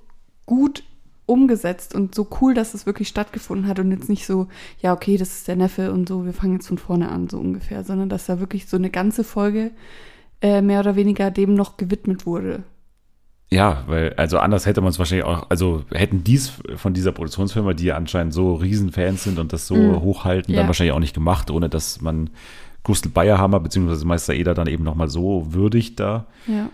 [0.47, 0.83] gut
[1.27, 4.49] umgesetzt und so cool, dass es wirklich stattgefunden hat und jetzt nicht so,
[4.81, 7.39] ja, okay, das ist der Neffe und so, wir fangen jetzt von vorne an, so
[7.39, 9.71] ungefähr, sondern dass da wirklich so eine ganze Folge
[10.41, 12.65] äh, mehr oder weniger dem noch gewidmet wurde.
[13.51, 17.75] Ja, weil, also anders hätte man es wahrscheinlich auch, also hätten dies von dieser Produktionsfirma,
[17.75, 20.01] die ja anscheinend so Riesenfans sind und das so Mm.
[20.01, 20.61] hochhalten, Ja.
[20.61, 22.31] dann wahrscheinlich auch nicht gemacht, ohne dass man
[22.85, 24.05] Gustl Bayerhammer bzw.
[24.05, 26.27] Meister Eder dann eben nochmal so würdigt da.
[26.47, 26.69] Ja.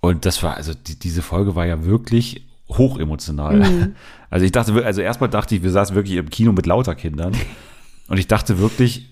[0.00, 3.56] Und das war, also die, diese Folge war ja wirklich hochemotional.
[3.56, 3.94] Mhm.
[4.30, 7.32] Also ich dachte, also erstmal dachte ich, wir saßen wirklich im Kino mit lauter Kindern.
[8.08, 9.08] Und ich dachte wirklich,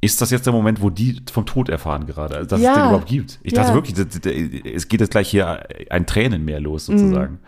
[0.00, 2.74] ist das jetzt der Moment, wo die vom Tod erfahren gerade, also dass es Ja.
[2.74, 3.38] den überhaupt gibt?
[3.44, 3.74] Ich dachte Ja.
[3.74, 7.34] wirklich, es geht jetzt gleich hier ein Tränenmeer los sozusagen.
[7.34, 7.38] Mhm.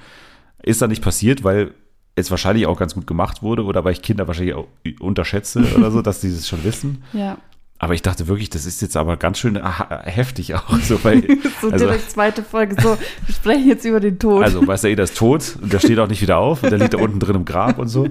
[0.62, 1.72] Ist da nicht passiert, weil
[2.14, 4.68] es wahrscheinlich auch ganz gut gemacht wurde oder weil ich Kinder wahrscheinlich auch
[5.00, 7.02] unterschätze oder so, dass die das schon wissen.
[7.12, 7.38] Ja.
[7.80, 9.56] Aber ich dachte wirklich, das ist jetzt aber ganz schön
[10.04, 10.78] heftig auch.
[10.80, 11.22] So, weil,
[11.60, 14.42] So also, direkt zweite Folge, so, wir sprechen jetzt über den Tod.
[14.42, 16.94] also Meister Eder ist tot und der steht auch nicht wieder auf und der liegt
[16.94, 18.08] da unten drin im Grab und so.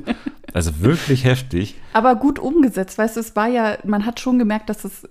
[0.53, 1.76] Also wirklich heftig.
[1.91, 5.07] Aber gut umgesetzt, weißt du, es war ja, man hat schon gemerkt, dass es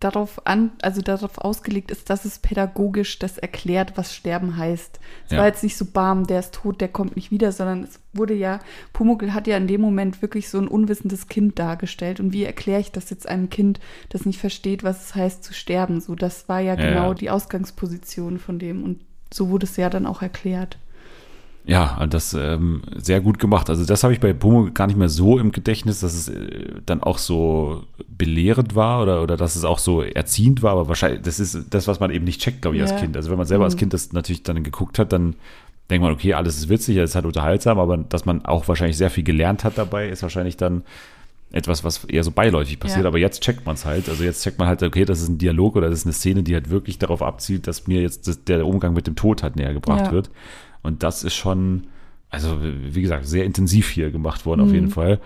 [0.00, 4.98] darauf an, also darauf ausgelegt ist, dass es pädagogisch das erklärt, was Sterben heißt.
[5.26, 5.38] Es Ja.
[5.38, 8.34] war jetzt nicht so bam, der ist tot, der kommt nicht wieder, sondern es wurde
[8.34, 8.58] ja,
[8.92, 12.20] Pumuckl hat ja in dem Moment wirklich so ein unwissendes Kind dargestellt.
[12.20, 13.78] Und wie erkläre ich das jetzt einem Kind,
[14.08, 16.00] das nicht versteht, was es heißt zu sterben?
[16.00, 17.14] So, das war ja Ja, genau ja.
[17.14, 18.82] die Ausgangsposition von dem.
[18.82, 19.00] Und
[19.32, 20.78] so wurde es ja dann auch erklärt.
[21.66, 23.68] Ja, das ähm, sehr gut gemacht.
[23.68, 26.80] Also das habe ich bei Pumo gar nicht mehr so im Gedächtnis, dass es äh,
[26.86, 31.20] dann auch so belehrend war oder, oder dass es auch so erziehend war, aber wahrscheinlich,
[31.20, 32.96] das ist das, was man eben nicht checkt, glaube ich, als Ja.
[32.96, 33.14] Kind.
[33.14, 33.80] Also wenn man selber als Mhm.
[33.80, 35.36] Kind das natürlich dann geguckt hat, dann
[35.90, 38.96] denkt man, okay, alles ist witzig, es ist halt unterhaltsam, aber dass man auch wahrscheinlich
[38.96, 40.82] sehr viel gelernt hat dabei, ist wahrscheinlich dann
[41.52, 43.08] etwas, was eher so beiläufig passiert, Ja.
[43.08, 44.08] aber jetzt checkt man es halt.
[44.08, 46.42] Also jetzt checkt man halt, okay, das ist ein Dialog oder das ist eine Szene,
[46.44, 49.56] die halt wirklich darauf abzielt, dass mir jetzt das, der Umgang mit dem Tod halt
[49.56, 50.12] näher gebracht Ja.
[50.12, 50.30] wird.
[50.82, 51.88] Und das ist schon,
[52.30, 54.74] also wie gesagt, sehr intensiv hier gemacht worden auf Mhm.
[54.74, 55.18] jeden Fall.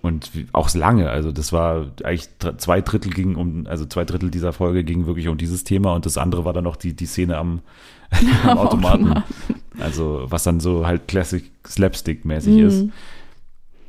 [0.00, 2.28] Und auch lange, also das war eigentlich
[2.58, 6.06] zwei Drittel ging um, also zwei Drittel dieser Folge ging wirklich um dieses Thema und
[6.06, 7.60] das andere war dann noch die, die Szene am,
[8.44, 9.04] am Am Automaten.
[9.08, 9.24] Automaten.
[9.80, 12.84] Also was dann so halt Classic Slapstick-mäßig ist.
[12.84, 12.92] Mhm.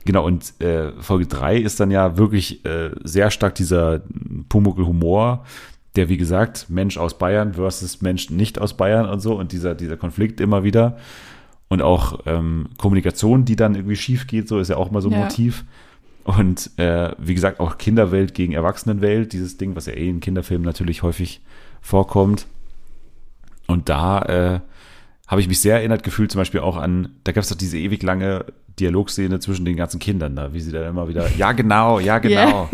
[0.05, 4.01] Genau, und äh, Folge 3 ist dann ja wirklich äh, sehr stark dieser
[4.47, 5.43] Pumuckl-Humor,
[5.97, 9.75] der, wie gesagt, Mensch aus Bayern versus Mensch nicht aus Bayern und so und dieser,
[9.75, 10.97] dieser Konflikt immer wieder.
[11.67, 15.09] Und auch ähm, Kommunikation, die dann irgendwie schief geht, so ist ja auch mal so
[15.09, 15.23] ein Ja.
[15.23, 15.65] Motiv.
[16.23, 20.65] Und äh, wie gesagt, auch Kinderwelt gegen Erwachsenenwelt, dieses Ding, was ja eh in Kinderfilmen
[20.65, 21.41] natürlich häufig
[21.81, 22.47] vorkommt.
[23.65, 24.59] Und da äh,
[25.27, 27.77] habe ich mich sehr erinnert gefühlt, zum Beispiel auch an, da gab es doch diese
[27.77, 28.45] ewig lange
[28.79, 32.69] Dialogszene zwischen den ganzen Kindern da, wie sie da immer wieder, ja genau, ja genau.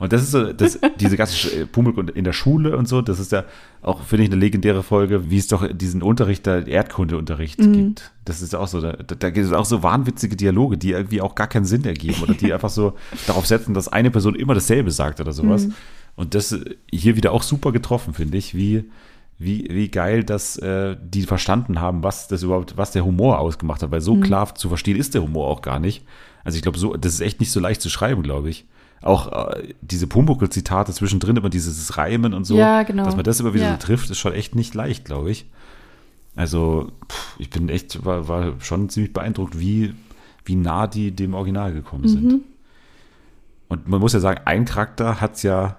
[0.00, 3.18] Und das ist so, das, diese ganze äh, Pumuckl in der Schule und so, das
[3.18, 3.42] ist ja
[3.82, 7.72] auch, finde ich, eine legendäre Folge, wie es doch diesen Unterricht, da Erdkundeunterricht Mhm.
[7.72, 8.12] gibt.
[8.24, 11.34] Das ist auch so, da, da gibt es auch so wahnwitzige Dialoge, die irgendwie auch
[11.34, 12.94] gar keinen Sinn ergeben oder die einfach so
[13.26, 15.66] darauf setzen, dass eine Person immer dasselbe sagt oder sowas.
[15.66, 15.74] Mhm.
[16.14, 18.84] Und das äh, hier wieder auch super getroffen, finde ich, wie,
[19.38, 23.82] wie, wie geil, dass äh, die verstanden haben, was das überhaupt, was der Humor ausgemacht
[23.82, 24.04] hat, weil Mhm.
[24.04, 26.04] so klar zu verstehen ist der Humor auch gar nicht.
[26.44, 28.66] Also ich glaube, so, das ist echt nicht so leicht zu schreiben, glaube ich.
[29.00, 33.04] Auch äh, diese Pumuckl-Zitate zwischendrin, immer dieses Reimen und so, Ja, genau.
[33.04, 33.72] dass man das immer wieder Ja.
[33.72, 35.46] so trifft, ist schon echt nicht leicht, glaube ich.
[36.34, 39.94] Also, pff, ich bin echt, war, war schon ziemlich beeindruckt, wie,
[40.44, 42.24] wie nah die dem Original gekommen sind.
[42.24, 42.40] Mhm.
[43.68, 45.76] Und man muss ja sagen, ein Charakter hat es ja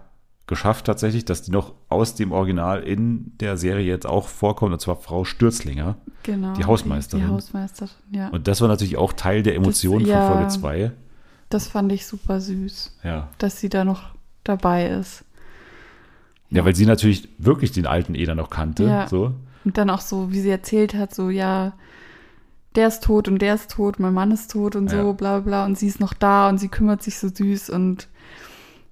[0.50, 4.80] geschafft tatsächlich, dass die noch aus dem Original in der Serie jetzt auch vorkommt, und
[4.82, 5.96] zwar Frau Stürzlinger.
[6.24, 6.54] Genau.
[6.56, 7.26] Die Hausmeisterin.
[7.26, 8.28] Die Hausmeisterin, ja.
[8.28, 10.28] Und das war natürlich auch Teil der Emotionen ja.
[10.28, 10.92] von Folge 2.
[11.50, 13.30] Das fand ich super süß, Ja.
[13.38, 14.10] dass sie da noch
[14.44, 15.24] dabei ist.
[16.50, 18.84] ja, weil sie natürlich wirklich den alten Eder noch kannte.
[18.84, 19.08] Ja.
[19.08, 19.32] So.
[19.66, 21.74] Und dann auch so, wie sie erzählt hat, so, ja,
[22.76, 25.04] der ist tot und der ist tot, mein Mann ist tot und Ja.
[25.04, 25.66] so, bla bla.
[25.66, 28.08] Und sie ist noch da und sie kümmert sich so süß und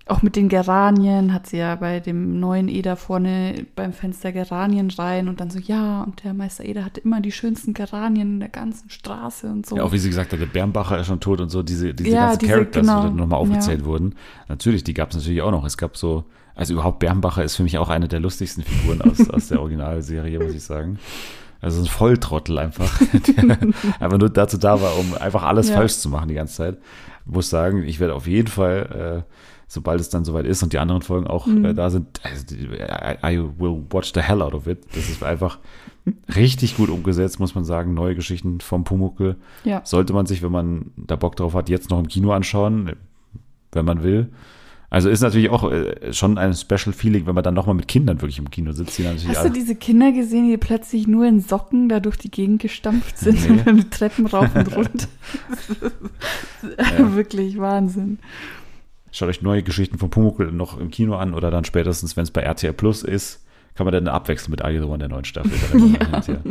[0.10, 4.90] auch mit den Geranien hat sie ja bei dem neuen Eder vorne beim Fenster Geranien
[4.92, 8.40] rein und dann so, ja, und der Meister Eder hatte immer die schönsten Geranien in
[8.40, 9.76] der ganzen Straße und so.
[9.78, 12.10] Ja, auch wie sie gesagt hat, der Bernbacher ist schon tot und so, diese, diese
[12.10, 13.02] Ja, ganzen diese- Characters, genau.
[13.02, 13.86] die dann nochmal aufgezählt Ja.
[13.86, 14.16] wurden.
[14.48, 15.66] Natürlich, die gab es natürlich auch noch.
[15.66, 16.24] Es gab so,
[16.56, 20.40] also überhaupt Bernbacher ist für mich auch eine der lustigsten Figuren aus, aus der Originalserie,
[20.40, 21.00] muss ich sagen.
[21.60, 23.00] Also ein Volltrottel einfach,
[23.36, 23.58] der
[24.00, 25.76] einfach nur dazu da war, um einfach alles Ja.
[25.76, 26.78] falsch zu machen die ganze Zeit.
[27.26, 29.34] Ich muss sagen, ich werde auf jeden Fall, äh,
[29.68, 31.66] sobald es dann soweit ist und die anderen Folgen auch Mhm.
[31.66, 34.80] äh, da sind, also, I, I will watch the hell out of it.
[34.96, 35.60] Das ist einfach
[36.36, 37.94] richtig gut umgesetzt, muss man sagen.
[37.94, 39.36] Neue Geschichten vom Pumuckel.
[39.66, 39.82] Ja.
[39.84, 42.94] Sollte man sich, wenn man da Bock drauf hat, jetzt noch im Kino anschauen,
[43.74, 44.30] wenn man will.
[44.90, 48.22] Also ist natürlich auch äh, schon ein Special Feeling, wenn man dann nochmal mit Kindern
[48.22, 48.98] wirklich im Kino sitzt.
[49.00, 53.18] Hast du diese Kinder gesehen, die plötzlich nur in Socken da durch die Gegend gestampft
[53.18, 53.70] sind Nee.
[53.70, 55.08] und Treppen rauf und runter?
[57.16, 58.20] Wirklich Wahnsinn.
[59.18, 62.30] Schaut euch neue Geschichten von Pumuckl noch im Kino an oder dann spätestens, wenn es
[62.32, 65.52] bei RTL Plus ist, kann man dann abwechseln mit the One der neuen Staffel.
[65.52, 66.42] Hinterher.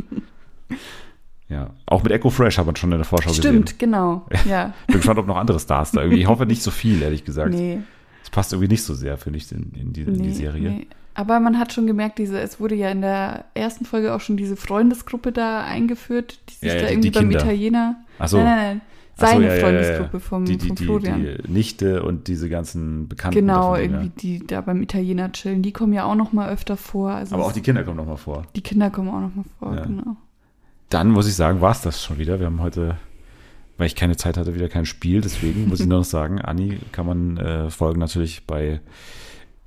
[1.48, 3.78] ja, auch mit Echo Fresh hat man schon in der Vorschau Stimmt, gesehen.
[3.78, 4.26] genau.
[4.48, 4.74] Ja.
[4.88, 6.20] Bin gespannt, ob noch andere Stars da irgendwie.
[6.22, 7.50] Ich hoffe nicht so viel, ehrlich gesagt.
[7.54, 7.78] Nee.
[8.24, 10.70] Es passt irgendwie nicht so sehr, finde ich, in, in, die, in die Nee, Serie.
[10.70, 10.86] nee.
[11.14, 14.36] Aber man hat schon gemerkt, diese, es wurde ja in der ersten Folge auch schon
[14.36, 17.30] diese Freundesgruppe da eingeführt, die sich Ja, ja, da die- irgendwie beim.
[17.30, 17.96] Italiener.
[18.18, 18.36] Ach so.
[18.38, 18.80] Nein, nein, nein.
[19.18, 19.64] Ach so, Seine ja, ja, ja, ja.
[19.64, 21.22] Freundesgruppe vom, die, die, vom Florian.
[21.22, 23.38] die Nichte und diese ganzen Bekannten.
[23.38, 23.82] genau, davon, ja.
[23.82, 25.62] irgendwie die da beim Italiener chillen.
[25.62, 27.12] Die kommen ja auch noch mal öfter vor.
[27.12, 28.44] Also Aber auch die Kinder kommen nochmal vor.
[28.54, 29.84] die Kinder kommen auch noch mal vor, Ja.
[29.84, 30.16] genau.
[30.90, 32.38] Dann muss ich sagen, war es das schon wieder.
[32.38, 32.96] Wir haben heute,
[33.78, 35.20] weil ich keine Zeit hatte, wieder kein Spiel.
[35.22, 38.80] Deswegen muss ich nur noch sagen, Anni kann man äh, folgen natürlich bei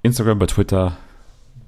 [0.04, 0.98] Instagram, bei Twitter.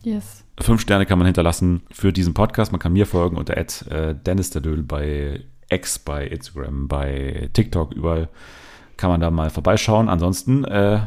[0.03, 0.45] Yes.
[0.59, 2.71] Fünf Sterne kann man hinterlassen für diesen Podcast.
[2.71, 5.41] Man kann mir folgen unter äh, Dennis der Dödel bei
[5.71, 8.29] X, bei Instagram, bei TikTok, überall
[8.97, 10.09] kann man da mal vorbeischauen.
[10.09, 11.01] Ansonsten äh,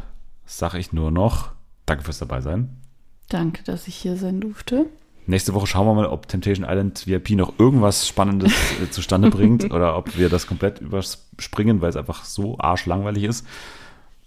[0.47, 1.55] sage ich nur noch
[1.87, 2.77] Danke fürs dabei sein.
[3.29, 4.87] Danke, dass ich hier sein durfte.
[5.27, 9.73] Nächste Woche schauen wir mal, ob Temptation Island VIP noch irgendwas Spannendes äh, zustande bringt
[9.73, 13.47] oder ob wir das komplett überspringen, weil es einfach so arschlangweilig ist.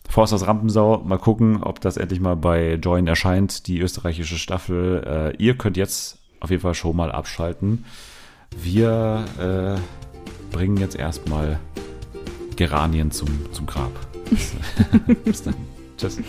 [0.09, 5.03] Forst aus Rampensau, mal gucken, ob das endlich mal bei Join erscheint, die österreichische Staffel.
[5.37, 7.85] Äh, ihr könnt jetzt auf jeden Fall schon mal abschalten.
[8.55, 9.79] Wir äh,
[10.51, 11.59] bringen jetzt erstmal
[12.55, 13.91] Geranien zum, zum Grab.
[15.25, 15.55] Bis dann.
[15.97, 16.19] Tschüss.